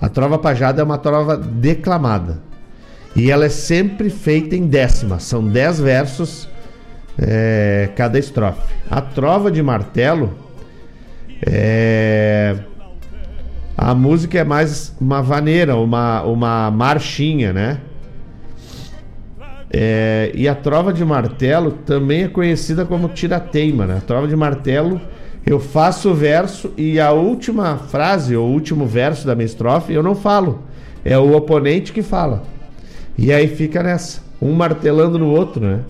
A 0.00 0.08
trova 0.08 0.38
pajada 0.38 0.80
é 0.80 0.84
uma 0.84 0.98
trova 0.98 1.36
declamada. 1.36 2.38
E 3.14 3.30
ela 3.30 3.46
é 3.46 3.48
sempre 3.48 4.10
feita 4.10 4.54
em 4.54 4.66
décima. 4.66 5.18
São 5.18 5.42
dez 5.44 5.80
versos 5.80 6.48
é, 7.18 7.90
cada 7.96 8.18
estrofe. 8.18 8.74
A 8.90 9.00
trova 9.00 9.50
de 9.50 9.62
martelo 9.62 10.34
é 11.46 12.56
a 13.76 13.94
música 13.94 14.38
é 14.38 14.44
mais 14.44 14.96
uma 14.98 15.20
vaneira, 15.20 15.76
uma, 15.76 16.22
uma 16.22 16.70
marchinha, 16.70 17.52
né? 17.52 17.78
É, 19.70 20.32
e 20.34 20.48
a 20.48 20.54
trova 20.54 20.94
de 20.94 21.04
martelo 21.04 21.72
também 21.84 22.22
é 22.22 22.28
conhecida 22.28 22.86
como 22.86 23.08
tirateima, 23.10 23.84
né? 23.84 23.98
A 23.98 24.00
trova 24.00 24.26
de 24.26 24.34
martelo, 24.34 24.98
eu 25.44 25.60
faço 25.60 26.10
o 26.10 26.14
verso 26.14 26.72
e 26.74 26.98
a 26.98 27.12
última 27.12 27.76
frase, 27.76 28.34
ou 28.34 28.48
último 28.48 28.86
verso 28.86 29.26
da 29.26 29.34
minha 29.34 29.44
estrofe, 29.44 29.92
eu 29.92 30.02
não 30.02 30.14
falo. 30.14 30.62
É 31.04 31.18
o 31.18 31.36
oponente 31.36 31.92
que 31.92 32.02
fala. 32.02 32.44
E 33.18 33.30
aí 33.30 33.46
fica 33.46 33.82
nessa, 33.82 34.22
um 34.40 34.54
martelando 34.54 35.18
no 35.18 35.28
outro, 35.28 35.60
né? 35.60 35.80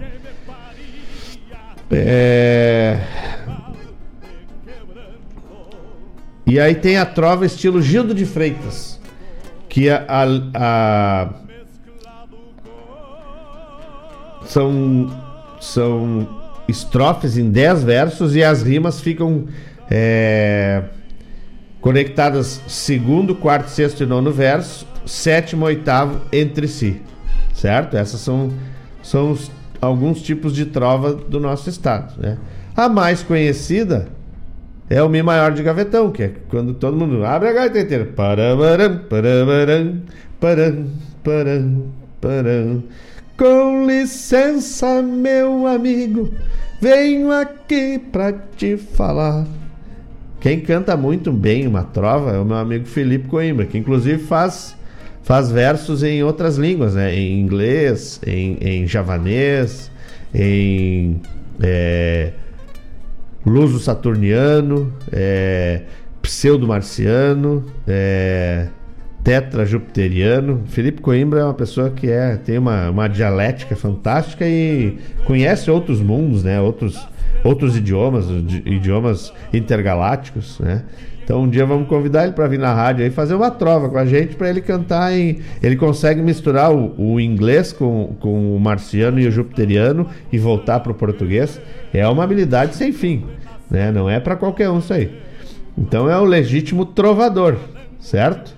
É... 1.90 2.98
E 6.46 6.60
aí 6.60 6.74
tem 6.74 6.96
a 6.96 7.04
trova 7.04 7.44
estilo 7.44 7.82
Gildo 7.82 8.14
de 8.14 8.24
Freitas, 8.24 9.00
que 9.68 9.90
a, 9.90 10.04
a, 10.08 10.24
a... 10.54 11.28
são 14.44 15.10
são 15.60 16.28
estrofes 16.68 17.36
em 17.36 17.50
10 17.50 17.82
versos 17.82 18.36
e 18.36 18.44
as 18.44 18.62
rimas 18.62 19.00
ficam 19.00 19.46
é... 19.90 20.84
conectadas 21.80 22.60
segundo, 22.68 23.34
quarto, 23.34 23.68
sexto 23.68 24.02
e 24.02 24.06
nono 24.06 24.30
verso, 24.30 24.86
sétimo, 25.04 25.64
oitavo 25.64 26.20
entre 26.32 26.68
si, 26.68 27.02
certo? 27.52 27.96
Essas 27.96 28.20
são 28.20 28.52
são 29.02 29.32
os, 29.32 29.50
alguns 29.80 30.22
tipos 30.22 30.54
de 30.54 30.66
trova 30.66 31.12
do 31.14 31.40
nosso 31.40 31.68
estado, 31.68 32.14
né? 32.20 32.38
A 32.76 32.88
mais 32.88 33.22
conhecida 33.22 34.08
é 34.88 35.02
o 35.02 35.08
Mi 35.08 35.22
maior 35.22 35.52
de 35.52 35.62
gavetão, 35.62 36.10
que 36.10 36.22
é 36.22 36.32
quando 36.48 36.74
todo 36.74 36.96
mundo 36.96 37.24
abre 37.24 37.48
a 37.48 37.52
gaita 37.52 37.80
inteira. 37.80 38.04
Parabaram, 38.04 39.00
parabaram, 39.08 40.02
param, 40.40 40.86
param, 41.24 41.82
param. 42.20 42.82
Com 43.36 43.86
licença, 43.86 45.02
meu 45.02 45.66
amigo, 45.66 46.30
venho 46.80 47.32
aqui 47.32 47.98
pra 47.98 48.32
te 48.32 48.76
falar. 48.76 49.46
Quem 50.40 50.60
canta 50.60 50.96
muito 50.96 51.32
bem 51.32 51.66
uma 51.66 51.82
trova 51.82 52.32
é 52.32 52.38
o 52.38 52.44
meu 52.44 52.56
amigo 52.56 52.86
Felipe 52.86 53.26
Coimbra, 53.26 53.66
que 53.66 53.76
inclusive 53.76 54.22
faz, 54.22 54.75
faz 55.26 55.50
versos 55.50 56.04
em 56.04 56.22
outras 56.22 56.56
línguas, 56.56 56.94
né? 56.94 57.12
Em 57.12 57.40
inglês, 57.40 58.20
em, 58.24 58.56
em 58.60 58.86
javanês, 58.86 59.90
em. 60.32 61.20
É, 61.60 62.32
luso 63.44 63.78
saturniano, 63.78 64.92
é, 65.12 65.82
pseudo-marciano, 66.22 67.64
é, 67.86 68.68
tetra-jupiteriano. 69.24 70.62
Felipe 70.66 71.00
Coimbra 71.00 71.40
é 71.40 71.44
uma 71.44 71.54
pessoa 71.54 71.90
que 71.90 72.08
é, 72.08 72.36
tem 72.36 72.58
uma, 72.58 72.90
uma 72.90 73.08
dialética 73.08 73.74
fantástica 73.74 74.44
e 74.46 74.96
conhece 75.24 75.70
outros 75.70 76.00
mundos, 76.00 76.44
né? 76.44 76.60
outros, 76.60 76.96
outros 77.44 77.76
idiomas, 77.76 78.26
idiomas 78.64 79.32
intergalácticos. 79.52 80.58
Né? 80.60 80.82
Então 81.26 81.42
um 81.42 81.48
dia 81.48 81.66
vamos 81.66 81.88
convidar 81.88 82.22
ele 82.22 82.34
para 82.34 82.46
vir 82.46 82.56
na 82.56 82.72
rádio 82.72 83.04
e 83.04 83.10
fazer 83.10 83.34
uma 83.34 83.50
trova 83.50 83.88
com 83.88 83.98
a 83.98 84.06
gente 84.06 84.36
para 84.36 84.48
ele 84.48 84.60
cantar 84.60 85.12
em. 85.12 85.40
Ele 85.60 85.74
consegue 85.74 86.22
misturar 86.22 86.72
o, 86.72 86.94
o, 86.96 87.20
inglês 87.20 87.72
com, 87.72 88.14
com 88.20 88.54
o 88.54 88.60
marciano 88.60 89.18
e 89.18 89.26
o 89.26 89.30
jupiteriano 89.32 90.06
e 90.32 90.38
voltar 90.38 90.78
para 90.78 90.92
o 90.92 90.94
português. 90.94 91.60
É 91.92 92.06
uma 92.06 92.22
habilidade 92.22 92.76
sem 92.76 92.92
fim, 92.92 93.24
né? 93.68 93.90
Não 93.90 94.08
é 94.08 94.20
para 94.20 94.36
qualquer 94.36 94.70
um 94.70 94.78
isso 94.78 94.94
aí. 94.94 95.10
Então 95.76 96.08
é 96.08 96.16
o 96.16 96.24
legítimo 96.24 96.86
trovador, 96.86 97.56
certo? 97.98 98.56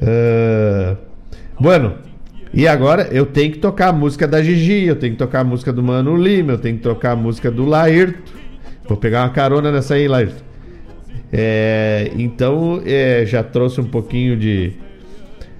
Uh... 0.00 0.96
Bueno, 1.60 1.92
e 2.54 2.66
agora 2.66 3.06
eu 3.12 3.26
tenho 3.26 3.52
que 3.52 3.58
tocar 3.58 3.88
a 3.88 3.92
música 3.92 4.26
da 4.26 4.42
Gigi, 4.42 4.86
eu 4.86 4.96
tenho 4.96 5.12
que 5.12 5.18
tocar 5.18 5.40
a 5.40 5.44
música 5.44 5.74
do 5.74 5.82
Mano 5.82 6.16
Lima, 6.16 6.52
eu 6.52 6.58
tenho 6.58 6.78
que 6.78 6.82
tocar 6.82 7.10
a 7.12 7.16
música 7.16 7.50
do 7.50 7.66
Lairto. 7.66 8.32
Vou 8.88 8.96
pegar 8.96 9.24
uma 9.24 9.30
carona 9.30 9.70
nessa 9.70 9.92
aí, 9.92 10.08
Lairto. 10.08 10.45
É, 11.38 12.12
então 12.16 12.80
é, 12.86 13.26
já 13.26 13.42
trouxe 13.42 13.78
um 13.78 13.84
pouquinho 13.84 14.38
de 14.38 14.72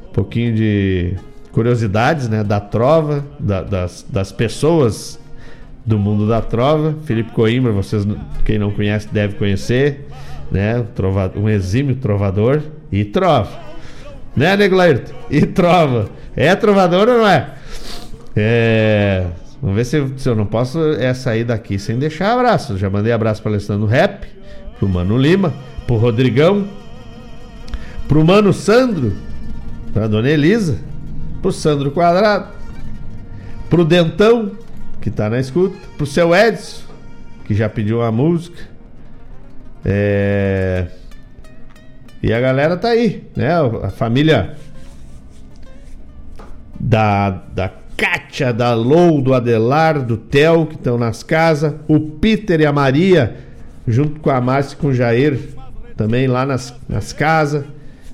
um 0.09 0.12
pouquinho 0.15 0.55
de 0.55 1.15
curiosidades 1.53 2.31
né, 2.31 2.43
da 2.43 2.59
trova, 2.59 3.23
da, 3.39 3.61
das, 3.61 4.07
das 4.09 4.32
pessoas 4.32 5.20
do 5.85 5.98
mundo 5.98 6.27
da 6.27 6.40
trova. 6.40 6.94
Felipe 7.05 7.31
Coimbra, 7.32 7.73
vocês 7.73 8.07
quem 8.47 8.59
não 8.59 8.70
conhece 8.70 9.09
deve 9.12 9.35
conhecer, 9.35 10.07
né? 10.51 10.82
Um, 11.36 11.47
exímio 11.47 11.97
trovador 11.97 12.62
e 12.90 13.05
trova, 13.05 13.51
né, 14.35 14.57
Nego 14.57 14.77
E 15.31 15.44
trova. 15.44 16.09
É 16.35 16.55
trovador 16.55 17.07
ou 17.07 17.19
não 17.19 17.27
é? 17.27 17.51
É, 18.35 19.27
Vamos 19.61 19.77
ver 19.77 19.85
se, 19.85 20.19
se 20.19 20.28
eu 20.28 20.35
não 20.35 20.47
posso 20.47 20.78
é, 20.93 21.12
sair 21.15 21.44
daqui 21.44 21.78
sem 21.78 21.98
deixar 21.98 22.32
abraço. 22.32 22.77
Já 22.77 22.89
mandei 22.89 23.12
abraço 23.12 23.43
para 23.43 23.53
Alessandro 23.53 23.86
Rap, 23.86 24.27
pro 24.78 24.89
Mano 24.89 25.16
Lima, 25.16 25.53
pro 25.86 25.97
Rodrigão, 25.97 26.66
pro 28.09 28.24
Mano 28.24 28.53
Sandro, 28.53 29.12
pra 29.93 30.07
Dona 30.07 30.28
Elisa, 30.28 30.78
pro 31.43 31.53
Sandro 31.53 31.90
Quadrado, 31.90 32.48
pro 33.69 33.85
Dentão, 33.85 34.53
que 35.01 35.11
tá 35.11 35.31
na 35.31 35.39
escuta, 35.39 35.77
pro 35.97 36.07
seu 36.07 36.35
Edson, 36.35 36.82
que 37.44 37.55
já 37.55 37.69
pediu 37.69 37.98
uma 37.98 38.12
música. 38.12 38.59
É... 39.85 40.86
E 42.23 42.32
a 42.32 42.40
galera 42.40 42.77
tá 42.77 42.89
aí, 42.89 43.24
né? 43.36 43.51
A 43.82 43.90
família 43.90 44.57
da, 46.78 47.31
da 47.31 47.73
Kátia, 47.97 48.53
da 48.53 48.74
Lou, 48.74 49.23
do 49.23 49.32
Adelar, 49.32 50.05
do 50.05 50.16
Theo, 50.16 50.66
que 50.66 50.74
estão 50.74 50.98
nas 50.98 51.23
casas, 51.23 51.74
o 51.89 51.98
Peter 51.98 52.61
e 52.61 52.66
a 52.66 52.73
Maria, 52.73 53.45
junto 53.87 54.21
com 54.21 54.31
a 54.31 54.41
Márcia 54.41 54.75
e 54.75 54.79
com 54.79 54.89
o 54.89 54.95
Jair, 54.95 55.39
também 55.97 56.27
lá 56.27 56.45
nas, 56.45 56.75
nas 56.89 57.13
casas. 57.13 57.65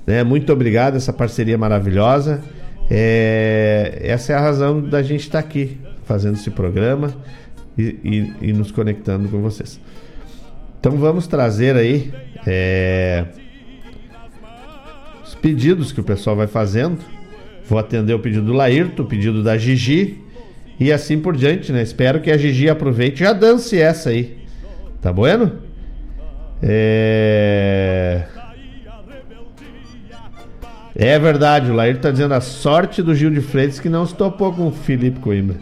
Né? 0.05 0.23
Muito 0.23 0.51
obrigado, 0.51 0.95
essa 0.95 1.13
parceria 1.13 1.57
maravilhosa. 1.57 2.41
É, 2.89 3.99
essa 4.01 4.33
é 4.33 4.35
a 4.35 4.39
razão 4.39 4.81
da 4.81 5.01
gente 5.01 5.21
estar 5.21 5.41
tá 5.41 5.47
aqui 5.47 5.77
fazendo 6.05 6.35
esse 6.35 6.51
programa 6.51 7.13
e, 7.77 7.83
e, 8.03 8.49
e, 8.49 8.53
nos 8.53 8.71
conectando 8.71 9.29
com 9.29 9.41
vocês. 9.41 9.79
Então 10.79 10.97
vamos 10.97 11.27
trazer 11.27 11.75
aí 11.75 12.13
é, 12.45 13.25
os 15.25 15.33
pedidos 15.35 15.91
que 15.91 16.01
o 16.01 16.03
pessoal 16.03 16.35
vai 16.35 16.47
fazendo. 16.47 16.99
Vou 17.65 17.79
atender 17.79 18.13
o 18.13 18.19
pedido 18.19 18.45
do 18.45 18.53
Laírto, 18.53 19.03
o 19.03 19.05
pedido 19.05 19.41
da 19.41 19.57
Gigi 19.57 20.21
e 20.77 20.91
assim 20.91 21.19
por 21.19 21.35
diante, 21.35 21.71
né? 21.71 21.81
Espero 21.81 22.19
que 22.19 22.29
a 22.29 22.37
Gigi 22.37 22.69
aproveite 22.69 23.23
e 23.23 23.25
já 23.25 23.31
dance 23.31 23.79
essa 23.79 24.09
aí. 24.09 24.37
Tá 25.01 25.11
bueno? 25.11 25.62
É... 26.63 28.23
É 30.95 31.19
verdade, 31.19 31.71
o 31.71 31.73
Laírto 31.73 32.03
tá 32.03 32.11
dizendo 32.11 32.33
a 32.33 32.41
sorte 32.41 33.01
do 33.01 33.15
Gil 33.15 33.31
de 33.31 33.41
Freitas 33.41 33.79
que 33.79 33.89
não 33.89 34.05
se 34.05 34.13
topou 34.13 34.53
com 34.53 34.67
o 34.67 34.71
Felipe 34.71 35.19
Coimbra. 35.19 35.57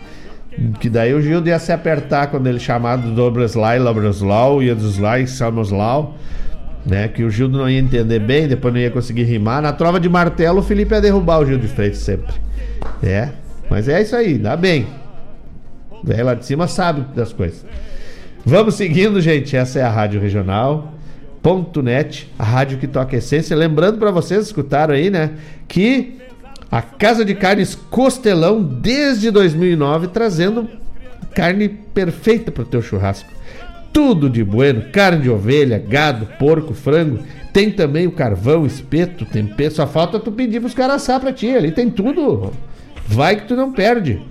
Que 0.79 0.89
daí 0.89 1.13
o 1.13 1.21
Gil 1.21 1.45
ia 1.45 1.57
se 1.57 1.71
apertar 1.71 2.27
quando 2.27 2.47
ele 2.47 2.59
chamado 2.59 3.11
Dobreslau, 3.15 3.79
Lobreslau, 3.79 4.61
Iaduslau, 4.61 5.25
Salmoslau 5.25 6.15
né? 6.85 7.07
Que 7.07 7.23
o 7.23 7.29
Gildo 7.29 7.57
não 7.57 7.69
ia 7.69 7.79
entender 7.79 8.19
bem, 8.19 8.47
depois 8.47 8.73
não 8.73 8.81
ia 8.81 8.91
conseguir 8.91 9.23
rimar. 9.23 9.61
Na 9.61 9.73
trova 9.73 9.99
de 9.99 10.09
martelo, 10.09 10.59
o 10.59 10.63
Felipe 10.63 10.93
ia 10.93 11.01
derrubar 11.01 11.39
o 11.39 11.45
Gil 11.45 11.57
de 11.57 11.67
Freitas 11.67 11.99
sempre. 11.99 12.33
É, 13.03 13.29
mas 13.69 13.87
é 13.87 14.01
isso 14.01 14.15
aí, 14.15 14.37
dá 14.37 14.55
bem. 14.55 14.87
Velho 16.03 16.25
lá 16.25 16.33
de 16.33 16.45
cima 16.45 16.67
sabe 16.67 17.01
das 17.15 17.31
coisas. 17.31 17.65
Vamos 18.45 18.75
seguindo, 18.75 19.21
gente. 19.21 19.55
Essa 19.55 19.79
é 19.79 19.83
a 19.83 19.89
Rádio 19.89 20.19
Regional. 20.19 20.93
Ponto 21.41 21.81
.net, 21.81 22.31
a 22.37 22.43
rádio 22.43 22.77
que 22.77 22.87
toca 22.87 23.15
essência. 23.15 23.55
Lembrando 23.55 23.97
para 23.97 24.11
vocês, 24.11 24.45
escutaram 24.45 24.93
aí, 24.93 25.09
né? 25.09 25.31
Que 25.67 26.17
a 26.71 26.81
Casa 26.81 27.25
de 27.25 27.33
Carnes 27.33 27.73
Costelão, 27.73 28.61
desde 28.61 29.31
2009, 29.31 30.09
trazendo 30.09 30.69
carne 31.33 31.67
perfeita 31.67 32.51
para 32.51 32.63
o 32.63 32.65
teu 32.65 32.81
churrasco 32.81 33.31
tudo 33.93 34.29
de 34.29 34.43
bueno, 34.43 34.85
carne 34.91 35.23
de 35.23 35.29
ovelha, 35.29 35.77
gado, 35.77 36.25
porco, 36.39 36.73
frango. 36.73 37.19
Tem 37.53 37.69
também 37.69 38.07
o 38.07 38.11
carvão, 38.11 38.65
espeto, 38.65 39.25
tempero. 39.25 39.73
Só 39.73 39.85
falta 39.85 40.19
tu 40.19 40.31
pedir 40.31 40.59
pros 40.61 40.73
caras 40.73 40.97
assar 40.97 41.19
pra 41.19 41.33
ti. 41.33 41.49
Ali 41.49 41.71
tem 41.71 41.89
tudo. 41.89 42.51
Vai 43.07 43.35
que 43.35 43.47
tu 43.47 43.55
não 43.55 43.73
perde. 43.73 44.21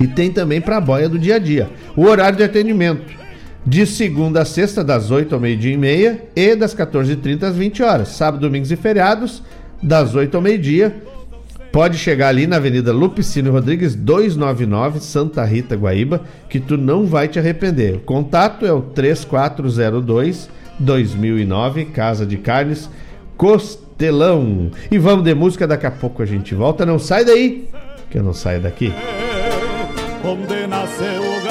E 0.00 0.06
tem 0.06 0.30
também 0.30 0.60
pra 0.60 0.80
boia 0.80 1.08
do 1.08 1.18
dia 1.18 1.36
a 1.36 1.38
dia. 1.38 1.70
O 1.96 2.04
horário 2.04 2.36
de 2.36 2.44
atendimento. 2.44 3.22
De 3.64 3.86
segunda 3.86 4.42
a 4.42 4.44
sexta, 4.44 4.82
das 4.82 5.10
8 5.10 5.34
ao 5.34 5.40
meio-dia 5.40 5.72
e 5.72 5.76
meia. 5.76 6.24
E 6.34 6.56
das 6.56 6.74
14h30 6.74 7.42
às 7.44 7.56
20 7.56 7.82
horas. 7.82 8.08
Sábado, 8.08 8.40
domingos 8.40 8.72
e 8.72 8.76
feriados, 8.76 9.42
das 9.82 10.14
8 10.14 10.34
ao 10.36 10.42
meio-dia 10.42 10.94
Pode 11.72 11.96
chegar 11.96 12.28
ali 12.28 12.46
na 12.46 12.56
Avenida 12.56 12.92
Lupicínio 12.92 13.50
Rodrigues 13.50 13.94
299, 13.94 15.00
Santa 15.00 15.42
Rita, 15.42 15.74
Guaíba, 15.74 16.20
que 16.46 16.60
tu 16.60 16.76
não 16.76 17.06
vai 17.06 17.28
te 17.28 17.38
arrepender. 17.38 17.94
O 17.94 18.00
contato 18.00 18.66
é 18.66 18.72
o 18.72 18.82
3402 18.82 20.50
2009, 20.78 21.86
Casa 21.86 22.26
de 22.26 22.36
Carnes, 22.36 22.90
Costelão. 23.38 24.70
E 24.90 24.98
vamos 24.98 25.24
de 25.24 25.34
música, 25.34 25.66
daqui 25.66 25.86
a 25.86 25.90
pouco 25.90 26.22
a 26.22 26.26
gente 26.26 26.54
volta. 26.54 26.84
Não 26.84 26.98
sai 26.98 27.24
daí, 27.24 27.66
que 28.10 28.18
eu 28.18 28.22
não 28.22 28.34
saio 28.34 28.60
daqui. 28.60 28.92
Onde 30.24 30.66
nasceu 30.68 31.20
o 31.20 31.42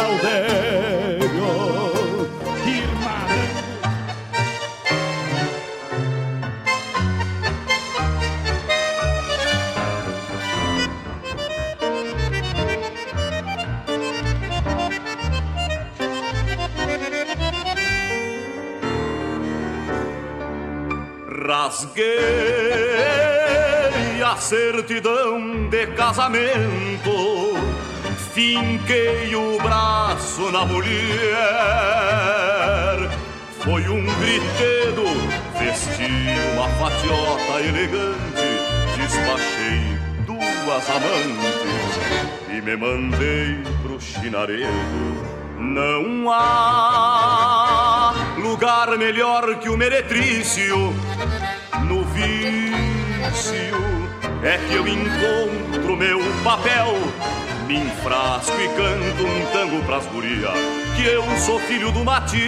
Rasguei 21.72 22.11
a 24.23 24.35
certidão 24.38 25.69
de 25.69 25.88
casamento, 25.88 27.11
finquei 28.34 29.36
o 29.36 29.58
braço 29.62 30.49
na 30.52 30.66
mulher. 30.66 30.90
Foi 33.64 33.88
um 33.90 34.03
gritedo, 34.03 35.03
vesti 35.60 36.10
uma 36.53 36.68
fatiota 36.70 37.62
elegante, 37.62 38.48
despachei 38.98 39.99
duas 40.26 40.90
amantes 40.90 41.99
e 42.49 42.62
me 42.62 42.76
mandei 42.76 43.62
pro 43.84 43.99
chinaredo. 43.99 45.32
Não 45.60 46.32
há 46.32 48.14
lugar 48.38 48.98
melhor 48.98 49.60
que 49.60 49.70
o 49.70 49.78
meretrício 49.78 50.94
no 51.88 52.03
vício 52.06 52.32
é 54.44 54.58
que 54.58 54.74
eu 54.74 54.88
encontro 54.88 55.95
meu 55.95 56.20
papel. 56.44 56.95
Me 57.72 57.77
enfrasco 57.77 58.52
e 58.60 58.68
canto 58.68 59.26
um 59.26 59.45
tango 59.53 59.81
pras 59.85 60.06
guria 60.07 60.49
Que 60.93 61.06
eu 61.06 61.23
sou 61.38 61.57
filho 61.57 61.89
do 61.93 62.03
Matias 62.03 62.43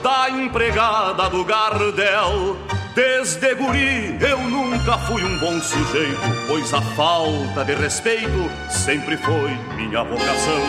Da 0.00 0.30
empregada 0.30 1.28
do 1.28 1.44
Gardel 1.44 2.56
Desde 2.94 3.56
guri 3.56 4.16
eu 4.20 4.38
nunca 4.42 4.96
fui 4.98 5.24
um 5.24 5.36
bom 5.38 5.60
sujeito 5.60 6.20
Pois 6.46 6.72
a 6.72 6.80
falta 6.80 7.64
de 7.64 7.74
respeito 7.74 8.48
sempre 8.70 9.16
foi 9.16 9.50
minha 9.74 10.04
vocação 10.04 10.62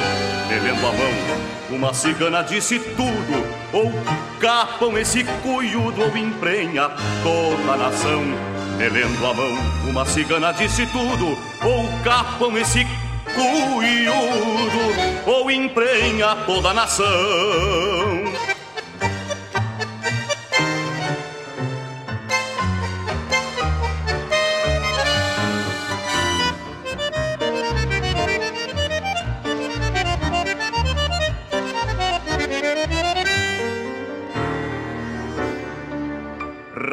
Devendo 0.48 0.88
a 0.88 0.92
mão 0.92 1.50
uma 1.70 1.94
cigana 1.94 2.42
disse 2.42 2.80
tudo, 2.80 3.46
ou 3.72 3.92
capam 4.40 4.98
esse 4.98 5.24
cuiudo, 5.24 6.02
ou 6.02 6.18
emprenha 6.18 6.90
toda 7.22 7.74
a 7.74 7.78
nação. 7.78 8.59
Melendo 8.80 9.28
a 9.28 9.34
mão, 9.34 9.58
uma 9.90 10.06
cigana 10.06 10.54
disse 10.54 10.86
tudo, 10.86 11.38
ou 11.66 12.02
capam 12.02 12.58
esse 12.58 12.88
cuiudo, 13.36 15.30
ou 15.30 15.52
emprenha 15.52 16.34
toda 16.46 16.70
a 16.70 16.74
nação. 16.74 17.06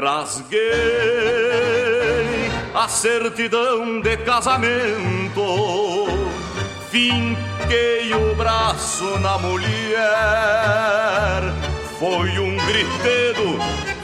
Rasguei 0.03 1.16
certidão 2.89 4.01
de 4.01 4.17
casamento, 4.19 6.07
finquei 6.91 8.13
o 8.15 8.35
braço 8.35 9.19
na 9.21 9.39
mulher. 9.39 10.03
Foi 11.99 12.39
um 12.39 12.57
gritedo, 12.57 13.59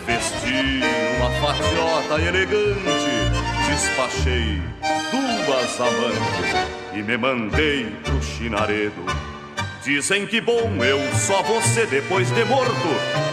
vesti 0.06 0.80
uma 1.18 1.30
fatiota 1.40 2.20
elegante, 2.20 3.10
despachei 3.68 4.62
duas 5.10 5.80
amantes 5.80 6.54
e 6.94 7.02
me 7.02 7.16
mandei 7.16 7.86
pro 8.04 8.22
chinaredo 8.22 9.32
Dizem 9.84 10.26
que 10.28 10.40
bom 10.40 10.84
eu 10.84 11.00
só 11.16 11.42
ser 11.60 11.88
depois 11.88 12.30
de 12.30 12.44
morto, 12.44 12.70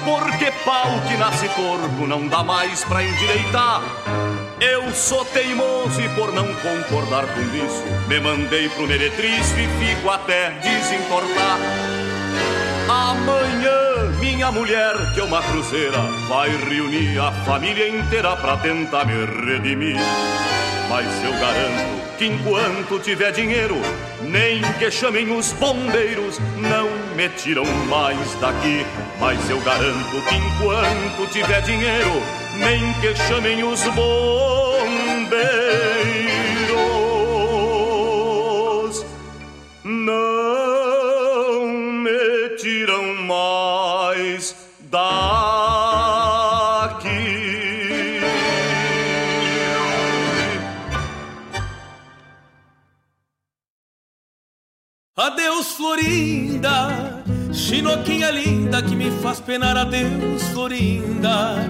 porque 0.03 0.51
pau 0.65 0.99
que 1.07 1.15
nasce 1.15 1.47
torto 1.49 2.07
não 2.07 2.27
dá 2.27 2.43
mais 2.43 2.84
pra 2.85 3.03
endireitar. 3.03 3.84
Eu 4.61 4.94
sou 4.94 5.23
teimoso 5.23 6.02
e 6.02 6.10
por 6.10 6.34
não 6.34 6.53
concordar 6.56 7.26
com 7.27 7.41
isso, 7.41 7.84
me 8.10 8.19
mandei 8.19 8.68
pro 8.68 8.88
meretriz 8.88 9.53
e 9.53 9.68
fico 9.80 10.10
até 10.10 10.49
desentortar. 10.49 11.57
Amanhã, 12.90 14.19
minha 14.19 14.52
mulher, 14.52 15.14
que 15.14 15.22
é 15.22 15.23
uma 15.23 15.41
cruzeira, 15.41 16.02
vai 16.27 16.49
reunir 16.49 17.18
a 17.19 17.31
família 17.45 17.88
inteira 17.88 18.36
pra 18.36 18.57
tentar 18.57 19.06
me 19.06 19.14
redimir. 19.45 19.95
Mas 20.90 21.06
eu 21.23 21.31
garanto 21.31 22.18
que 22.18 22.26
enquanto 22.26 22.99
tiver 22.99 23.31
dinheiro, 23.31 23.77
nem 24.23 24.61
que 24.77 24.91
chamem 24.91 25.31
os 25.31 25.53
bombeiros, 25.53 26.38
não 26.57 26.90
me 27.15 27.30
tiram 27.30 27.64
mais 27.88 28.36
daqui. 28.41 28.86
Mas 29.19 29.49
eu 29.49 29.61
garanto 29.61 30.22
que 30.27 30.36
enquanto 30.36 31.31
tiver 31.31 31.61
dinheiro, 31.61 32.22
nem 32.60 32.94
que 33.02 33.15
chamem 33.15 33.64
os 33.64 33.81
bombeiros, 33.84 34.26
não 39.84 41.68
me 42.03 42.49
tiram 42.57 43.15
mais 43.26 44.56
daqui. 44.81 45.40
Adeus, 55.15 55.73
Florinda, 55.73 57.23
chinoquinha 57.53 58.31
linda 58.31 58.81
que 58.81 58.95
me 58.95 59.11
faz 59.22 59.40
penar. 59.40 59.76
Adeus, 59.77 60.44
Florinda, 60.53 61.69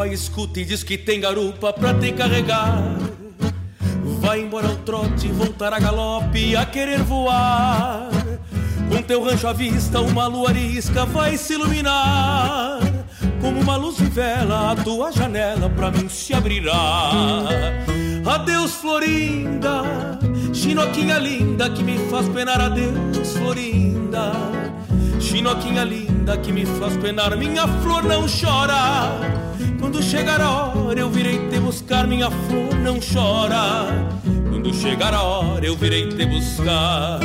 Pai 0.00 0.14
escuta 0.14 0.58
e 0.58 0.64
diz 0.64 0.82
que 0.82 0.96
tem 0.96 1.20
garupa 1.20 1.74
pra 1.74 1.92
te 1.92 2.10
carregar. 2.12 2.82
Vai 4.22 4.40
embora 4.40 4.66
ao 4.66 4.76
trote, 4.76 5.28
voltar 5.28 5.74
a 5.74 5.78
galope, 5.78 6.56
a 6.56 6.64
querer 6.64 7.02
voar. 7.02 8.08
Com 8.88 9.02
teu 9.02 9.22
rancho 9.22 9.46
à 9.46 9.52
vista, 9.52 10.00
uma 10.00 10.26
lua 10.26 10.48
arisca 10.48 11.04
vai 11.04 11.36
se 11.36 11.52
iluminar. 11.52 12.80
Como 13.42 13.60
uma 13.60 13.76
luz 13.76 13.98
de 13.98 14.06
vela, 14.06 14.72
a 14.72 14.76
tua 14.76 15.12
janela 15.12 15.68
pra 15.68 15.90
mim 15.90 16.08
se 16.08 16.32
abrirá. 16.32 17.10
Adeus, 18.24 18.76
Florinda, 18.76 19.82
chinoquinha 20.54 21.18
linda 21.18 21.68
que 21.68 21.82
me 21.82 21.98
faz 22.08 22.26
penar. 22.30 22.58
Adeus, 22.58 23.36
Florinda, 23.36 24.32
chinoquinha 25.20 25.84
linda 25.84 26.38
que 26.38 26.50
me 26.50 26.64
faz 26.64 26.96
penar. 26.96 27.36
Minha 27.36 27.68
flor 27.68 28.02
não 28.02 28.24
chora. 28.26 29.49
Quando 29.90 30.04
chegar 30.04 30.40
a 30.40 30.50
hora 30.50 31.00
eu 31.00 31.10
virei 31.10 31.48
te 31.48 31.58
buscar, 31.58 32.06
minha 32.06 32.30
flor 32.30 32.76
não 32.76 33.00
chora. 33.00 33.88
Quando 34.48 34.72
chegar 34.72 35.12
a 35.12 35.20
hora 35.20 35.66
eu 35.66 35.76
virei 35.76 36.08
te 36.08 36.26
buscar. 36.26 37.18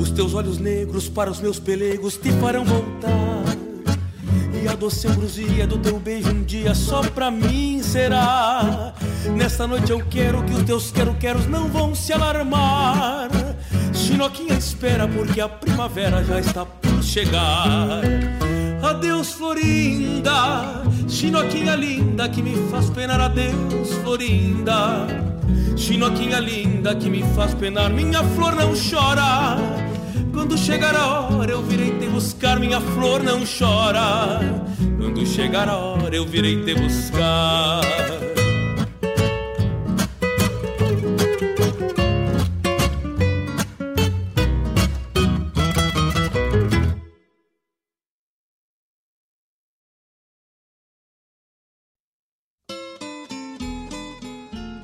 Os 0.00 0.10
teus 0.12 0.34
olhos 0.34 0.58
negros 0.58 1.08
para 1.08 1.32
os 1.32 1.40
meus 1.40 1.58
pelegos 1.58 2.16
te 2.16 2.30
farão 2.30 2.64
voltar. 2.64 3.37
A 4.70 4.74
doce 4.76 5.08
ambrosia 5.08 5.66
do 5.66 5.78
teu 5.78 5.98
beijo 5.98 6.30
um 6.30 6.42
dia 6.42 6.74
só 6.74 7.00
pra 7.02 7.30
mim 7.30 7.80
será. 7.82 8.92
Nesta 9.34 9.66
noite 9.66 9.90
eu 9.90 10.04
quero 10.10 10.42
que 10.44 10.52
os 10.52 10.62
teus 10.62 10.90
quero-queros 10.90 11.46
não 11.46 11.68
vão 11.68 11.94
se 11.94 12.12
alarmar. 12.12 13.28
Chinoquinha 13.94 14.54
espera 14.54 15.08
porque 15.08 15.40
a 15.40 15.48
primavera 15.48 16.22
já 16.22 16.38
está 16.38 16.66
por 16.66 17.02
chegar. 17.02 18.02
Adeus, 18.82 19.32
Florinda, 19.32 20.82
chinoquinha 21.08 21.74
linda 21.74 22.28
que 22.28 22.42
me 22.42 22.54
faz 22.70 22.90
penar. 22.90 23.20
Adeus, 23.20 23.92
Florinda, 24.02 25.06
chinoquinha 25.76 26.38
linda 26.38 26.94
que 26.94 27.08
me 27.08 27.22
faz 27.34 27.54
penar. 27.54 27.90
Minha 27.90 28.22
flor 28.22 28.54
não 28.54 28.72
chora. 28.74 29.87
Quando 30.38 30.56
chegar 30.56 30.94
a 30.94 31.22
hora 31.22 31.50
eu 31.50 31.60
virei 31.64 31.98
te 31.98 32.06
buscar, 32.06 32.60
minha 32.60 32.80
flor 32.80 33.24
não 33.24 33.40
chora. 33.44 34.38
Quando 34.96 35.26
chegar 35.26 35.68
a 35.68 35.76
hora 35.76 36.14
eu 36.14 36.24
virei 36.24 36.64
te 36.64 36.76
buscar. 36.76 37.80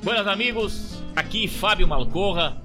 Buenas 0.03 0.27
amigos, 0.27 1.01
aqui 1.15 1.47
Fábio 1.47 1.87
Malcorra. 1.87 2.64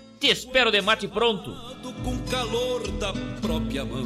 Te 0.21 0.29
espero 0.29 0.69
de 0.69 0.83
mate 0.83 1.07
pronto. 1.07 1.51
Com 2.03 2.19
calor 2.29 2.87
da 2.99 3.11
própria 3.41 3.83
mão, 3.83 4.05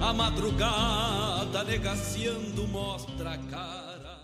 a 0.00 0.14
madrugada 0.14 1.62
negaciando 1.62 2.66
mostra 2.66 3.32
a 3.32 3.38
cara. 3.50 4.18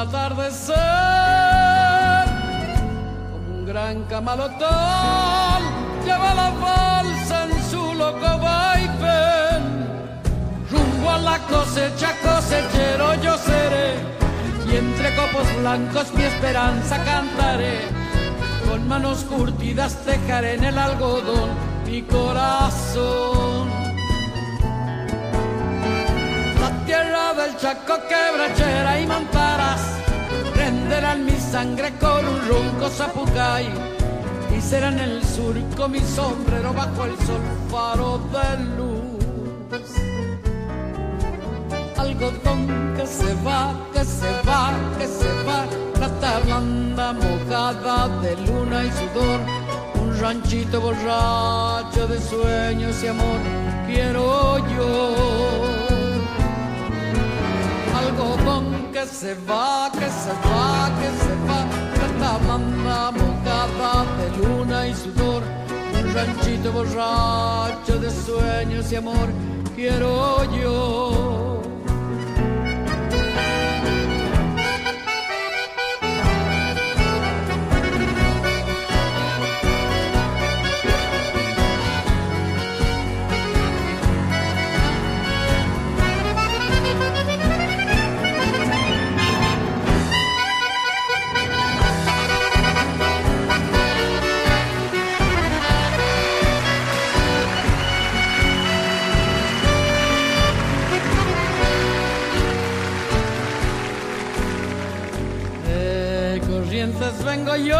Atardecer. 0.00 0.76
Como 3.30 3.58
un 3.58 3.66
gran 3.66 4.04
camalotón 4.04 5.60
lleva 6.04 6.34
la 6.34 6.50
balsa 6.50 7.44
en 7.44 7.70
su 7.70 7.94
loco 7.94 8.38
vaivén. 8.38 9.62
Rumbo 10.70 11.10
a 11.10 11.18
la 11.18 11.38
cosecha 11.38 12.10
cosechero 12.22 13.14
yo 13.22 13.36
seré. 13.36 13.94
Y 14.70 14.76
entre 14.76 15.14
copos 15.16 15.46
blancos 15.60 16.14
mi 16.14 16.22
esperanza 16.22 17.02
cantaré. 17.04 17.88
Con 18.68 18.86
manos 18.88 19.24
curtidas 19.24 19.96
tejaré 20.04 20.54
en 20.54 20.64
el 20.64 20.78
algodón 20.78 21.50
mi 21.86 22.02
corazón. 22.02 23.68
La 26.60 26.70
tierra 26.86 27.34
del 27.34 27.56
Chaco 27.56 27.98
quebrachera 28.08 29.00
y 29.00 29.06
montaras 29.06 29.39
renderán 30.90 31.24
mi 31.24 31.38
sangre 31.38 31.92
con 32.00 32.26
un 32.26 32.48
ronco 32.48 32.88
zapucay 32.88 33.68
y 34.56 34.60
serán 34.60 34.98
el 34.98 35.22
surco 35.22 35.88
mi 35.88 36.00
sombrero 36.00 36.72
bajo 36.72 37.04
el 37.04 37.16
sol 37.18 37.40
faro 37.70 38.20
de 38.32 38.64
luz. 38.76 39.86
Algodón 41.96 42.94
que 42.96 43.06
se 43.06 43.34
va, 43.46 43.72
que 43.92 44.04
se 44.04 44.32
va, 44.48 44.72
que 44.98 45.06
se 45.06 45.32
va, 45.46 45.64
plata 45.94 46.40
blanda 46.44 47.12
mojada 47.12 48.08
de 48.22 48.36
luna 48.46 48.84
y 48.84 48.90
sudor, 48.90 49.40
un 50.02 50.20
ranchito 50.20 50.80
borracho 50.80 52.08
de 52.08 52.20
sueños 52.20 53.00
y 53.04 53.06
amor, 53.06 53.40
quiero 53.86 54.58
yo 54.74 55.14
algodón 57.96 58.69
que 59.00 59.06
se 59.06 59.34
va, 59.48 59.90
que 59.92 60.08
se 60.10 60.32
va, 60.44 60.90
que 61.00 61.08
se 61.22 61.34
va, 61.46 61.60
plata 61.94 62.38
blanda 62.44 63.10
mojada 63.12 64.04
de 64.18 64.26
luna 64.36 64.88
y 64.88 64.94
sudor, 64.94 65.42
un 65.98 66.14
ranchito 66.14 66.70
borracho 66.70 67.98
de 67.98 68.10
sueños 68.10 68.92
y 68.92 68.96
amor, 68.96 69.28
quiero 69.74 70.44
yo. 70.52 71.59
Vengo 106.70 107.56
yo, 107.56 107.76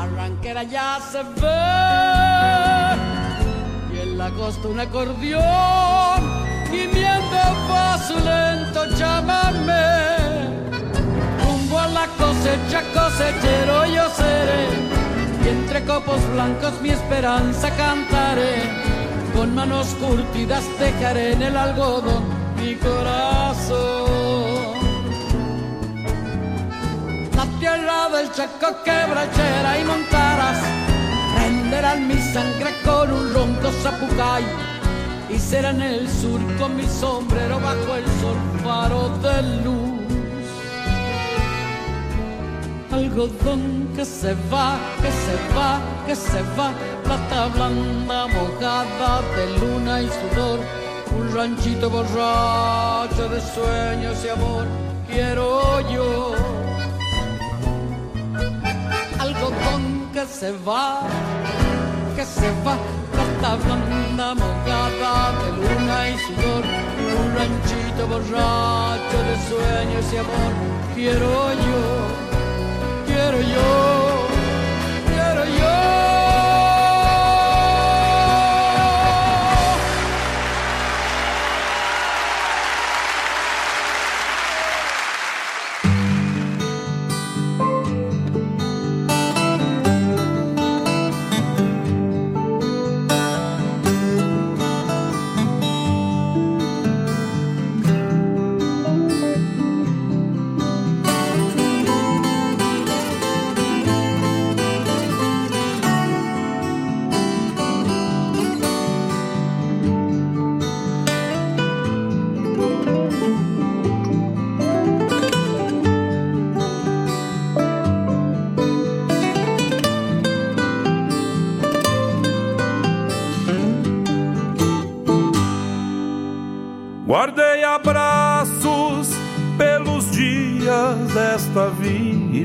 arranquera 0.00 0.62
ya 0.62 0.98
se 1.12 1.22
ve, 1.22 1.68
y 3.92 3.98
en 4.00 4.16
la 4.16 4.30
costa 4.30 4.68
un 4.68 4.80
acordeón, 4.80 6.22
y 6.72 6.88
mientras 6.94 7.52
va 7.70 7.98
su 7.98 8.14
lento 8.14 8.86
llámame, 8.96 9.84
rumbo 11.44 11.78
a 11.78 11.88
la 11.88 12.06
cosecha 12.16 12.80
cosechero 12.94 13.84
yo 13.94 14.08
seré, 14.16 14.68
y 15.44 15.48
entre 15.48 15.84
copos 15.84 16.26
blancos 16.32 16.80
mi 16.80 16.88
esperanza 16.88 17.68
cantaré, 17.76 18.70
con 19.36 19.54
manos 19.54 19.88
curtidas 20.00 20.64
dejaré 20.80 21.34
en 21.34 21.42
el 21.42 21.58
algodón 21.58 22.24
mi 22.56 22.74
corazón. 22.76 23.91
Del 28.22 28.30
Chaco 28.32 28.82
quebrachera 28.84 29.80
y 29.80 29.84
montaras 29.84 30.58
renderán 31.36 32.06
mi 32.06 32.14
sangre 32.14 32.70
con 32.84 33.12
un 33.12 33.34
ronco 33.34 33.70
zapucay 33.82 34.44
y 35.28 35.38
será 35.38 35.70
en 35.70 35.82
el 35.82 36.08
surco 36.08 36.68
mi 36.68 36.84
sombrero 36.84 37.58
bajo 37.58 37.96
el 37.96 38.04
sol 38.20 38.36
faro 38.62 39.08
de 39.24 39.42
luz. 39.64 40.46
Algodón 42.92 43.88
que 43.96 44.04
se 44.04 44.34
va, 44.52 44.76
que 45.02 45.10
se 45.24 45.36
va, 45.56 45.80
que 46.06 46.14
se 46.14 46.42
va, 46.56 46.70
plata 47.02 47.46
blanda 47.54 48.28
mojada 48.28 49.22
de 49.34 49.58
luna 49.58 50.02
y 50.02 50.08
sudor, 50.08 50.60
un 51.18 51.34
ranchito 51.34 51.90
borracho 51.90 53.28
de 53.28 53.40
sueños 53.40 54.24
y 54.24 54.28
amor, 54.28 54.66
quiero 55.08 55.80
yo 55.90 56.61
que 60.22 60.28
se 60.28 60.52
va, 60.52 61.00
que 62.14 62.24
se 62.24 62.48
va, 62.64 62.76
plata 63.10 63.56
blanda 63.56 64.34
mojada 64.36 65.32
de 65.42 65.50
luna 65.56 66.10
y 66.10 66.18
sudor, 66.18 66.62
un 67.20 67.34
ranchito 67.34 68.06
borracho 68.06 69.18
de 69.28 69.36
sueños 69.48 70.12
y 70.12 70.16
amor, 70.18 70.52
quiero 70.94 71.52
yo, 71.66 71.82
quiero 73.04 73.40
yo, 73.40 74.28
quiero 75.08 75.44
yo. 75.44 76.11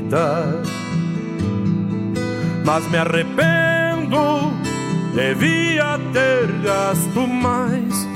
Vida, 0.08 0.62
mas 2.64 2.90
me 2.90 2.96
arrependo, 2.96 4.52
devia 5.14 5.98
ter 6.12 6.50
gasto 6.62 7.26
mais. 7.26 8.08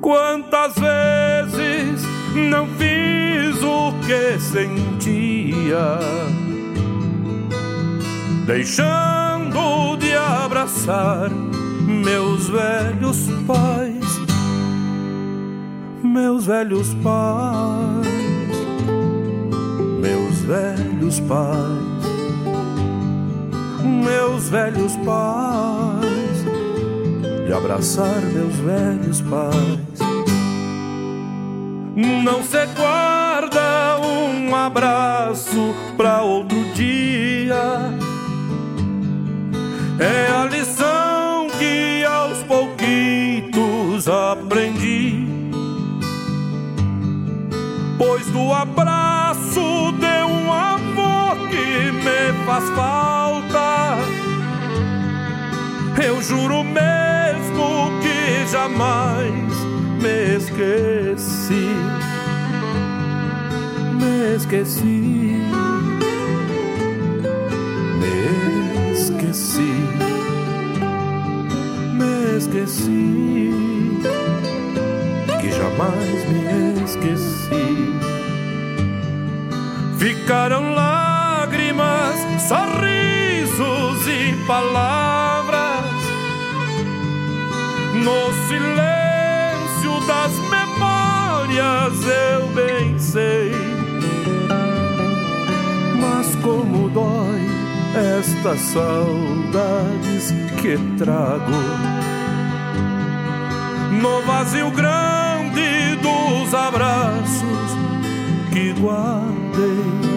Quantas 0.00 0.74
vezes 0.74 2.02
não 2.50 2.66
fiz 2.68 3.62
o 3.62 3.92
que 4.06 4.38
sentia, 4.38 5.98
deixando 8.46 9.96
de 9.96 10.14
abraçar 10.14 11.30
meus 11.30 12.48
velhos 12.48 13.28
pais, 13.46 14.20
meus 16.02 16.46
velhos 16.46 16.94
pais, 17.02 18.13
velhos 20.44 21.20
pais, 21.20 22.04
meus 23.82 24.48
velhos 24.50 24.94
pais, 24.96 26.44
de 27.46 27.52
abraçar 27.52 28.20
meus 28.20 28.54
velhos 28.56 29.20
pais. 29.22 29.98
Não 31.96 32.42
se 32.42 32.66
guarda 32.76 33.98
um 34.00 34.54
abraço 34.54 35.74
pra 35.96 36.22
outro 36.22 36.62
dia. 36.74 37.94
É 39.98 40.30
a 40.30 40.44
lição 40.44 41.48
que 41.58 42.04
aos 42.04 42.42
pouquitos 42.42 44.08
aprendi. 44.08 45.26
Pois 47.96 48.26
do 48.26 48.52
abraço 48.52 48.93
que 51.54 51.92
me 51.92 52.44
faz 52.44 52.68
falta, 52.70 53.98
eu 56.04 56.20
juro 56.20 56.64
mesmo 56.64 57.90
que 58.02 58.46
jamais 58.50 59.54
me 60.02 60.36
esqueci. 60.36 61.68
Me 64.00 64.34
esqueci. 64.34 65.34
Me 68.00 68.92
esqueci, 68.92 69.72
me 71.94 72.36
esqueci, 72.36 73.50
que 75.40 75.50
jamais 75.52 76.20
me 76.28 76.84
esqueci. 76.84 77.94
Ficaram 79.98 80.74
lágrimas, 81.74 82.42
sorrisos 82.42 84.06
e 84.06 84.34
palavras 84.46 85.84
no 87.94 88.32
silêncio 88.48 90.06
das 90.06 90.32
memórias, 90.50 91.94
eu 92.04 92.46
bem 92.54 92.98
sei. 92.98 93.52
Mas 96.00 96.34
como 96.36 96.88
dói 96.90 97.40
estas 98.16 98.60
saudades 98.60 100.32
que 100.60 100.76
trago. 100.98 101.52
No 104.00 104.22
vazio 104.22 104.70
grande 104.70 105.96
dos 106.02 106.52
abraços 106.52 107.84
que 108.52 108.72
guardei, 108.72 110.13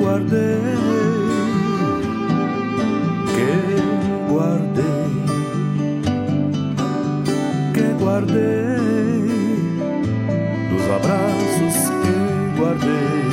guardei, 0.00 0.76
que 3.34 4.32
guardei, 4.32 5.10
que 7.74 7.84
guardei, 8.02 9.28
dos 10.70 10.84
abraços 10.90 11.76
que 12.02 12.58
guardei. 12.58 13.29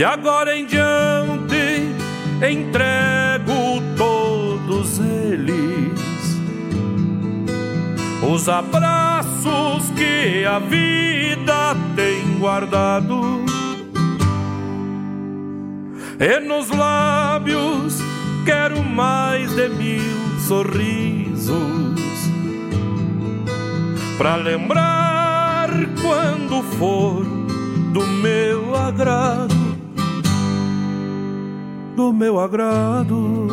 De 0.00 0.04
agora 0.04 0.56
em 0.56 0.64
diante 0.64 1.94
entrego 2.50 3.82
todos 3.98 4.98
eles. 4.98 6.00
Os 8.26 8.48
abraços 8.48 9.90
que 9.94 10.46
a 10.46 10.58
vida 10.58 11.76
tem 11.94 12.38
guardado. 12.38 13.44
E 16.18 16.40
nos 16.48 16.70
lábios 16.70 17.98
quero 18.46 18.82
mais 18.82 19.54
de 19.54 19.68
mil 19.68 20.40
sorrisos. 20.48 21.60
Para 24.16 24.36
lembrar 24.36 25.68
quando 26.00 26.62
for 26.78 27.22
do 27.92 28.06
meu 28.06 28.74
agrado 28.74 29.59
do 32.00 32.14
meu 32.14 32.40
agrado, 32.40 33.46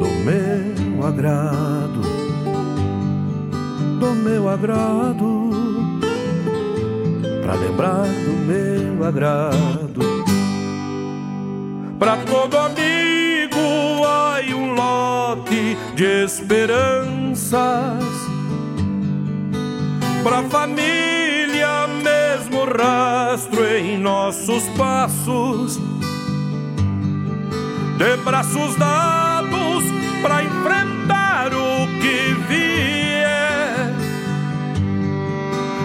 do 0.00 0.08
meu 0.22 1.06
agrado, 1.06 2.02
do 3.98 4.14
meu 4.14 4.46
agrado, 4.50 5.50
para 7.42 7.54
lembrar 7.54 8.04
do 8.04 8.32
meu 8.46 9.02
agrado. 9.02 10.00
Para 11.98 12.18
todo 12.18 12.58
amigo 12.58 14.04
há 14.06 14.40
um 14.54 14.74
lote 14.74 15.74
de 15.96 16.24
esperanças, 16.26 18.04
para 20.22 20.42
família 20.50 21.86
mesmo 22.02 22.66
rastro 22.66 23.64
em 23.64 23.98
nossos 23.98 24.64
passos 24.76 25.93
de 27.96 28.16
braços 28.24 28.74
dados 28.76 29.84
para 30.22 30.42
enfrentar 30.42 31.52
o 31.52 31.86
que 32.00 32.34
vier. 32.48 33.92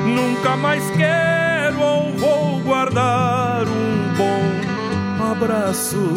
Nunca 0.05 0.55
mais 0.55 0.83
quero 0.91 1.79
ou 1.79 2.11
vou 2.17 2.59
guardar 2.61 3.65
um 3.67 4.15
bom 4.17 5.31
abraço, 5.31 6.13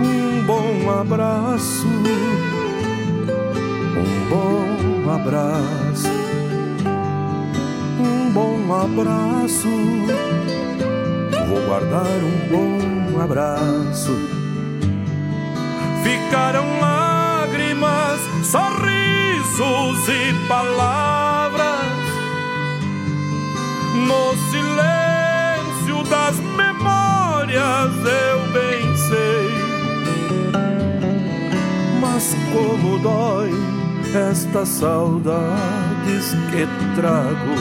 um 0.00 0.42
bom 0.46 1.00
abraço, 1.00 1.86
um 3.96 4.28
bom 4.30 5.10
abraço, 5.12 6.08
um 7.98 8.30
bom 8.32 8.74
abraço. 8.74 9.68
Vou 11.48 11.66
guardar 11.66 12.04
um 12.22 12.48
bom 12.50 12.87
um 13.18 13.22
abraço. 13.22 14.16
Ficaram 16.02 16.64
lágrimas, 16.80 18.20
sorrisos 18.44 20.08
e 20.08 20.46
palavras 20.46 21.98
no 24.06 24.36
silêncio 24.50 26.04
das 26.08 26.36
memórias. 26.56 27.92
Eu 28.04 28.52
bem 28.52 28.96
sei, 28.96 29.50
mas 32.00 32.34
como 32.52 32.98
dói 33.00 33.50
estas 34.30 34.68
saudades 34.68 36.34
que 36.50 36.66
trago 36.94 37.56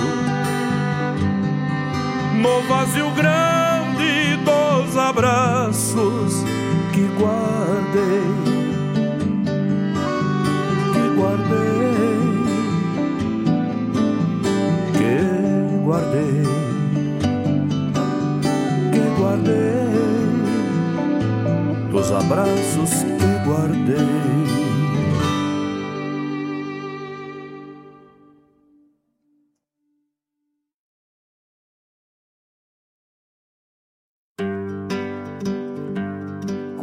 no 2.41 2.61
vazio 2.67 3.09
grande 3.11 3.66
dos 4.97 5.05
abraços 5.05 6.43
que 6.91 7.07
guardei, 7.19 8.23
que 10.91 11.03
guardei, 11.15 12.07
que 14.97 15.15
guardei, 15.85 16.43
que 18.91 19.03
guardei, 19.19 19.91
dos 21.91 22.11
abraços 22.11 22.91
que 23.19 23.29
guardei. 23.47 24.66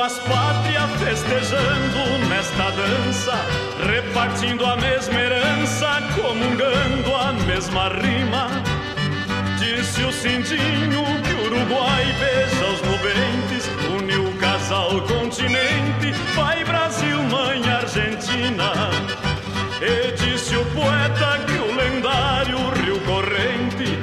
Duas 0.00 0.18
pátrias 0.20 0.90
festejando 0.98 2.28
nesta 2.30 2.70
dança, 2.70 3.34
repartindo 3.86 4.64
a 4.64 4.74
mesma 4.76 5.20
herança, 5.20 6.02
comungando 6.14 7.14
a 7.14 7.34
mesma 7.44 7.88
rima. 7.88 8.48
Disse 9.58 10.02
o 10.02 10.10
Cindinho 10.10 11.04
que 11.22 11.34
o 11.34 11.44
Uruguai 11.44 12.06
beija 12.18 12.66
os 12.72 12.80
nubentes, 12.80 13.68
uniu 13.94 14.26
o 14.26 14.32
casal 14.38 15.02
continente, 15.02 16.14
pai 16.34 16.64
Brasil, 16.64 17.22
mãe 17.24 17.62
Argentina. 17.70 18.72
E 19.82 20.12
disse 20.12 20.56
o 20.56 20.64
poeta 20.64 21.40
que 21.46 21.58
o 21.58 21.76
lendário 21.76 22.56
Rio 22.82 23.00
Corrente 23.00 23.98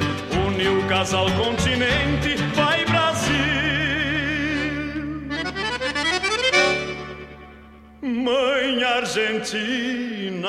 uniu 0.46 0.78
o 0.78 0.84
casal 0.84 1.26
continente, 1.32 1.67
Mãe 8.28 8.84
Argentina. 8.84 10.48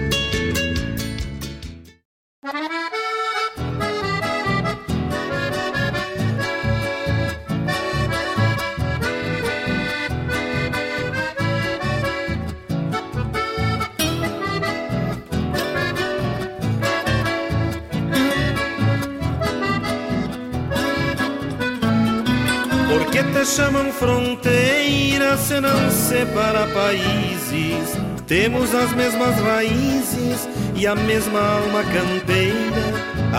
Fronteira 24.01 25.37
se 25.37 25.61
não 25.61 25.91
separa 25.91 26.65
países? 26.73 27.95
Temos 28.25 28.73
as 28.73 28.91
mesmas 28.93 29.39
raízes 29.41 30.49
e 30.75 30.87
a 30.87 30.95
mesma 30.95 31.39
alma 31.39 31.83
campeira, 31.83 32.81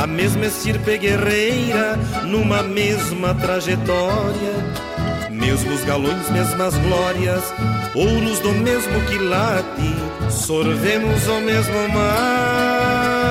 a 0.00 0.06
mesma 0.06 0.46
estirpe 0.46 0.98
guerreira, 0.98 1.98
numa 2.26 2.62
mesma 2.62 3.34
trajetória. 3.34 4.54
Mesmos 5.30 5.82
galões, 5.84 6.30
mesmas 6.30 6.76
glórias, 6.76 7.42
ouros 7.92 8.38
do 8.38 8.52
mesmo 8.52 9.00
quilate, 9.06 9.96
sorvemos 10.30 11.26
o 11.26 11.40
mesmo 11.40 11.88
mate 11.88 13.22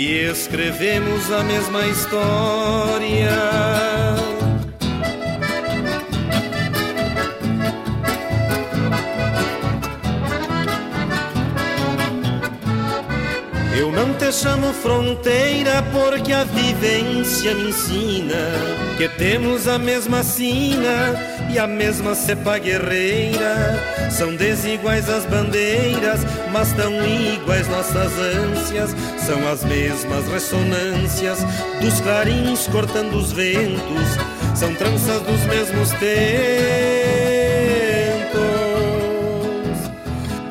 e 0.00 0.30
escrevemos 0.30 1.30
a 1.30 1.44
mesma 1.44 1.86
história. 1.86 3.30
Eu 13.76 13.92
não 13.92 14.14
te 14.14 14.32
chamo 14.32 14.72
fronteira 14.72 15.84
porque 15.92 16.32
a 16.32 16.44
vivência 16.44 17.54
me 17.54 17.68
ensina 17.68 18.36
que 18.96 19.06
temos 19.06 19.68
a 19.68 19.78
mesma 19.78 20.22
sina 20.22 21.14
e 21.52 21.58
a 21.58 21.66
mesma 21.66 22.14
cepa 22.14 22.56
guerreira. 22.56 23.99
São 24.10 24.34
desiguais 24.34 25.08
as 25.08 25.24
bandeiras, 25.24 26.20
mas 26.52 26.72
tão 26.72 26.92
iguais 27.06 27.66
nossas 27.68 28.12
ânsias. 28.18 28.94
São 29.18 29.48
as 29.50 29.64
mesmas 29.64 30.28
ressonâncias 30.28 31.38
dos 31.80 32.00
clarins 32.00 32.66
cortando 32.66 33.14
os 33.14 33.32
ventos. 33.32 34.18
São 34.54 34.74
tranças 34.74 35.22
dos 35.22 35.40
mesmos 35.46 35.90
tentos, 35.92 36.10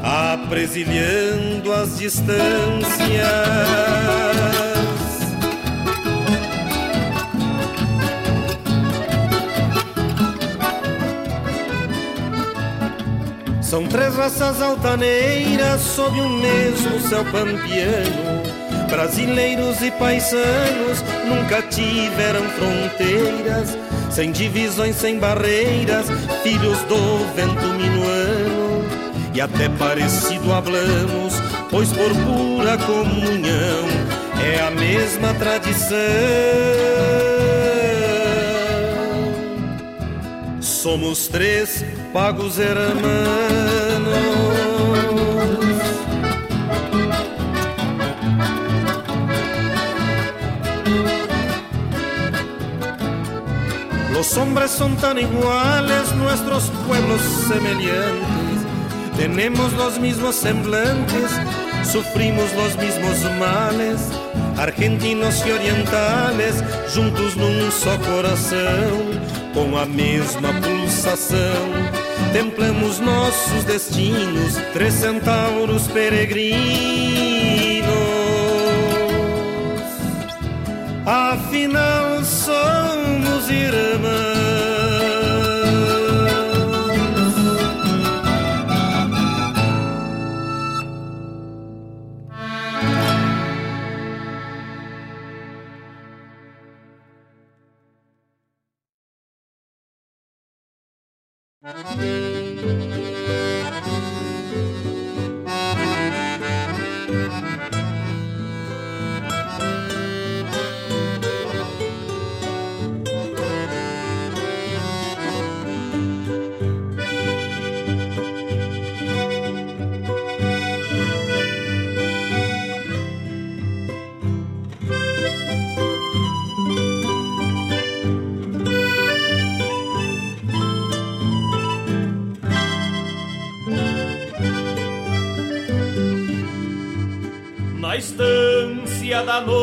apresilhando 0.01 1.73
as 1.73 1.97
distâncias. 1.97 2.39
São 13.69 13.85
três 13.85 14.15
raças 14.15 14.63
altaneiras 14.63 15.79
sob 15.81 16.19
o 16.19 16.27
mesmo 16.27 16.99
céu 17.07 17.23
pampiano. 17.25 18.41
Brasileiros 18.89 19.79
e 19.83 19.91
paisanos 19.91 21.03
nunca 21.27 21.61
tiveram 21.61 22.49
fronteiras, 22.49 23.77
sem 24.09 24.31
divisões, 24.31 24.95
sem 24.95 25.19
barreiras, 25.19 26.07
filhos 26.41 26.79
do 26.85 26.97
vento 27.35 27.67
minuano. 27.75 28.83
E 29.35 29.39
até 29.39 29.69
parecido 29.69 30.51
hablamos, 30.51 31.35
pois 31.69 31.89
por 31.89 32.09
pura 32.09 32.75
comunhão 32.75 33.87
é 34.51 34.61
a 34.65 34.71
mesma 34.71 35.31
tradição. 35.35 35.99
Somos 40.59 41.27
três 41.27 41.85
pagos 42.13 42.57
hermanos. 42.57 42.99
Los 54.13 54.37
hombres 54.37 54.71
son 54.71 54.95
tan 54.97 55.17
iguales, 55.17 56.13
nuestros 56.15 56.71
pueblos 56.87 57.21
semejantes. 57.47 58.39
Tenemos 59.17 59.73
los 59.73 59.99
mismos 59.99 60.35
semblantes, 60.35 61.31
sufrimos 61.83 62.53
los 62.53 62.75
mismos 62.77 63.17
males. 63.39 63.99
Argentinos 64.57 65.41
e 65.45 65.53
orientales, 65.53 66.55
juntos 66.93 67.35
num 67.37 67.71
só 67.71 67.97
coração, 67.99 69.07
com 69.53 69.77
a 69.77 69.85
mesma 69.85 70.53
pulsação. 70.61 71.98
Templamos 72.31 72.99
nossos 72.99 73.63
destinos, 73.63 74.55
três 74.71 74.93
centauros 74.93 75.87
peregrinos. 75.87 76.59
Afinal, 81.05 82.23
somos 82.23 83.49
irmãos. 83.49 84.28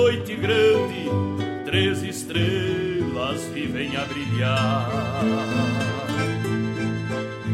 Noite 0.06 0.36
grande, 0.36 1.10
três 1.64 2.00
estrelas 2.04 3.42
vivem 3.52 3.96
a 3.96 4.04
brilhar. 4.04 4.88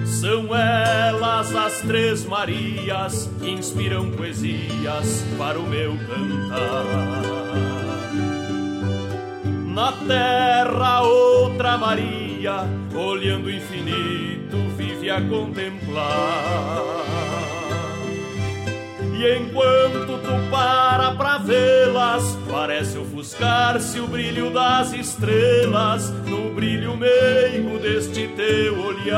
São 0.05 0.55
elas 0.55 1.55
as 1.55 1.81
três 1.81 2.27
Marias 2.27 3.31
que 3.41 3.51
inspiram 3.51 4.11
poesias 4.11 5.25
para 5.39 5.59
o 5.59 5.67
meu 5.67 5.97
cantar. 5.97 6.85
Na 9.75 9.93
terra, 10.07 11.01
outra 11.01 11.79
Maria, 11.79 12.67
olhando 12.95 13.47
o 13.47 13.51
infinito, 13.51 14.59
vive 14.77 15.09
a 15.09 15.23
contemplar. 15.23 16.83
E 19.15 19.39
enquanto 19.39 20.21
tu 20.21 20.51
para 20.51 21.13
pra 21.13 21.39
vê-las, 21.39 22.42
parece 22.63 22.97
ofuscar-se 22.97 23.99
o 23.99 24.07
brilho 24.07 24.49
das 24.53 24.93
estrelas 24.93 26.11
no 26.29 26.55
brilho 26.55 26.97
meigo 26.97 27.77
deste 27.81 28.29
teu 28.37 28.79
olhar. 28.79 29.11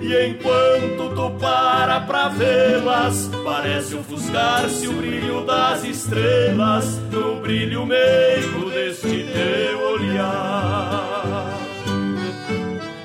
E 0.00 0.26
enquanto 0.26 1.12
tu 1.16 1.30
para 1.40 2.00
pra 2.02 2.28
vê-las, 2.28 3.28
parece 3.44 3.96
ofuscar-se 3.96 4.86
o 4.86 4.92
brilho 4.92 5.44
das 5.44 5.82
estrelas 5.82 6.96
no 7.10 7.40
brilho 7.40 7.84
meigo 7.84 8.70
deste 8.70 9.26
teu 9.32 9.80
olhar. 9.94 11.58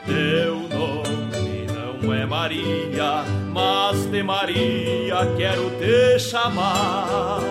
Teu 0.06 0.57
nome 0.77 1.65
não 1.73 2.14
é 2.14 2.23
Maria, 2.27 3.26
mas 3.60 4.06
de 4.06 4.23
Maria 4.23 5.18
quero 5.36 5.69
te 5.72 6.18
chamar, 6.18 7.41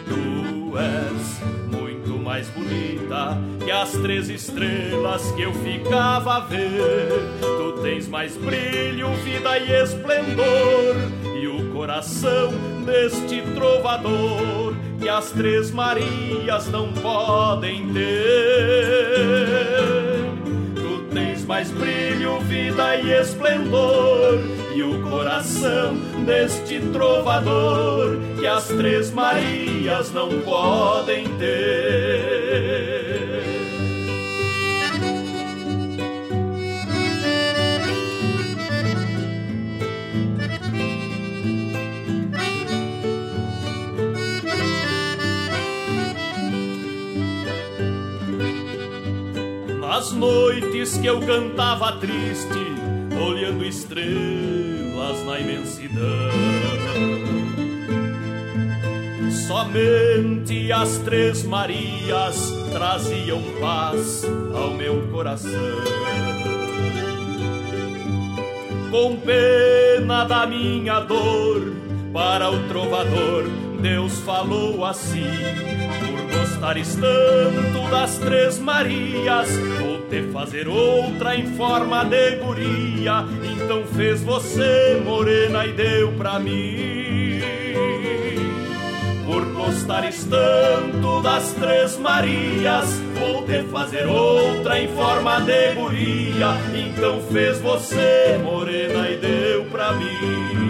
Tu 0.07 0.77
és 0.77 1.41
muito 1.75 2.19
mais 2.23 2.47
bonita 2.49 3.39
que 3.63 3.71
as 3.71 3.91
três 3.93 4.29
estrelas 4.29 5.31
que 5.31 5.41
eu 5.41 5.53
ficava 5.53 6.35
a 6.35 6.39
ver. 6.41 7.09
Tu 7.41 7.81
tens 7.81 8.07
mais 8.07 8.37
brilho, 8.37 9.09
vida 9.23 9.57
e 9.57 9.71
esplendor, 9.71 10.95
e 11.41 11.47
o 11.47 11.71
coração 11.73 12.51
deste 12.85 13.41
trovador 13.55 14.74
que 14.99 15.09
as 15.09 15.31
três 15.31 15.71
Marias 15.71 16.67
não 16.67 16.91
podem 16.93 17.91
ter. 17.93 18.35
Tu 20.75 21.03
tens 21.13 21.45
mais 21.45 21.71
brilho, 21.71 22.39
vida 22.41 22.97
e 22.97 23.11
esplendor, 23.11 24.39
e 24.73 24.83
o 24.83 25.01
coração 25.09 25.95
deste 26.25 26.79
trovador 26.91 28.17
que 28.39 28.47
as 28.47 28.67
três 28.67 29.11
Marias 29.11 30.11
não 30.11 30.29
podem 30.41 31.25
ter. 31.37 33.34
Nas 49.95 50.11
noites 50.11 50.97
que 50.97 51.07
eu 51.07 51.21
cantava 51.21 51.93
triste, 51.93 52.59
olhando 53.17 53.63
estrelas 53.63 55.25
na 55.25 55.39
imensidão. 55.39 56.03
Somente 59.47 60.69
as 60.69 60.97
três 60.97 61.43
Marias 61.45 62.51
traziam 62.73 63.41
paz 63.61 64.25
ao 64.53 64.71
meu 64.71 65.01
coração. 65.13 65.77
Com 68.91 69.15
pena 69.15 70.25
da 70.25 70.45
minha 70.45 70.99
dor, 70.99 71.71
para 72.11 72.51
o 72.51 72.67
trovador, 72.67 73.45
Deus 73.81 74.19
falou 74.19 74.83
assim: 74.83 75.23
gostares 76.65 76.95
tanto 76.95 77.91
das 77.91 78.17
Três 78.17 78.57
Marias, 78.57 79.55
vou 79.79 80.01
te 80.09 80.23
fazer 80.33 80.67
outra 80.67 81.35
em 81.35 81.45
forma 81.55 82.03
de 82.05 82.37
guria. 82.37 83.23
Então 83.43 83.83
fez 83.95 84.23
você, 84.23 84.99
morena, 85.05 85.63
e 85.63 85.73
deu 85.73 86.11
pra 86.13 86.39
mim. 86.39 87.39
Por 89.27 89.45
gostares 89.53 90.23
tanto 90.23 91.21
das 91.21 91.53
Três 91.53 91.99
Marias, 91.99 92.99
vou 93.13 93.43
te 93.45 93.61
fazer 93.65 94.07
outra 94.07 94.79
em 94.79 94.87
forma 94.87 95.41
de 95.41 95.73
guria. 95.75 96.57
Então 96.73 97.21
fez 97.31 97.61
você, 97.61 98.39
morena, 98.43 99.07
e 99.07 99.17
deu 99.17 99.65
pra 99.65 99.93
mim. 99.93 100.65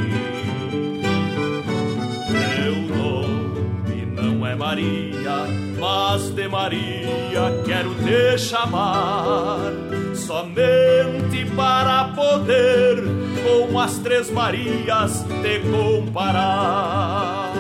É 4.55 4.57
Maria, 4.57 5.64
mas 5.85 6.29
de 6.31 6.47
Maria 6.47 7.61
quero 7.63 7.93
te 7.93 8.39
chamar. 8.39 9.71
Somente 10.15 11.45
para 11.55 12.05
poder 12.15 13.03
com 13.43 13.79
as 13.79 13.99
Três 13.99 14.31
Marias 14.31 15.23
te 15.43 15.59
comparar. 15.69 17.53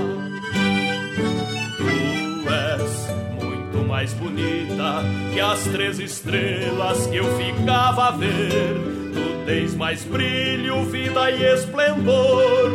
Tu 1.77 2.49
és 2.49 3.43
muito 3.43 3.87
mais 3.87 4.11
bonita 4.13 5.03
que 5.31 5.39
as 5.39 5.63
três 5.65 5.99
estrelas 5.99 7.05
que 7.05 7.17
eu 7.17 7.25
ficava 7.37 8.07
a 8.07 8.11
ver. 8.11 8.73
Tu 9.13 9.45
tens 9.45 9.75
mais 9.75 10.03
brilho, 10.03 10.83
vida 10.85 11.29
e 11.29 11.43
esplendor, 11.43 12.71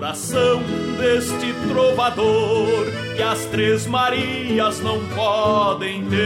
coração 0.00 0.62
deste 0.98 1.52
trovador 1.68 2.86
que 3.14 3.22
as 3.22 3.44
três 3.44 3.86
Marias 3.86 4.80
não 4.80 4.98
podem 5.08 6.06
ter. 6.06 6.18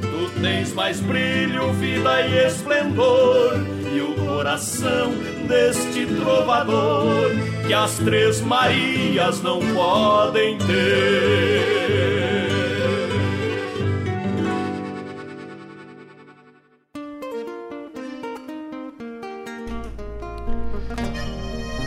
Tu 0.00 0.40
tens 0.40 0.72
mais 0.72 1.00
brilho, 1.00 1.70
vida 1.74 2.22
e 2.22 2.46
esplendor, 2.46 3.60
e 3.92 4.00
o 4.00 4.14
coração 4.14 5.12
deste 5.46 6.06
trovador 6.06 7.30
que 7.66 7.74
as 7.74 7.98
três 7.98 8.40
Marias 8.40 9.42
não 9.42 9.60
podem 9.74 10.56
ter. 10.56 12.11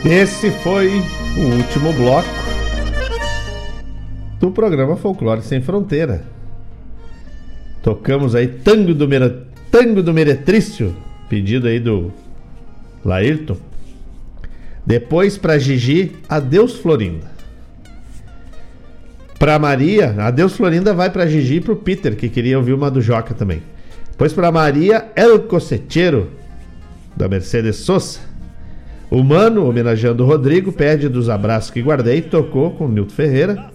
Esse 0.08 0.52
foi 0.52 1.02
o 1.36 1.56
último 1.56 1.92
bloco 1.92 2.28
do 4.38 4.52
programa 4.52 4.96
Folclore 4.96 5.42
Sem 5.42 5.60
Fronteira. 5.60 6.22
Tocamos 7.82 8.36
aí 8.36 8.46
Tango 8.46 8.94
do. 8.94 9.08
Tango 9.68 10.04
do 10.04 10.14
Meretrício, 10.14 10.94
pedido 11.28 11.66
aí 11.66 11.80
do 11.80 12.12
Laírton. 13.04 13.56
Depois 14.86 15.36
para 15.36 15.58
Gigi, 15.58 16.14
Adeus 16.28 16.76
Florinda. 16.76 17.28
Para 19.40 19.58
Maria, 19.58 20.14
Adeus 20.20 20.56
Florinda 20.56 20.94
vai 20.94 21.10
para 21.10 21.26
Gigi 21.26 21.56
e 21.56 21.60
pro 21.60 21.74
Peter, 21.74 22.14
que 22.14 22.28
queria 22.28 22.56
ouvir 22.56 22.74
uma 22.74 22.92
do 22.92 23.02
Joca 23.02 23.34
também. 23.34 23.60
Depois 24.12 24.32
para 24.32 24.52
Maria, 24.52 25.08
El 25.16 25.40
Coseteiro, 25.40 26.30
da 27.16 27.28
Mercedes 27.28 27.74
Sosa. 27.74 28.35
O 29.10 29.22
Mano, 29.22 29.68
homenageando 29.68 30.24
o 30.24 30.26
Rodrigo, 30.26 30.72
pede 30.72 31.08
dos 31.08 31.28
abraços 31.28 31.70
que 31.70 31.80
guardei, 31.80 32.20
tocou 32.20 32.72
com 32.72 32.86
o 32.86 32.88
Nilton 32.88 33.14
Ferreira. 33.14 33.70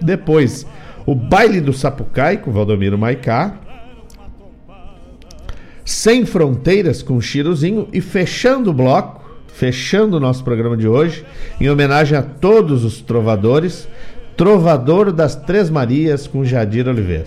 Depois, 0.00 0.66
o 1.06 1.14
Baile 1.14 1.60
do 1.60 1.72
Sapucai, 1.72 2.38
com 2.38 2.50
Valdomiro 2.50 2.98
Maicá. 2.98 3.56
Sem 5.84 6.26
Fronteiras, 6.26 7.02
com 7.02 7.20
Chirozinho. 7.20 7.88
E 7.92 8.00
fechando 8.00 8.70
o 8.70 8.74
bloco, 8.74 9.22
fechando 9.46 10.16
o 10.16 10.20
nosso 10.20 10.42
programa 10.42 10.76
de 10.76 10.88
hoje, 10.88 11.24
em 11.60 11.70
homenagem 11.70 12.18
a 12.18 12.22
todos 12.22 12.84
os 12.84 13.00
trovadores, 13.00 13.88
Trovador 14.36 15.12
das 15.12 15.36
Três 15.36 15.70
Marias, 15.70 16.26
com 16.26 16.44
Jadir 16.44 16.88
Oliveira. 16.88 17.26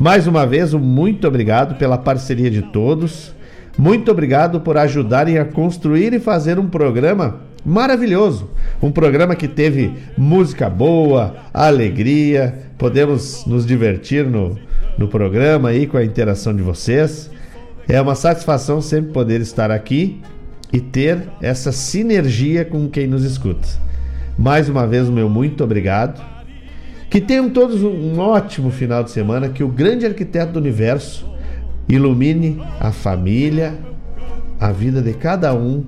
Mais 0.00 0.26
uma 0.26 0.46
vez, 0.46 0.74
um 0.74 0.78
muito 0.78 1.28
obrigado 1.28 1.76
pela 1.76 1.98
parceria 1.98 2.50
de 2.50 2.62
todos. 2.62 3.32
Muito 3.76 4.10
obrigado 4.10 4.60
por 4.60 4.76
ajudarem 4.76 5.38
a 5.38 5.44
construir 5.44 6.12
e 6.12 6.20
fazer 6.20 6.58
um 6.58 6.68
programa 6.68 7.40
maravilhoso. 7.64 8.50
Um 8.82 8.90
programa 8.90 9.34
que 9.34 9.48
teve 9.48 9.92
música 10.16 10.68
boa, 10.68 11.36
alegria, 11.54 12.70
podemos 12.76 13.46
nos 13.46 13.64
divertir 13.64 14.26
no, 14.26 14.58
no 14.98 15.08
programa 15.08 15.70
aí 15.70 15.86
com 15.86 15.96
a 15.96 16.04
interação 16.04 16.54
de 16.54 16.62
vocês. 16.62 17.30
É 17.88 18.00
uma 18.00 18.14
satisfação 18.14 18.80
sempre 18.80 19.12
poder 19.12 19.40
estar 19.40 19.70
aqui 19.70 20.20
e 20.72 20.80
ter 20.80 21.22
essa 21.40 21.72
sinergia 21.72 22.64
com 22.64 22.88
quem 22.88 23.06
nos 23.06 23.24
escuta. 23.24 23.68
Mais 24.38 24.68
uma 24.68 24.86
vez, 24.86 25.08
o 25.08 25.12
meu 25.12 25.28
muito 25.28 25.62
obrigado. 25.62 26.22
Que 27.10 27.20
tenham 27.20 27.50
todos 27.50 27.82
um 27.82 28.18
ótimo 28.18 28.70
final 28.70 29.04
de 29.04 29.10
semana. 29.10 29.50
Que 29.50 29.62
o 29.62 29.68
grande 29.68 30.06
arquiteto 30.06 30.52
do 30.52 30.58
universo 30.58 31.30
ilumine 31.88 32.62
a 32.80 32.92
família, 32.92 33.78
a 34.60 34.70
vida 34.70 35.02
de 35.02 35.12
cada 35.12 35.54
um, 35.54 35.84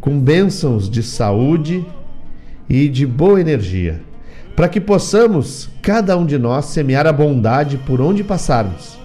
com 0.00 0.18
bênçãos 0.18 0.88
de 0.90 1.02
saúde 1.02 1.84
e 2.68 2.88
de 2.88 3.06
boa 3.06 3.40
energia, 3.40 4.00
para 4.54 4.68
que 4.68 4.80
possamos, 4.80 5.68
cada 5.82 6.16
um 6.16 6.26
de 6.26 6.38
nós, 6.38 6.66
semear 6.66 7.06
a 7.06 7.12
bondade 7.12 7.76
por 7.78 8.00
onde 8.00 8.24
passarmos 8.24 8.98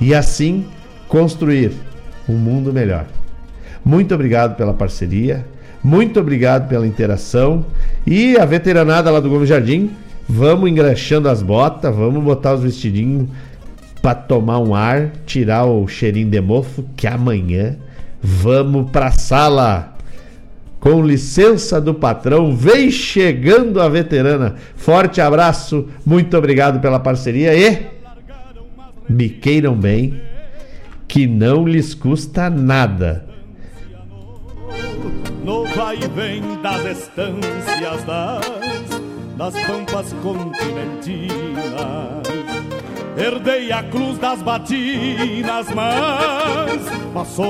e 0.00 0.14
assim 0.14 0.66
construir 1.08 1.72
um 2.28 2.34
mundo 2.34 2.72
melhor. 2.72 3.06
Muito 3.84 4.14
obrigado 4.14 4.56
pela 4.56 4.74
parceria, 4.74 5.46
muito 5.82 6.18
obrigado 6.18 6.68
pela 6.68 6.86
interação 6.86 7.64
e 8.06 8.36
a 8.36 8.44
veteranada 8.44 9.10
lá 9.10 9.20
do 9.20 9.30
Gomes 9.30 9.48
Jardim, 9.48 9.90
vamos 10.28 10.68
engraxando 10.68 11.28
as 11.28 11.42
botas, 11.42 11.94
vamos 11.94 12.22
botar 12.22 12.54
os 12.54 12.62
vestidinhos 12.62 13.28
para 14.06 14.14
tomar 14.14 14.60
um 14.60 14.72
ar, 14.72 15.10
tirar 15.26 15.64
o 15.64 15.88
cheirinho 15.88 16.30
de 16.30 16.40
mofo, 16.40 16.84
que 16.96 17.08
amanhã 17.08 17.76
vamos 18.22 18.88
pra 18.92 19.10
sala. 19.10 19.96
Com 20.78 21.04
licença 21.04 21.80
do 21.80 21.92
patrão, 21.92 22.54
vem 22.54 22.88
chegando 22.88 23.80
a 23.80 23.88
veterana. 23.88 24.54
Forte 24.76 25.20
abraço, 25.20 25.88
muito 26.06 26.36
obrigado 26.36 26.78
pela 26.78 27.00
parceria 27.00 27.52
e 27.52 27.84
me 29.08 29.28
queiram 29.28 29.74
bem, 29.74 30.20
que 31.08 31.26
não 31.26 31.66
lhes 31.66 31.92
custa 31.92 32.48
nada. 32.48 33.26
No 35.44 35.64
vai 35.74 35.96
e 35.96 36.06
vem 36.06 36.42
das 36.62 36.98
estâncias 36.98 38.04
das, 38.04 38.40
das 39.36 39.66
pampas 39.66 40.14
continentinas 40.22 42.65
Herdei 43.16 43.72
a 43.72 43.82
cruz 43.82 44.18
das 44.18 44.42
batinas, 44.42 45.66
mas 45.74 46.82
passou 47.14 47.44